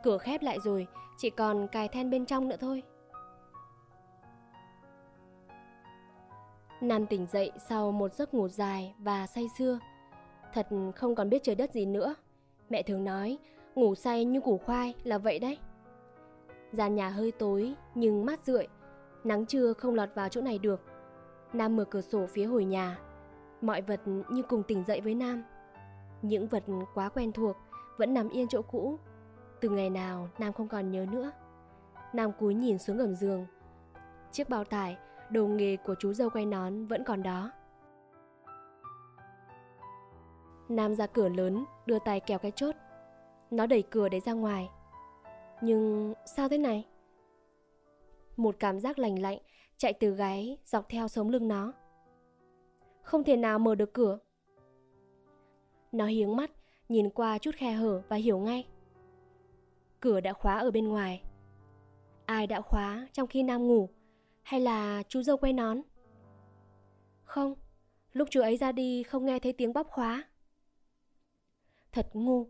Cửa 0.02 0.18
khép 0.18 0.42
lại 0.42 0.58
rồi, 0.64 0.86
chỉ 1.16 1.30
còn 1.30 1.68
cài 1.68 1.88
then 1.88 2.10
bên 2.10 2.26
trong 2.26 2.48
nữa 2.48 2.56
thôi. 2.60 2.82
Nam 6.80 7.06
tỉnh 7.06 7.26
dậy 7.26 7.52
sau 7.68 7.92
một 7.92 8.14
giấc 8.14 8.34
ngủ 8.34 8.48
dài 8.48 8.94
và 8.98 9.26
say 9.26 9.46
sưa. 9.58 9.78
Thật 10.54 10.68
không 10.96 11.14
còn 11.14 11.30
biết 11.30 11.42
trời 11.42 11.54
đất 11.54 11.72
gì 11.72 11.86
nữa. 11.86 12.14
Mẹ 12.70 12.82
thường 12.82 13.04
nói, 13.04 13.38
ngủ 13.74 13.94
say 13.94 14.24
như 14.24 14.40
củ 14.40 14.58
khoai 14.58 14.94
là 15.04 15.18
vậy 15.18 15.38
đấy. 15.38 15.58
Gian 16.72 16.94
nhà 16.94 17.08
hơi 17.08 17.32
tối 17.32 17.74
nhưng 17.94 18.26
mát 18.26 18.44
rượi, 18.44 18.66
nắng 19.24 19.46
trưa 19.46 19.72
không 19.72 19.94
lọt 19.94 20.08
vào 20.14 20.28
chỗ 20.28 20.40
này 20.40 20.58
được. 20.58 20.80
Nam 21.52 21.76
mở 21.76 21.84
cửa 21.84 22.00
sổ 22.00 22.26
phía 22.26 22.44
hồi 22.44 22.64
nhà. 22.64 22.98
Mọi 23.60 23.82
vật 23.82 24.00
như 24.28 24.42
cùng 24.42 24.62
tỉnh 24.62 24.84
dậy 24.84 25.00
với 25.00 25.14
Nam. 25.14 25.44
Những 26.22 26.48
vật 26.48 26.64
quá 26.94 27.08
quen 27.08 27.32
thuộc 27.32 27.56
vẫn 27.96 28.14
nằm 28.14 28.28
yên 28.28 28.48
chỗ 28.48 28.62
cũ. 28.62 28.98
Từ 29.60 29.68
ngày 29.68 29.90
nào 29.90 30.28
Nam 30.38 30.52
không 30.52 30.68
còn 30.68 30.90
nhớ 30.90 31.06
nữa. 31.12 31.32
Nam 32.12 32.32
cúi 32.32 32.54
nhìn 32.54 32.78
xuống 32.78 32.96
gầm 32.96 33.14
giường. 33.14 33.46
Chiếc 34.32 34.48
bao 34.48 34.64
tải, 34.64 34.96
đồ 35.30 35.46
nghề 35.46 35.76
của 35.76 35.94
chú 35.98 36.12
dâu 36.12 36.30
quay 36.30 36.46
nón 36.46 36.86
vẫn 36.86 37.04
còn 37.04 37.22
đó. 37.22 37.50
Nam 40.68 40.94
ra 40.94 41.06
cửa 41.06 41.28
lớn, 41.28 41.64
đưa 41.86 41.98
tay 41.98 42.20
kéo 42.20 42.38
cái 42.38 42.50
chốt. 42.50 42.74
Nó 43.50 43.66
đẩy 43.66 43.82
cửa 43.82 44.08
để 44.08 44.20
ra 44.20 44.32
ngoài. 44.32 44.70
Nhưng 45.60 46.14
sao 46.36 46.48
thế 46.48 46.58
này? 46.58 46.86
Một 48.36 48.56
cảm 48.58 48.80
giác 48.80 48.98
lành 48.98 49.22
lạnh 49.22 49.38
chạy 49.76 49.92
từ 49.92 50.10
gáy 50.10 50.58
dọc 50.64 50.88
theo 50.88 51.08
sống 51.08 51.30
lưng 51.30 51.48
nó. 51.48 51.72
Không 53.02 53.24
thể 53.24 53.36
nào 53.36 53.58
mở 53.58 53.74
được 53.74 53.92
cửa. 53.94 54.18
Nó 55.92 56.06
hiếng 56.06 56.36
mắt, 56.36 56.50
nhìn 56.88 57.10
qua 57.10 57.38
chút 57.38 57.54
khe 57.54 57.72
hở 57.72 58.02
và 58.08 58.16
hiểu 58.16 58.38
ngay. 58.38 58.66
Cửa 60.00 60.20
đã 60.20 60.32
khóa 60.32 60.58
ở 60.58 60.70
bên 60.70 60.88
ngoài. 60.88 61.22
Ai 62.26 62.46
đã 62.46 62.60
khóa 62.60 63.08
trong 63.12 63.26
khi 63.26 63.42
Nam 63.42 63.68
ngủ? 63.68 63.88
Hay 64.42 64.60
là 64.60 65.02
chú 65.08 65.22
dâu 65.22 65.36
quay 65.36 65.52
nón? 65.52 65.80
Không, 67.22 67.54
lúc 68.12 68.28
chú 68.30 68.40
ấy 68.40 68.56
ra 68.56 68.72
đi 68.72 69.02
không 69.02 69.24
nghe 69.24 69.38
thấy 69.38 69.52
tiếng 69.52 69.72
bóp 69.72 69.86
khóa. 69.90 70.24
Thật 71.92 72.06
ngu. 72.12 72.46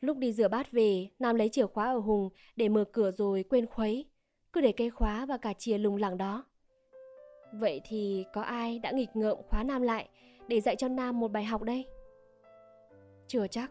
Lúc 0.00 0.16
đi 0.16 0.32
rửa 0.32 0.48
bát 0.48 0.72
về, 0.72 1.08
Nam 1.18 1.36
lấy 1.36 1.48
chìa 1.48 1.66
khóa 1.66 1.92
ở 1.92 1.98
Hùng 1.98 2.28
để 2.56 2.68
mở 2.68 2.84
cửa 2.92 3.10
rồi 3.10 3.42
quên 3.42 3.66
khuấy. 3.66 4.10
Cứ 4.52 4.60
để 4.60 4.72
cây 4.72 4.90
khóa 4.90 5.26
và 5.26 5.36
cả 5.36 5.52
chìa 5.52 5.78
lùng 5.78 5.96
lẳng 5.96 6.18
đó. 6.18 6.44
Vậy 7.52 7.80
thì 7.84 8.24
có 8.32 8.42
ai 8.42 8.78
đã 8.78 8.90
nghịch 8.90 9.16
ngợm 9.16 9.38
khóa 9.48 9.62
Nam 9.62 9.82
lại 9.82 10.08
để 10.48 10.60
dạy 10.60 10.76
cho 10.76 10.88
Nam 10.88 11.20
một 11.20 11.32
bài 11.32 11.44
học 11.44 11.62
đây? 11.62 11.86
Chưa 13.26 13.46
chắc. 13.46 13.70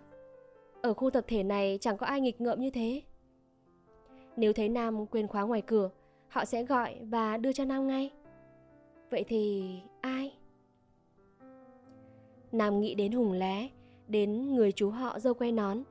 Ở 0.81 0.93
khu 0.93 1.09
tập 1.09 1.25
thể 1.27 1.43
này 1.43 1.77
chẳng 1.81 1.97
có 1.97 2.05
ai 2.05 2.21
nghịch 2.21 2.41
ngợm 2.41 2.59
như 2.59 2.69
thế. 2.69 3.01
Nếu 4.37 4.53
thấy 4.53 4.69
Nam 4.69 5.05
quên 5.05 5.27
khóa 5.27 5.41
ngoài 5.41 5.61
cửa, 5.61 5.89
họ 6.27 6.45
sẽ 6.45 6.63
gọi 6.63 6.97
và 7.01 7.37
đưa 7.37 7.53
cho 7.53 7.65
Nam 7.65 7.87
ngay. 7.87 8.11
Vậy 9.09 9.23
thì 9.27 9.73
ai? 10.01 10.33
Nam 12.51 12.79
nghĩ 12.79 12.95
đến 12.95 13.11
Hùng 13.11 13.31
lé, 13.31 13.69
đến 14.07 14.55
người 14.55 14.71
chú 14.71 14.89
họ 14.89 15.19
dâu 15.19 15.33
que 15.33 15.51
nón 15.51 15.83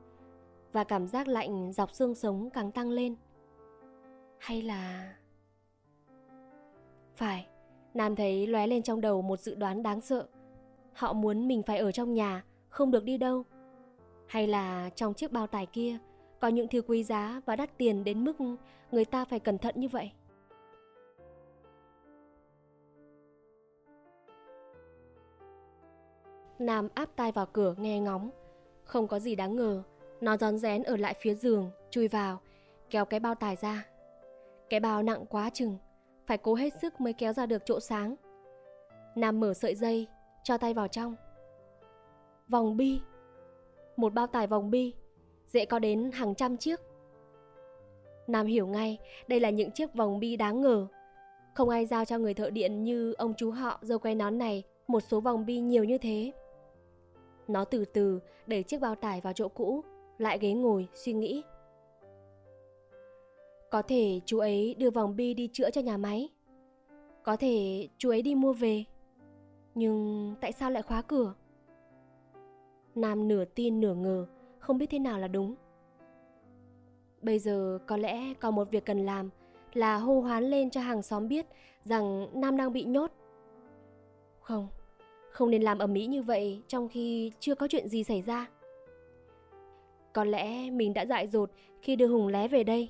và 0.71 0.83
cảm 0.83 1.07
giác 1.07 1.27
lạnh 1.27 1.73
dọc 1.73 1.91
xương 1.91 2.15
sống 2.15 2.49
càng 2.49 2.71
tăng 2.71 2.89
lên. 2.89 3.15
Hay 4.39 4.61
là... 4.61 5.13
Phải, 7.15 7.47
Nam 7.93 8.15
thấy 8.15 8.47
lóe 8.47 8.67
lên 8.67 8.83
trong 8.83 9.01
đầu 9.01 9.21
một 9.21 9.39
dự 9.39 9.55
đoán 9.55 9.83
đáng 9.83 10.01
sợ. 10.01 10.27
Họ 10.93 11.13
muốn 11.13 11.47
mình 11.47 11.63
phải 11.63 11.77
ở 11.77 11.91
trong 11.91 12.13
nhà, 12.13 12.43
không 12.69 12.91
được 12.91 13.03
đi 13.03 13.17
đâu. 13.17 13.43
Hay 14.27 14.47
là 14.47 14.89
trong 14.95 15.13
chiếc 15.13 15.31
bao 15.31 15.47
tải 15.47 15.65
kia 15.65 15.97
có 16.39 16.47
những 16.47 16.67
thứ 16.67 16.81
quý 16.81 17.03
giá 17.03 17.41
và 17.45 17.55
đắt 17.55 17.77
tiền 17.77 18.03
đến 18.03 18.25
mức 18.25 18.35
người 18.91 19.05
ta 19.05 19.25
phải 19.25 19.39
cẩn 19.39 19.57
thận 19.57 19.75
như 19.77 19.87
vậy. 19.87 20.11
Nam 26.59 26.87
áp 26.93 27.09
tai 27.15 27.31
vào 27.31 27.45
cửa 27.45 27.75
nghe 27.77 27.99
ngóng. 27.99 28.29
Không 28.83 29.07
có 29.07 29.19
gì 29.19 29.35
đáng 29.35 29.55
ngờ, 29.55 29.83
nó 30.21 30.37
rón 30.37 30.57
rén 30.57 30.83
ở 30.83 30.97
lại 30.97 31.15
phía 31.21 31.33
giường, 31.33 31.71
chui 31.89 32.07
vào, 32.07 32.39
kéo 32.89 33.05
cái 33.05 33.19
bao 33.19 33.35
tải 33.35 33.55
ra. 33.55 33.85
Cái 34.69 34.79
bao 34.79 35.03
nặng 35.03 35.25
quá 35.29 35.49
chừng, 35.49 35.77
phải 36.25 36.37
cố 36.37 36.55
hết 36.55 36.73
sức 36.81 37.01
mới 37.01 37.13
kéo 37.13 37.33
ra 37.33 37.45
được 37.45 37.61
chỗ 37.65 37.79
sáng. 37.79 38.15
Nam 39.15 39.39
mở 39.39 39.53
sợi 39.53 39.75
dây, 39.75 40.07
cho 40.43 40.57
tay 40.57 40.73
vào 40.73 40.87
trong. 40.87 41.15
Vòng 42.47 42.77
bi. 42.77 42.99
Một 43.95 44.13
bao 44.13 44.27
tải 44.27 44.47
vòng 44.47 44.71
bi, 44.71 44.93
dễ 45.47 45.65
có 45.65 45.79
đến 45.79 46.11
hàng 46.13 46.35
trăm 46.35 46.57
chiếc. 46.57 46.79
Nam 48.27 48.45
hiểu 48.45 48.67
ngay, 48.67 48.97
đây 49.27 49.39
là 49.39 49.49
những 49.49 49.71
chiếc 49.71 49.93
vòng 49.93 50.19
bi 50.19 50.35
đáng 50.35 50.61
ngờ. 50.61 50.87
Không 51.53 51.69
ai 51.69 51.85
giao 51.85 52.05
cho 52.05 52.17
người 52.17 52.33
thợ 52.33 52.49
điện 52.49 52.83
như 52.83 53.13
ông 53.13 53.33
chú 53.37 53.51
họ 53.51 53.79
dâu 53.81 53.99
quay 53.99 54.15
nón 54.15 54.37
này 54.37 54.63
một 54.87 54.99
số 54.99 55.19
vòng 55.19 55.45
bi 55.45 55.59
nhiều 55.59 55.83
như 55.83 55.97
thế. 55.97 56.31
Nó 57.47 57.65
từ 57.65 57.85
từ 57.85 58.19
đẩy 58.47 58.63
chiếc 58.63 58.81
bao 58.81 58.95
tải 58.95 59.21
vào 59.21 59.33
chỗ 59.33 59.47
cũ, 59.47 59.83
lại 60.17 60.39
ghế 60.39 60.53
ngồi 60.53 60.87
suy 60.93 61.13
nghĩ. 61.13 61.43
Có 63.71 63.81
thể 63.81 64.19
chú 64.25 64.39
ấy 64.39 64.75
đưa 64.77 64.89
vòng 64.89 65.15
bi 65.15 65.33
đi 65.33 65.49
chữa 65.53 65.69
cho 65.69 65.81
nhà 65.81 65.97
máy. 65.97 66.29
Có 67.23 67.35
thể 67.35 67.87
chú 67.97 68.09
ấy 68.09 68.21
đi 68.21 68.35
mua 68.35 68.53
về. 68.53 68.83
Nhưng 69.75 70.35
tại 70.41 70.51
sao 70.51 70.71
lại 70.71 70.83
khóa 70.83 71.01
cửa? 71.01 71.33
Nam 72.95 73.27
nửa 73.27 73.45
tin 73.45 73.79
nửa 73.79 73.93
ngờ, 73.93 74.27
không 74.67 74.77
biết 74.77 74.89
thế 74.89 74.99
nào 74.99 75.19
là 75.19 75.27
đúng. 75.27 75.55
Bây 77.21 77.39
giờ 77.39 77.79
có 77.87 77.97
lẽ 77.97 78.33
có 78.33 78.51
một 78.51 78.71
việc 78.71 78.85
cần 78.85 79.05
làm 79.05 79.29
là 79.73 79.97
hô 79.97 80.21
hoán 80.21 80.43
lên 80.43 80.69
cho 80.69 80.81
hàng 80.81 81.01
xóm 81.01 81.27
biết 81.27 81.45
rằng 81.85 82.27
Nam 82.41 82.57
đang 82.57 82.73
bị 82.73 82.83
nhốt. 82.83 83.11
Không, 84.41 84.67
không 85.31 85.49
nên 85.49 85.61
làm 85.61 85.79
ầm 85.79 85.93
ĩ 85.93 86.05
như 86.05 86.21
vậy 86.21 86.61
trong 86.67 86.89
khi 86.89 87.31
chưa 87.39 87.55
có 87.55 87.67
chuyện 87.67 87.87
gì 87.87 88.03
xảy 88.03 88.21
ra. 88.21 88.49
Có 90.13 90.23
lẽ 90.23 90.69
mình 90.69 90.93
đã 90.93 91.05
dại 91.05 91.27
dột 91.27 91.51
khi 91.81 91.95
đưa 91.95 92.07
Hùng 92.07 92.27
lé 92.27 92.47
về 92.47 92.63
đây. 92.63 92.89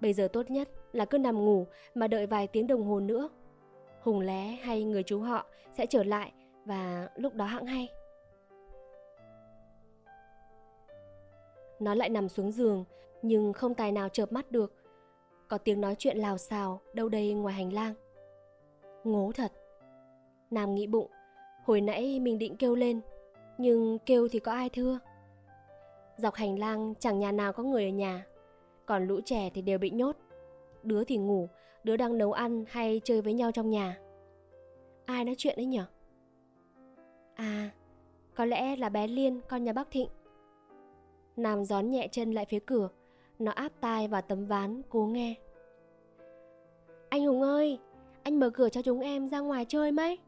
Bây 0.00 0.12
giờ 0.12 0.28
tốt 0.32 0.50
nhất 0.50 0.68
là 0.92 1.04
cứ 1.04 1.18
nằm 1.18 1.44
ngủ 1.44 1.66
mà 1.94 2.08
đợi 2.08 2.26
vài 2.26 2.46
tiếng 2.46 2.66
đồng 2.66 2.84
hồ 2.84 3.00
nữa. 3.00 3.28
Hùng 4.02 4.20
lé 4.20 4.46
hay 4.46 4.84
người 4.84 5.02
chú 5.02 5.20
họ 5.20 5.46
sẽ 5.72 5.86
trở 5.86 6.04
lại 6.04 6.32
và 6.64 7.08
lúc 7.16 7.34
đó 7.34 7.44
hãng 7.44 7.66
hay. 7.66 7.88
Nó 11.80 11.94
lại 11.94 12.08
nằm 12.08 12.28
xuống 12.28 12.52
giường 12.52 12.84
nhưng 13.22 13.52
không 13.52 13.74
tài 13.74 13.92
nào 13.92 14.08
chợp 14.08 14.32
mắt 14.32 14.50
được. 14.52 14.74
Có 15.48 15.58
tiếng 15.58 15.80
nói 15.80 15.94
chuyện 15.98 16.18
lào 16.18 16.38
xào 16.38 16.80
đâu 16.92 17.08
đây 17.08 17.34
ngoài 17.34 17.54
hành 17.54 17.72
lang. 17.72 17.94
Ngố 19.04 19.32
thật. 19.34 19.52
Nam 20.50 20.74
nghĩ 20.74 20.86
bụng, 20.86 21.10
hồi 21.64 21.80
nãy 21.80 22.20
mình 22.20 22.38
định 22.38 22.56
kêu 22.56 22.74
lên, 22.74 23.00
nhưng 23.58 23.98
kêu 24.06 24.28
thì 24.28 24.38
có 24.38 24.52
ai 24.52 24.68
thưa. 24.70 24.98
Dọc 26.16 26.34
hành 26.34 26.58
lang 26.58 26.94
chẳng 26.98 27.18
nhà 27.18 27.32
nào 27.32 27.52
có 27.52 27.62
người 27.62 27.84
ở 27.84 27.90
nhà, 27.90 28.26
còn 28.86 29.06
lũ 29.06 29.20
trẻ 29.24 29.50
thì 29.54 29.62
đều 29.62 29.78
bị 29.78 29.90
nhốt. 29.90 30.16
Đứa 30.82 31.04
thì 31.04 31.16
ngủ, 31.16 31.48
đứa 31.84 31.96
đang 31.96 32.18
nấu 32.18 32.32
ăn 32.32 32.64
hay 32.68 33.00
chơi 33.04 33.22
với 33.22 33.32
nhau 33.32 33.52
trong 33.52 33.70
nhà. 33.70 33.98
Ai 35.04 35.24
nói 35.24 35.34
chuyện 35.38 35.56
đấy 35.56 35.66
nhở? 35.66 35.84
À, 37.34 37.70
có 38.34 38.44
lẽ 38.44 38.76
là 38.76 38.88
bé 38.88 39.06
Liên, 39.06 39.40
con 39.48 39.64
nhà 39.64 39.72
bác 39.72 39.90
Thịnh. 39.90 40.08
Nam 41.36 41.64
gión 41.64 41.90
nhẹ 41.90 42.08
chân 42.12 42.32
lại 42.32 42.46
phía 42.48 42.58
cửa, 42.58 42.88
nó 43.38 43.52
áp 43.52 43.72
tai 43.80 44.08
vào 44.08 44.22
tấm 44.22 44.44
ván 44.44 44.82
cố 44.88 45.06
nghe. 45.06 45.34
Anh 47.08 47.26
Hùng 47.26 47.42
ơi, 47.42 47.78
anh 48.22 48.40
mở 48.40 48.50
cửa 48.50 48.68
cho 48.68 48.82
chúng 48.82 49.00
em 49.00 49.28
ra 49.28 49.40
ngoài 49.40 49.64
chơi 49.68 49.92
mấy. 49.92 50.18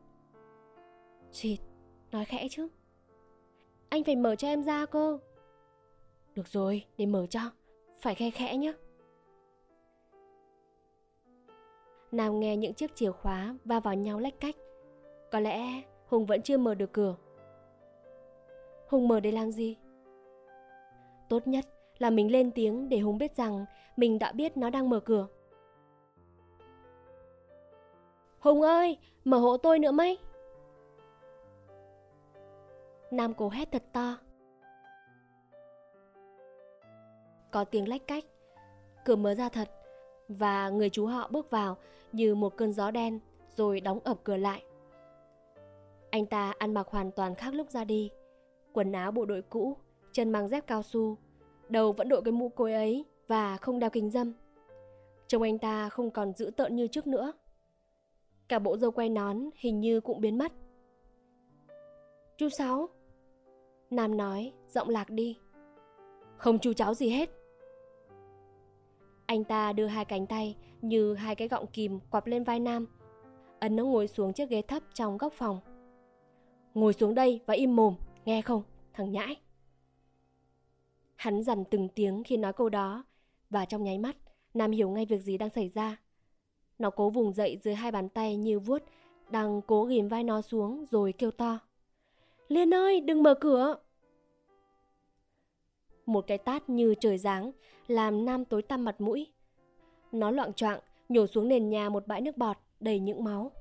Xịt, 1.33 1.61
nói 2.13 2.25
khẽ 2.25 2.47
chứ. 2.51 2.69
Anh 3.89 4.05
phải 4.05 4.17
mở 4.17 4.37
cho 4.37 4.49
em 4.49 4.63
ra 4.63 4.87
cô. 4.87 5.21
Được 6.35 6.49
rồi, 6.49 6.85
để 6.99 7.07
mở 7.07 7.27
cho, 7.27 7.41
phải 8.01 8.15
khe 8.15 8.31
khẽ 8.31 8.57
nhé. 8.57 8.73
Nam 12.13 12.41
nghe 12.41 12.57
những 12.57 12.75
chiếc 12.75 12.95
chìa 12.95 13.11
khóa 13.11 13.55
va 13.65 13.81
vào 13.81 13.95
nhau 13.95 14.19
lách 14.19 14.41
cách. 14.41 14.57
Có 15.33 15.41
lẽ 15.41 15.83
Hùng 16.07 16.27
vẫn 16.27 16.43
chưa 16.43 16.59
mở 16.59 16.75
được 16.75 16.93
cửa. 16.93 17.17
Hùng 18.89 19.09
mở 19.09 19.21
để 19.21 19.33
làm 19.33 19.53
gì? 19.53 19.77
Tốt 21.29 21.47
nhất 21.47 21.65
là 21.99 22.11
mình 22.11 22.33
lên 22.33 22.51
tiếng 22.51 22.89
để 22.89 22.99
Hùng 22.99 23.19
biết 23.19 23.37
rằng 23.37 23.65
mình 23.97 24.19
đã 24.19 24.33
biết 24.33 24.57
nó 24.57 24.71
đang 24.71 24.91
mở 24.91 25.01
cửa. 25.01 25.27
Hùng 28.41 28.63
ơi, 28.63 28.99
mở 29.25 29.39
hộ 29.39 29.57
tôi 29.57 29.79
nữa 29.79 29.93
mấy. 29.93 30.19
Nam 33.11 33.35
cố 33.35 33.49
hét 33.49 33.73
thật 33.73 33.83
to. 33.93 34.19
Có 37.51 37.65
tiếng 37.65 37.89
lách 37.89 38.07
cách, 38.07 38.25
cửa 39.05 39.17
mở 39.17 39.35
ra 39.35 39.49
thật 39.49 39.69
và 40.29 40.69
người 40.69 40.91
chú 40.91 41.07
họ 41.07 41.29
bước 41.31 41.51
vào 41.51 41.77
như 42.13 42.35
một 42.35 42.57
cơn 42.57 42.73
gió 42.73 42.91
đen 42.91 43.21
rồi 43.57 43.81
đóng 43.81 43.99
ập 44.05 44.19
cửa 44.25 44.37
lại. 44.37 44.65
Anh 46.11 46.27
ta 46.27 46.53
ăn 46.59 46.75
mặc 46.75 46.89
hoàn 46.89 47.11
toàn 47.11 47.35
khác 47.35 47.55
lúc 47.55 47.71
ra 47.71 47.85
đi, 47.85 48.11
quần 48.73 48.93
áo 48.93 49.13
bộ 49.13 49.25
đội 49.25 49.43
cũ, 49.43 49.77
chân 50.19 50.31
mang 50.31 50.49
dép 50.49 50.67
cao 50.67 50.83
su, 50.83 51.17
đầu 51.69 51.93
vẫn 51.93 52.09
đội 52.09 52.23
cái 52.23 52.33
mũ 52.33 52.49
cối 52.49 52.73
ấy 52.73 53.05
và 53.27 53.57
không 53.57 53.79
đeo 53.79 53.91
kính 53.91 54.11
dâm. 54.11 54.33
Trông 55.27 55.43
anh 55.43 55.59
ta 55.59 55.89
không 55.89 56.11
còn 56.11 56.33
dữ 56.33 56.51
tợn 56.57 56.77
như 56.77 56.87
trước 56.87 57.07
nữa. 57.07 57.33
Cả 58.49 58.59
bộ 58.59 58.77
dâu 58.77 58.91
quay 58.91 59.09
nón 59.09 59.51
hình 59.57 59.81
như 59.81 60.01
cũng 60.01 60.21
biến 60.21 60.39
mất. 60.39 60.53
Chú 62.37 62.49
Sáu 62.49 62.89
Nam 63.91 64.17
nói, 64.17 64.53
giọng 64.69 64.89
lạc 64.89 65.11
đi. 65.11 65.39
Không 66.37 66.59
chú 66.59 66.73
cháu 66.73 66.95
gì 66.95 67.09
hết. 67.09 67.31
Anh 69.27 69.45
ta 69.45 69.73
đưa 69.73 69.87
hai 69.87 70.05
cánh 70.05 70.27
tay 70.27 70.57
như 70.83 71.15
hai 71.15 71.35
cái 71.35 71.49
gọng 71.49 71.67
kìm 71.67 72.01
quặp 72.11 72.27
lên 72.27 72.45
vai 72.45 72.61
Nam. 72.61 72.87
Ấn 73.61 73.77
nó 73.77 73.85
ngồi 73.85 74.09
xuống 74.09 74.33
chiếc 74.33 74.49
ghế 74.49 74.63
thấp 74.63 74.83
trong 74.95 75.19
góc 75.19 75.33
phòng. 75.33 75.61
Ngồi 76.75 76.93
xuống 76.93 77.15
đây 77.15 77.41
và 77.47 77.55
im 77.55 77.77
mồm, 77.77 77.95
nghe 78.25 78.43
không, 78.43 78.63
thằng 78.93 79.13
nhãi. 79.13 79.37
Hắn 81.19 81.43
dằn 81.43 81.65
từng 81.71 81.89
tiếng 81.89 82.23
khi 82.25 82.37
nói 82.37 82.53
câu 82.53 82.69
đó, 82.69 83.05
và 83.51 83.65
trong 83.65 83.85
nháy 83.85 83.99
mắt, 83.99 84.17
Nam 84.55 84.71
hiểu 84.71 84.91
ngay 84.91 85.07
việc 85.07 85.23
gì 85.23 85.39
đang 85.39 85.51
xảy 85.51 85.69
ra. 85.69 85.97
Nó 86.79 86.91
cố 86.91 87.11
vùng 87.11 87.33
dậy 87.33 87.59
dưới 87.63 87.75
hai 87.75 87.91
bàn 87.91 88.09
tay 88.09 88.37
như 88.37 88.61
vuốt, 88.61 88.83
đang 89.31 89.63
cố 89.63 89.85
ghim 89.85 90.09
vai 90.09 90.25
nó 90.25 90.43
xuống 90.43 90.85
rồi 90.91 91.13
kêu 91.13 91.31
to. 91.31 91.59
Liên 92.49 92.75
ơi, 92.75 93.01
đừng 93.01 93.23
mở 93.23 93.35
cửa! 93.35 93.77
Một 96.07 96.25
cái 96.27 96.39
tát 96.39 96.69
như 96.69 96.95
trời 97.01 97.19
giáng, 97.19 97.53
làm 97.87 98.25
Nam 98.25 98.45
tối 98.45 98.63
tăm 98.63 98.85
mặt 98.85 99.01
mũi. 99.01 99.27
Nó 100.13 100.31
loạn 100.31 100.53
choạng 100.53 100.81
nhổ 101.09 101.27
xuống 101.27 101.49
nền 101.49 101.69
nhà 101.69 101.89
một 101.89 102.07
bãi 102.07 102.21
nước 102.21 102.37
bọt 102.37 102.57
đầy 102.81 103.01
những 103.01 103.25
máu. 103.25 103.53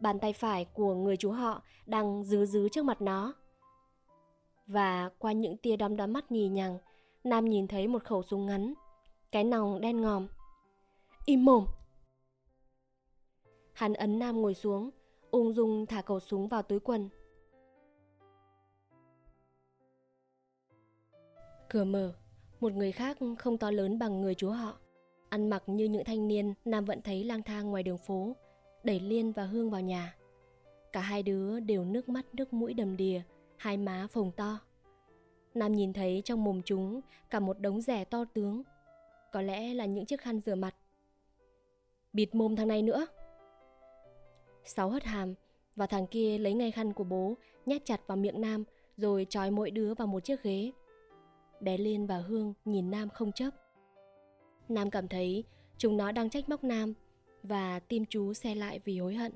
Bàn 0.00 0.18
tay 0.18 0.32
phải 0.32 0.64
của 0.64 0.94
người 0.94 1.16
chú 1.16 1.30
họ 1.30 1.62
đang 1.86 2.24
dứ 2.24 2.46
dứ 2.46 2.68
trước 2.68 2.84
mặt 2.84 3.02
nó. 3.02 3.34
Và 4.66 5.10
qua 5.18 5.32
những 5.32 5.56
tia 5.56 5.76
đom 5.76 5.96
đóm 5.96 6.12
mắt 6.12 6.32
nhì 6.32 6.48
nhằng, 6.48 6.78
Nam 7.24 7.44
nhìn 7.44 7.68
thấy 7.68 7.88
một 7.88 8.04
khẩu 8.04 8.22
súng 8.22 8.46
ngắn, 8.46 8.74
cái 9.32 9.44
nòng 9.44 9.80
đen 9.80 10.00
ngòm. 10.00 10.26
Im 11.26 11.44
mồm! 11.44 11.66
Hắn 13.72 13.94
ấn 13.94 14.18
Nam 14.18 14.42
ngồi 14.42 14.54
xuống, 14.54 14.90
ung 15.30 15.52
dung 15.52 15.86
thả 15.86 16.02
khẩu 16.02 16.20
súng 16.20 16.48
vào 16.48 16.62
túi 16.62 16.80
quần. 16.80 17.08
Cửa 21.68 21.84
mở, 21.84 22.14
một 22.60 22.72
người 22.72 22.92
khác 22.92 23.18
không 23.38 23.58
to 23.58 23.70
lớn 23.70 23.98
bằng 23.98 24.20
người 24.20 24.34
chú 24.34 24.50
họ. 24.50 24.78
Ăn 25.28 25.50
mặc 25.50 25.62
như 25.66 25.84
những 25.84 26.04
thanh 26.04 26.28
niên 26.28 26.54
Nam 26.64 26.84
vẫn 26.84 27.02
thấy 27.02 27.24
lang 27.24 27.42
thang 27.42 27.70
ngoài 27.70 27.82
đường 27.82 27.98
phố, 27.98 28.36
đẩy 28.84 29.00
Liên 29.00 29.32
và 29.32 29.44
Hương 29.44 29.70
vào 29.70 29.80
nhà. 29.80 30.16
Cả 30.92 31.00
hai 31.00 31.22
đứa 31.22 31.60
đều 31.60 31.84
nước 31.84 32.08
mắt 32.08 32.26
nước 32.34 32.52
mũi 32.52 32.74
đầm 32.74 32.96
đìa, 32.96 33.22
hai 33.62 33.76
má 33.76 34.06
phồng 34.10 34.32
to. 34.32 34.58
Nam 35.54 35.72
nhìn 35.72 35.92
thấy 35.92 36.22
trong 36.24 36.44
mồm 36.44 36.60
chúng 36.64 37.00
cả 37.30 37.40
một 37.40 37.60
đống 37.60 37.80
rẻ 37.80 38.04
to 38.04 38.24
tướng. 38.24 38.62
Có 39.32 39.42
lẽ 39.42 39.74
là 39.74 39.86
những 39.86 40.06
chiếc 40.06 40.20
khăn 40.20 40.40
rửa 40.40 40.54
mặt. 40.54 40.74
Bịt 42.12 42.34
mồm 42.34 42.56
thằng 42.56 42.68
này 42.68 42.82
nữa. 42.82 43.06
Sáu 44.64 44.90
hất 44.90 45.04
hàm 45.04 45.34
và 45.76 45.86
thằng 45.86 46.06
kia 46.06 46.38
lấy 46.38 46.54
ngay 46.54 46.70
khăn 46.70 46.92
của 46.92 47.04
bố, 47.04 47.34
nhét 47.66 47.84
chặt 47.84 48.06
vào 48.06 48.16
miệng 48.16 48.40
Nam, 48.40 48.64
rồi 48.96 49.26
trói 49.30 49.50
mỗi 49.50 49.70
đứa 49.70 49.94
vào 49.94 50.06
một 50.06 50.24
chiếc 50.24 50.42
ghế. 50.42 50.72
Bé 51.60 51.78
Liên 51.78 52.06
và 52.06 52.18
Hương 52.18 52.54
nhìn 52.64 52.90
Nam 52.90 53.08
không 53.08 53.32
chấp. 53.32 53.50
Nam 54.68 54.90
cảm 54.90 55.08
thấy 55.08 55.44
chúng 55.78 55.96
nó 55.96 56.12
đang 56.12 56.30
trách 56.30 56.48
móc 56.48 56.64
Nam 56.64 56.94
và 57.42 57.78
tim 57.78 58.04
chú 58.06 58.34
xe 58.34 58.54
lại 58.54 58.78
vì 58.78 58.98
hối 58.98 59.14
hận. 59.14 59.32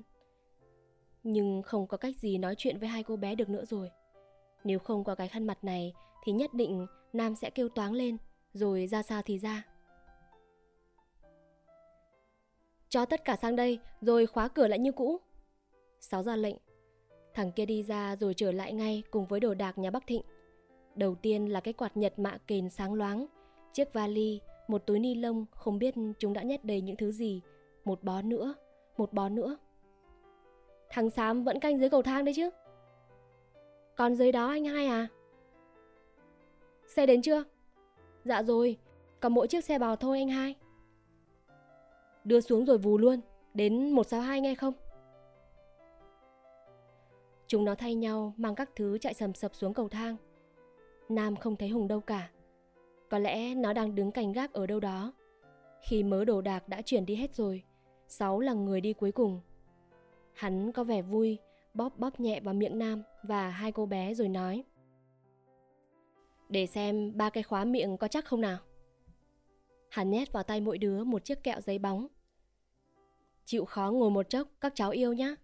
Nhưng 1.22 1.62
không 1.62 1.86
có 1.86 1.96
cách 1.96 2.16
gì 2.16 2.38
nói 2.38 2.54
chuyện 2.58 2.78
với 2.78 2.88
hai 2.88 3.02
cô 3.02 3.16
bé 3.16 3.34
được 3.34 3.48
nữa 3.48 3.64
rồi. 3.64 3.90
Nếu 4.66 4.78
không 4.78 5.04
có 5.04 5.14
cái 5.14 5.28
khăn 5.28 5.46
mặt 5.46 5.64
này 5.64 5.94
thì 6.24 6.32
nhất 6.32 6.54
định 6.54 6.86
Nam 7.12 7.34
sẽ 7.34 7.50
kêu 7.50 7.68
toáng 7.68 7.92
lên 7.92 8.16
rồi 8.52 8.86
ra 8.86 9.02
sao 9.02 9.22
thì 9.22 9.38
ra. 9.38 9.66
Cho 12.88 13.04
tất 13.04 13.24
cả 13.24 13.36
sang 13.36 13.56
đây 13.56 13.78
rồi 14.00 14.26
khóa 14.26 14.48
cửa 14.48 14.68
lại 14.68 14.78
như 14.78 14.92
cũ. 14.92 15.20
Sáu 16.00 16.22
ra 16.22 16.36
lệnh. 16.36 16.56
Thằng 17.34 17.52
kia 17.52 17.66
đi 17.66 17.82
ra 17.82 18.16
rồi 18.16 18.34
trở 18.34 18.52
lại 18.52 18.72
ngay 18.72 19.02
cùng 19.10 19.26
với 19.26 19.40
đồ 19.40 19.54
đạc 19.54 19.78
nhà 19.78 19.90
Bắc 19.90 20.06
Thịnh. 20.06 20.22
Đầu 20.94 21.14
tiên 21.14 21.52
là 21.52 21.60
cái 21.60 21.74
quạt 21.74 21.96
nhật 21.96 22.18
mạ 22.18 22.38
kền 22.46 22.70
sáng 22.70 22.94
loáng, 22.94 23.26
chiếc 23.72 23.92
vali, 23.92 24.40
một 24.68 24.86
túi 24.86 24.98
ni 24.98 25.14
lông 25.14 25.46
không 25.50 25.78
biết 25.78 25.94
chúng 26.18 26.32
đã 26.32 26.42
nhét 26.42 26.64
đầy 26.64 26.80
những 26.80 26.96
thứ 26.96 27.12
gì, 27.12 27.40
một 27.84 28.02
bó 28.02 28.22
nữa, 28.22 28.54
một 28.96 29.12
bó 29.12 29.28
nữa. 29.28 29.56
Thằng 30.90 31.10
Sám 31.10 31.44
vẫn 31.44 31.60
canh 31.60 31.78
dưới 31.80 31.90
cầu 31.90 32.02
thang 32.02 32.24
đấy 32.24 32.34
chứ? 32.34 32.50
Còn 33.96 34.14
dưới 34.14 34.32
đó 34.32 34.48
anh 34.48 34.64
hai 34.64 34.86
à? 34.86 35.08
Xe 36.86 37.06
đến 37.06 37.22
chưa? 37.22 37.44
Dạ 38.24 38.42
rồi, 38.42 38.78
còn 39.20 39.34
mỗi 39.34 39.48
chiếc 39.48 39.64
xe 39.64 39.78
bò 39.78 39.96
thôi 39.96 40.18
anh 40.18 40.28
hai. 40.28 40.54
Đưa 42.24 42.40
xuống 42.40 42.64
rồi 42.64 42.78
vù 42.78 42.98
luôn, 42.98 43.20
đến 43.54 43.90
162 43.90 44.40
nghe 44.40 44.54
không? 44.54 44.74
Chúng 47.46 47.64
nó 47.64 47.74
thay 47.74 47.94
nhau 47.94 48.34
mang 48.36 48.54
các 48.54 48.70
thứ 48.76 48.98
chạy 48.98 49.14
sầm 49.14 49.34
sập 49.34 49.54
xuống 49.54 49.74
cầu 49.74 49.88
thang. 49.88 50.16
Nam 51.08 51.36
không 51.36 51.56
thấy 51.56 51.68
Hùng 51.68 51.88
đâu 51.88 52.00
cả. 52.00 52.30
Có 53.10 53.18
lẽ 53.18 53.54
nó 53.54 53.72
đang 53.72 53.94
đứng 53.94 54.12
canh 54.12 54.32
gác 54.32 54.52
ở 54.52 54.66
đâu 54.66 54.80
đó. 54.80 55.12
Khi 55.82 56.02
mớ 56.02 56.24
đồ 56.24 56.40
đạc 56.40 56.68
đã 56.68 56.82
chuyển 56.82 57.06
đi 57.06 57.14
hết 57.14 57.34
rồi, 57.34 57.62
Sáu 58.08 58.40
là 58.40 58.52
người 58.52 58.80
đi 58.80 58.92
cuối 58.92 59.12
cùng. 59.12 59.40
Hắn 60.32 60.72
có 60.72 60.84
vẻ 60.84 61.02
vui, 61.02 61.38
bóp 61.74 61.98
bóp 61.98 62.20
nhẹ 62.20 62.40
vào 62.40 62.54
miệng 62.54 62.78
Nam 62.78 63.02
và 63.26 63.50
hai 63.50 63.72
cô 63.72 63.86
bé 63.86 64.14
rồi 64.14 64.28
nói. 64.28 64.64
Để 66.48 66.66
xem 66.66 67.16
ba 67.16 67.30
cái 67.30 67.42
khóa 67.42 67.64
miệng 67.64 67.96
có 67.96 68.08
chắc 68.08 68.24
không 68.24 68.40
nào. 68.40 68.58
Hắn 69.90 70.10
nhét 70.10 70.32
vào 70.32 70.42
tay 70.42 70.60
mỗi 70.60 70.78
đứa 70.78 71.04
một 71.04 71.24
chiếc 71.24 71.42
kẹo 71.42 71.60
giấy 71.60 71.78
bóng. 71.78 72.06
Chịu 73.44 73.64
khó 73.64 73.90
ngồi 73.90 74.10
một 74.10 74.30
chốc 74.30 74.48
các 74.60 74.72
cháu 74.74 74.90
yêu 74.90 75.12
nhá. 75.12 75.34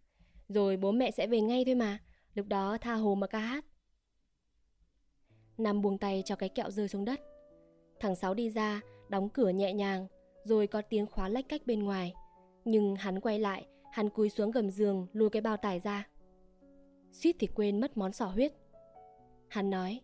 Rồi 0.48 0.76
bố 0.76 0.92
mẹ 0.92 1.10
sẽ 1.10 1.26
về 1.26 1.40
ngay 1.40 1.64
thôi 1.64 1.74
mà, 1.74 1.98
lúc 2.34 2.46
đó 2.46 2.78
tha 2.80 2.94
hồ 2.94 3.14
mà 3.14 3.26
ca 3.26 3.38
hát. 3.38 3.64
Nam 5.58 5.82
buông 5.82 5.98
tay 5.98 6.22
cho 6.24 6.36
cái 6.36 6.48
kẹo 6.48 6.70
rơi 6.70 6.88
xuống 6.88 7.04
đất. 7.04 7.20
Thằng 8.00 8.16
Sáu 8.16 8.34
đi 8.34 8.50
ra, 8.50 8.80
đóng 9.08 9.28
cửa 9.28 9.48
nhẹ 9.48 9.72
nhàng, 9.72 10.06
rồi 10.44 10.66
có 10.66 10.82
tiếng 10.82 11.06
khóa 11.06 11.28
lách 11.28 11.48
cách 11.48 11.62
bên 11.66 11.82
ngoài. 11.82 12.14
Nhưng 12.64 12.96
hắn 12.96 13.20
quay 13.20 13.38
lại, 13.38 13.66
hắn 13.92 14.10
cúi 14.10 14.30
xuống 14.30 14.50
gầm 14.50 14.70
giường 14.70 15.06
lùi 15.12 15.30
cái 15.30 15.42
bao 15.42 15.56
tải 15.56 15.80
ra. 15.80 16.08
Suýt 17.12 17.36
thì 17.38 17.46
quên 17.46 17.80
mất 17.80 17.96
món 17.96 18.12
sò 18.12 18.26
huyết. 18.26 18.52
Hắn 19.48 19.70
nói, 19.70 20.00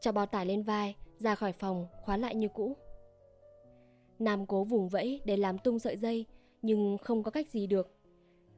cho 0.00 0.12
bao 0.12 0.26
tải 0.26 0.46
lên 0.46 0.62
vai, 0.62 0.96
ra 1.18 1.34
khỏi 1.34 1.52
phòng, 1.52 1.86
khóa 2.02 2.16
lại 2.16 2.34
như 2.34 2.48
cũ. 2.48 2.76
Nam 4.18 4.46
cố 4.46 4.64
vùng 4.64 4.88
vẫy 4.88 5.20
để 5.24 5.36
làm 5.36 5.58
tung 5.58 5.78
sợi 5.78 5.96
dây, 5.96 6.26
nhưng 6.62 6.98
không 6.98 7.22
có 7.22 7.30
cách 7.30 7.48
gì 7.48 7.66
được. 7.66 7.96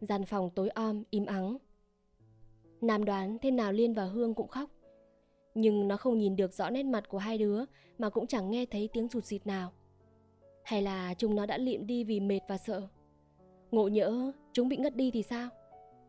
Gian 0.00 0.24
phòng 0.24 0.50
tối 0.50 0.68
om, 0.68 1.02
im 1.10 1.26
ắng. 1.26 1.56
Nam 2.80 3.04
đoán 3.04 3.38
thế 3.38 3.50
nào 3.50 3.72
Liên 3.72 3.94
và 3.94 4.04
Hương 4.04 4.34
cũng 4.34 4.48
khóc. 4.48 4.70
Nhưng 5.54 5.88
nó 5.88 5.96
không 5.96 6.18
nhìn 6.18 6.36
được 6.36 6.52
rõ 6.52 6.70
nét 6.70 6.82
mặt 6.82 7.08
của 7.08 7.18
hai 7.18 7.38
đứa 7.38 7.64
mà 7.98 8.10
cũng 8.10 8.26
chẳng 8.26 8.50
nghe 8.50 8.66
thấy 8.66 8.88
tiếng 8.92 9.08
rụt 9.08 9.24
xịt 9.24 9.46
nào. 9.46 9.72
Hay 10.64 10.82
là 10.82 11.14
chúng 11.14 11.34
nó 11.34 11.46
đã 11.46 11.58
liệm 11.58 11.86
đi 11.86 12.04
vì 12.04 12.20
mệt 12.20 12.40
và 12.48 12.58
sợ. 12.58 12.88
Ngộ 13.70 13.88
nhỡ 13.88 14.32
chúng 14.52 14.68
bị 14.68 14.76
ngất 14.76 14.96
đi 14.96 15.10
thì 15.10 15.22
sao? 15.22 15.48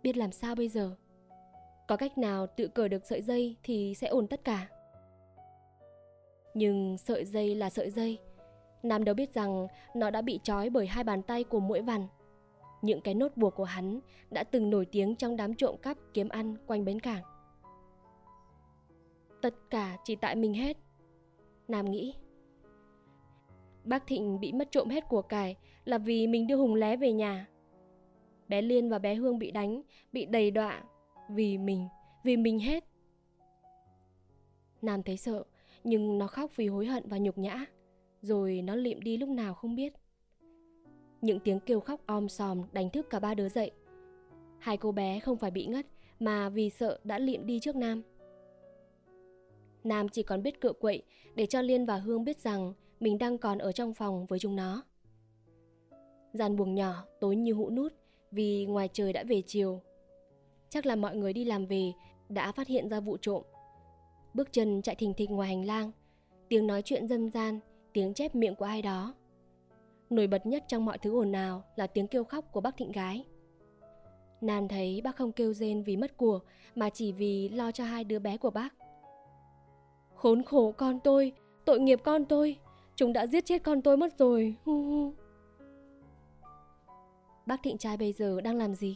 Biết 0.06 0.18
làm 0.18 0.32
sao 0.32 0.56
bây 0.56 0.68
giờ? 0.68 0.96
Có 1.88 1.98
cách 1.98 2.18
nào 2.18 2.48
tự 2.48 2.68
cởi 2.68 2.90
được 2.90 3.06
sợi 3.06 3.22
dây 3.22 3.56
thì 3.64 3.94
sẽ 3.98 4.08
ổn 4.08 4.28
tất 4.28 4.44
cả. 4.44 4.68
Nhưng 6.54 6.98
sợi 6.98 7.26
dây 7.26 7.56
là 7.56 7.70
sợi 7.70 7.90
dây. 7.90 8.20
Nam 8.84 9.04
đâu 9.04 9.16
biết 9.16 9.34
rằng 9.34 9.68
nó 9.96 10.10
đã 10.10 10.22
bị 10.22 10.40
trói 10.44 10.70
bởi 10.70 10.88
hai 10.88 11.04
bàn 11.04 11.22
tay 11.22 11.44
của 11.44 11.60
mũi 11.60 11.82
vằn. 11.82 12.08
Những 12.82 13.02
cái 13.02 13.14
nốt 13.14 13.38
buộc 13.38 13.56
của 13.56 13.64
hắn 13.64 14.00
đã 14.32 14.44
từng 14.44 14.70
nổi 14.70 14.86
tiếng 14.86 15.16
trong 15.16 15.36
đám 15.36 15.54
trộm 15.54 15.76
cắp 15.78 15.98
kiếm 16.14 16.30
ăn 16.30 16.56
quanh 16.68 16.86
bến 16.86 17.00
cảng. 17.00 17.24
Tất 19.42 19.54
cả 19.70 19.98
chỉ 20.04 20.16
tại 20.16 20.36
mình 20.36 20.54
hết. 20.54 20.78
Nam 21.68 21.92
nghĩ. 21.92 22.14
Bác 23.84 24.08
Thịnh 24.08 24.40
bị 24.40 24.54
mất 24.54 24.72
trộm 24.72 24.90
hết 24.90 25.04
của 25.10 25.22
cải 25.22 25.56
là 25.86 25.98
vì 25.98 26.28
mình 26.28 26.48
đưa 26.48 26.56
Hùng 26.56 26.76
lé 26.76 26.98
về 26.98 27.12
nhà. 27.12 27.48
Bé 28.48 28.62
Liên 28.62 28.90
và 28.90 29.00
bé 29.00 29.16
Hương 29.16 29.40
bị 29.40 29.52
đánh, 29.52 29.82
bị 30.12 30.26
đầy 30.26 30.52
đọa 30.52 30.84
vì 31.30 31.58
mình, 31.58 31.88
vì 32.24 32.38
mình 32.38 32.60
hết. 32.60 32.84
Nam 34.82 35.04
thấy 35.04 35.18
sợ, 35.18 35.44
nhưng 35.84 36.18
nó 36.18 36.28
khóc 36.28 36.52
vì 36.56 36.68
hối 36.68 36.86
hận 36.86 37.04
và 37.10 37.18
nhục 37.18 37.38
nhã 37.38 37.66
rồi 38.22 38.62
nó 38.62 38.76
liệm 38.76 39.02
đi 39.02 39.18
lúc 39.18 39.30
nào 39.30 39.54
không 39.54 39.76
biết. 39.76 39.94
Những 41.22 41.40
tiếng 41.40 41.60
kêu 41.60 41.80
khóc 41.80 42.02
om 42.06 42.30
sòm 42.30 42.62
đánh 42.72 42.90
thức 42.90 43.10
cả 43.10 43.20
ba 43.20 43.34
đứa 43.34 43.50
dậy. 43.50 43.72
Hai 44.60 44.78
cô 44.78 44.92
bé 44.92 45.20
không 45.20 45.38
phải 45.38 45.52
bị 45.52 45.66
ngất 45.66 45.86
mà 46.20 46.50
vì 46.50 46.70
sợ 46.70 47.00
đã 47.04 47.20
liệm 47.20 47.46
đi 47.46 47.60
trước 47.60 47.76
nam. 47.76 48.02
Nam 49.84 50.10
chỉ 50.10 50.24
còn 50.24 50.44
biết 50.44 50.62
cựa 50.62 50.74
quậy 50.74 51.04
để 51.36 51.46
cho 51.46 51.62
liên 51.62 51.86
và 51.86 51.98
hương 51.98 52.24
biết 52.24 52.40
rằng 52.40 52.74
mình 53.00 53.18
đang 53.18 53.38
còn 53.38 53.58
ở 53.58 53.72
trong 53.72 53.94
phòng 53.94 54.26
với 54.26 54.40
chúng 54.40 54.56
nó. 54.56 54.84
Gian 56.34 56.56
buồng 56.56 56.76
nhỏ 56.76 57.06
tối 57.20 57.36
như 57.36 57.54
hũ 57.54 57.70
nút 57.70 57.94
vì 58.36 58.66
ngoài 58.66 58.90
trời 58.94 59.14
đã 59.14 59.24
về 59.24 59.42
chiều 59.42 59.82
chắc 60.70 60.86
là 60.86 60.96
mọi 60.96 61.16
người 61.16 61.34
đi 61.34 61.46
làm 61.46 61.66
về 61.66 61.92
đã 62.30 62.52
phát 62.52 62.68
hiện 62.68 62.90
ra 62.90 63.00
vụ 63.00 63.18
trộm 63.22 63.44
bước 64.36 64.54
chân 64.54 64.82
chạy 64.82 64.96
thình 64.96 65.14
thịch 65.14 65.32
ngoài 65.32 65.50
hành 65.50 65.66
lang, 65.66 65.92
tiếng 66.50 66.68
nói 66.68 66.82
chuyện 66.82 67.08
dâm 67.08 67.30
gian, 67.30 67.60
tiếng 67.94 68.14
chép 68.14 68.36
miệng 68.36 68.56
của 68.56 68.66
ai 68.66 68.82
đó. 68.82 69.14
Nổi 70.10 70.28
bật 70.28 70.46
nhất 70.46 70.64
trong 70.68 70.86
mọi 70.86 70.98
thứ 70.98 71.20
ồn 71.20 71.32
ào 71.32 71.64
là 71.76 71.88
tiếng 71.88 72.08
kêu 72.08 72.24
khóc 72.24 72.46
của 72.52 72.62
bác 72.62 72.78
thịnh 72.78 72.92
gái. 72.92 73.26
nam 74.42 74.68
thấy 74.68 75.02
bác 75.02 75.16
không 75.16 75.32
kêu 75.32 75.54
rên 75.54 75.84
vì 75.84 75.98
mất 75.98 76.18
của 76.18 76.40
mà 76.76 76.90
chỉ 76.90 77.12
vì 77.12 77.50
lo 77.50 77.72
cho 77.72 77.84
hai 77.84 78.04
đứa 78.04 78.20
bé 78.20 78.38
của 78.38 78.50
bác. 78.50 78.74
Khốn 80.16 80.44
khổ 80.44 80.72
con 80.72 81.00
tôi, 81.00 81.32
tội 81.66 81.80
nghiệp 81.80 82.00
con 82.04 82.26
tôi, 82.26 82.58
chúng 82.96 83.14
đã 83.14 83.28
giết 83.28 83.46
chết 83.46 83.64
con 83.64 83.82
tôi 83.82 83.98
mất 83.98 84.18
rồi. 84.18 84.56
Bác 87.46 87.64
Thịnh 87.64 87.78
trai 87.78 87.98
bây 87.98 88.14
giờ 88.14 88.42
đang 88.42 88.58
làm 88.58 88.76
gì? 88.76 88.96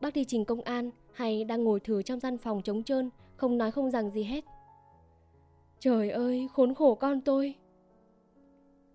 Bác 0.00 0.14
đi 0.14 0.24
trình 0.24 0.44
công 0.44 0.60
an 0.60 0.90
hay 1.12 1.44
đang 1.44 1.64
ngồi 1.64 1.80
thử 1.80 2.02
trong 2.02 2.20
gian 2.20 2.38
phòng 2.38 2.62
trống 2.62 2.82
trơn, 2.82 3.10
không 3.36 3.58
nói 3.58 3.70
không 3.70 3.90
rằng 3.90 4.10
gì 4.10 4.22
hết? 4.22 4.44
Trời 5.78 6.10
ơi, 6.10 6.48
khốn 6.52 6.74
khổ 6.74 6.94
con 6.94 7.20
tôi. 7.20 7.54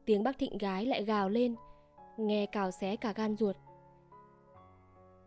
Tiếng 0.05 0.23
bác 0.23 0.37
thịnh 0.37 0.57
gái 0.57 0.85
lại 0.85 1.03
gào 1.03 1.29
lên, 1.29 1.55
nghe 2.17 2.45
cào 2.45 2.71
xé 2.71 2.95
cả 2.95 3.13
gan 3.15 3.37
ruột. 3.37 3.55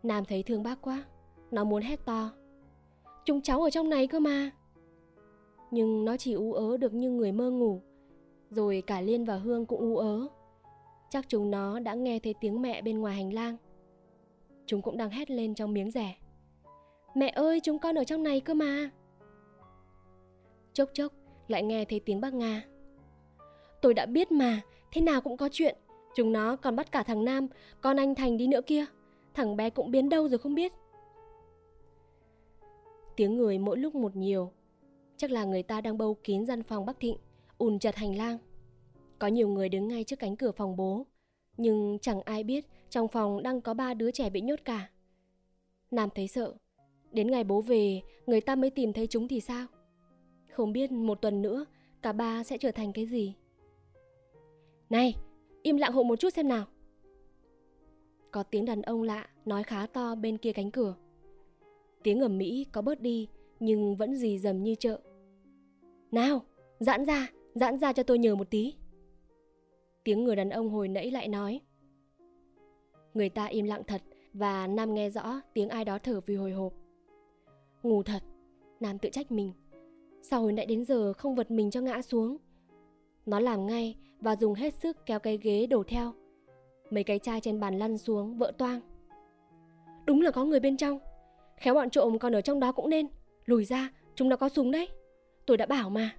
Nam 0.03 0.25
thấy 0.25 0.43
thương 0.43 0.63
bác 0.63 0.81
quá, 0.81 1.03
nó 1.51 1.63
muốn 1.63 1.81
hét 1.81 2.05
to. 2.05 2.31
Chúng 3.25 3.41
cháu 3.41 3.61
ở 3.61 3.69
trong 3.69 3.89
này 3.89 4.07
cơ 4.07 4.19
mà. 4.19 4.51
Nhưng 5.71 6.05
nó 6.05 6.17
chỉ 6.17 6.33
u 6.33 6.53
ớ 6.53 6.77
được 6.77 6.93
như 6.93 7.09
người 7.09 7.31
mơ 7.31 7.49
ngủ. 7.49 7.81
Rồi 8.49 8.83
cả 8.87 9.01
Liên 9.01 9.25
và 9.25 9.37
Hương 9.37 9.65
cũng 9.65 9.79
u 9.79 9.97
ớ. 9.97 10.27
Chắc 11.09 11.29
chúng 11.29 11.51
nó 11.51 11.79
đã 11.79 11.93
nghe 11.93 12.19
thấy 12.19 12.35
tiếng 12.41 12.61
mẹ 12.61 12.81
bên 12.81 12.99
ngoài 12.99 13.15
hành 13.15 13.33
lang. 13.33 13.57
Chúng 14.65 14.81
cũng 14.81 14.97
đang 14.97 15.09
hét 15.09 15.31
lên 15.31 15.55
trong 15.55 15.73
miếng 15.73 15.91
rẻ. 15.91 16.15
Mẹ 17.15 17.29
ơi, 17.29 17.59
chúng 17.63 17.79
con 17.79 17.95
ở 17.95 18.03
trong 18.03 18.23
này 18.23 18.39
cơ 18.39 18.53
mà. 18.53 18.89
Chốc 20.73 20.89
chốc, 20.93 21.13
lại 21.47 21.63
nghe 21.63 21.85
thấy 21.85 21.99
tiếng 21.99 22.21
bác 22.21 22.33
Nga. 22.33 22.63
Tôi 23.81 23.93
đã 23.93 24.05
biết 24.05 24.31
mà, 24.31 24.61
thế 24.91 25.01
nào 25.01 25.21
cũng 25.21 25.37
có 25.37 25.49
chuyện. 25.51 25.75
Chúng 26.15 26.31
nó 26.31 26.55
còn 26.55 26.75
bắt 26.75 26.91
cả 26.91 27.03
thằng 27.03 27.25
Nam, 27.25 27.47
con 27.81 27.97
anh 27.97 28.15
Thành 28.15 28.37
đi 28.37 28.47
nữa 28.47 28.61
kia. 28.61 28.85
Thằng 29.33 29.55
bé 29.55 29.69
cũng 29.69 29.91
biến 29.91 30.09
đâu 30.09 30.29
rồi 30.29 30.37
không 30.37 30.55
biết. 30.55 30.73
Tiếng 33.15 33.37
người 33.37 33.57
mỗi 33.57 33.77
lúc 33.77 33.95
một 33.95 34.15
nhiều. 34.15 34.51
Chắc 35.17 35.31
là 35.31 35.43
người 35.43 35.63
ta 35.63 35.81
đang 35.81 35.97
bâu 35.97 36.13
kín 36.13 36.45
gian 36.45 36.63
phòng 36.63 36.85
Bắc 36.85 36.99
Thịnh, 36.99 37.17
ùn 37.57 37.79
chật 37.79 37.95
hành 37.95 38.17
lang. 38.17 38.37
Có 39.19 39.27
nhiều 39.27 39.49
người 39.49 39.69
đứng 39.69 39.87
ngay 39.87 40.03
trước 40.03 40.19
cánh 40.19 40.35
cửa 40.35 40.51
phòng 40.51 40.75
bố, 40.75 41.05
nhưng 41.57 41.97
chẳng 42.01 42.21
ai 42.21 42.43
biết 42.43 42.65
trong 42.89 43.07
phòng 43.07 43.43
đang 43.43 43.61
có 43.61 43.73
ba 43.73 43.93
đứa 43.93 44.11
trẻ 44.11 44.29
bị 44.29 44.41
nhốt 44.41 44.59
cả. 44.65 44.89
Nam 45.91 46.09
thấy 46.15 46.27
sợ. 46.27 46.53
Đến 47.11 47.31
ngày 47.31 47.43
bố 47.43 47.61
về, 47.61 48.01
người 48.25 48.41
ta 48.41 48.55
mới 48.55 48.69
tìm 48.69 48.93
thấy 48.93 49.07
chúng 49.07 49.27
thì 49.27 49.41
sao? 49.41 49.67
Không 50.51 50.73
biết 50.73 50.91
một 50.91 51.21
tuần 51.21 51.41
nữa 51.41 51.65
cả 52.01 52.11
ba 52.11 52.43
sẽ 52.43 52.57
trở 52.57 52.71
thành 52.71 52.93
cái 52.93 53.05
gì. 53.05 53.33
Này, 54.89 55.15
im 55.63 55.77
lặng 55.77 55.93
hộ 55.93 56.03
một 56.03 56.19
chút 56.19 56.33
xem 56.33 56.47
nào. 56.47 56.65
Có 58.31 58.43
tiếng 58.43 58.65
đàn 58.65 58.81
ông 58.81 59.03
lạ 59.03 59.29
nói 59.45 59.63
khá 59.63 59.87
to 59.87 60.15
bên 60.15 60.37
kia 60.37 60.51
cánh 60.53 60.71
cửa. 60.71 60.95
Tiếng 62.03 62.19
ầm 62.19 62.37
mỹ 62.37 62.65
có 62.71 62.81
bớt 62.81 63.01
đi 63.01 63.27
nhưng 63.59 63.95
vẫn 63.95 64.15
dì 64.15 64.39
dầm 64.39 64.63
như 64.63 64.75
chợ. 64.75 64.99
Nào, 66.11 66.41
giãn 66.79 67.05
ra, 67.05 67.27
giãn 67.55 67.79
ra 67.79 67.93
cho 67.93 68.03
tôi 68.03 68.19
nhờ 68.19 68.35
một 68.35 68.49
tí. 68.49 68.73
Tiếng 70.09 70.23
người 70.23 70.35
đàn 70.35 70.49
ông 70.49 70.69
hồi 70.69 70.87
nãy 70.87 71.11
lại 71.11 71.27
nói. 71.27 71.61
Người 73.13 73.29
ta 73.29 73.45
im 73.45 73.65
lặng 73.65 73.81
thật 73.87 74.01
và 74.33 74.67
Nam 74.67 74.93
nghe 74.93 75.09
rõ 75.09 75.41
tiếng 75.53 75.69
ai 75.69 75.85
đó 75.85 75.97
thở 75.99 76.21
vì 76.25 76.35
hồi 76.35 76.51
hộp. 76.51 76.73
Ngủ 77.83 78.03
thật, 78.03 78.23
Nam 78.79 78.97
tự 78.97 79.09
trách 79.09 79.31
mình. 79.31 79.53
Sao 80.21 80.41
hồi 80.41 80.53
nãy 80.53 80.65
đến 80.65 80.85
giờ 80.85 81.13
không 81.13 81.35
vật 81.35 81.51
mình 81.51 81.71
cho 81.71 81.81
ngã 81.81 82.01
xuống? 82.01 82.37
Nó 83.25 83.39
làm 83.39 83.67
ngay 83.67 83.95
và 84.19 84.35
dùng 84.35 84.53
hết 84.53 84.73
sức 84.73 85.05
kéo 85.05 85.19
cái 85.19 85.37
ghế 85.37 85.67
đổ 85.67 85.83
theo. 85.83 86.13
Mấy 86.89 87.03
cái 87.03 87.19
chai 87.19 87.41
trên 87.41 87.59
bàn 87.59 87.79
lăn 87.79 87.97
xuống 87.97 88.37
vỡ 88.37 88.51
toang. 88.57 88.81
Đúng 90.05 90.21
là 90.21 90.31
có 90.31 90.45
người 90.45 90.59
bên 90.59 90.77
trong. 90.77 90.99
Khéo 91.57 91.73
bọn 91.73 91.89
trộm 91.89 92.19
còn 92.19 92.35
ở 92.35 92.41
trong 92.41 92.59
đó 92.59 92.71
cũng 92.71 92.89
nên. 92.89 93.07
Lùi 93.45 93.65
ra 93.65 93.89
chúng 94.15 94.29
nó 94.29 94.35
có 94.35 94.49
súng 94.49 94.71
đấy. 94.71 94.89
Tôi 95.45 95.57
đã 95.57 95.65
bảo 95.65 95.89
mà. 95.89 96.15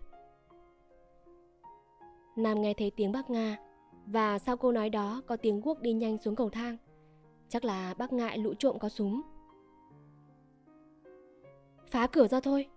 Nam 2.37 2.63
nghe 2.63 2.75
thấy 2.75 2.91
tiếng 2.97 3.13
bác 3.13 3.31
Nga 3.31 3.59
và 4.13 4.39
sau 4.39 4.57
câu 4.57 4.73
nói 4.73 4.91
đó 4.91 5.23
có 5.27 5.37
tiếng 5.37 5.61
guốc 5.61 5.81
đi 5.81 5.93
nhanh 5.93 6.19
xuống 6.19 6.37
cầu 6.37 6.51
thang 6.51 6.77
Chắc 7.49 7.65
là 7.65 7.95
bác 7.95 8.13
ngại 8.13 8.39
lũ 8.39 8.55
trộm 8.59 8.79
có 8.79 8.89
súng 8.89 9.21
Phá 11.87 12.07
cửa 12.07 12.29
ra 12.29 12.41
thôi 12.41 12.69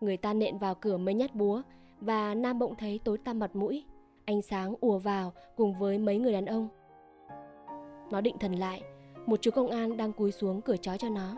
Người 0.00 0.16
ta 0.16 0.34
nện 0.34 0.58
vào 0.58 0.74
cửa 0.74 0.96
mấy 0.96 1.14
nhát 1.14 1.34
búa 1.34 1.62
và 2.00 2.34
Nam 2.34 2.58
bỗng 2.58 2.74
thấy 2.74 3.00
tối 3.04 3.18
tăm 3.18 3.38
mặt 3.38 3.56
mũi. 3.56 3.84
Ánh 4.24 4.42
sáng 4.42 4.74
ùa 4.80 4.98
vào 4.98 5.32
cùng 5.56 5.74
với 5.74 5.98
mấy 5.98 6.18
người 6.18 6.32
đàn 6.32 6.46
ông. 6.46 6.68
Nó 8.10 8.20
định 8.20 8.38
thần 8.40 8.52
lại, 8.52 8.82
một 9.26 9.42
chú 9.42 9.50
công 9.50 9.70
an 9.70 9.96
đang 9.96 10.12
cúi 10.12 10.32
xuống 10.32 10.60
cửa 10.60 10.76
chói 10.76 10.98
cho 10.98 11.08
nó. 11.08 11.36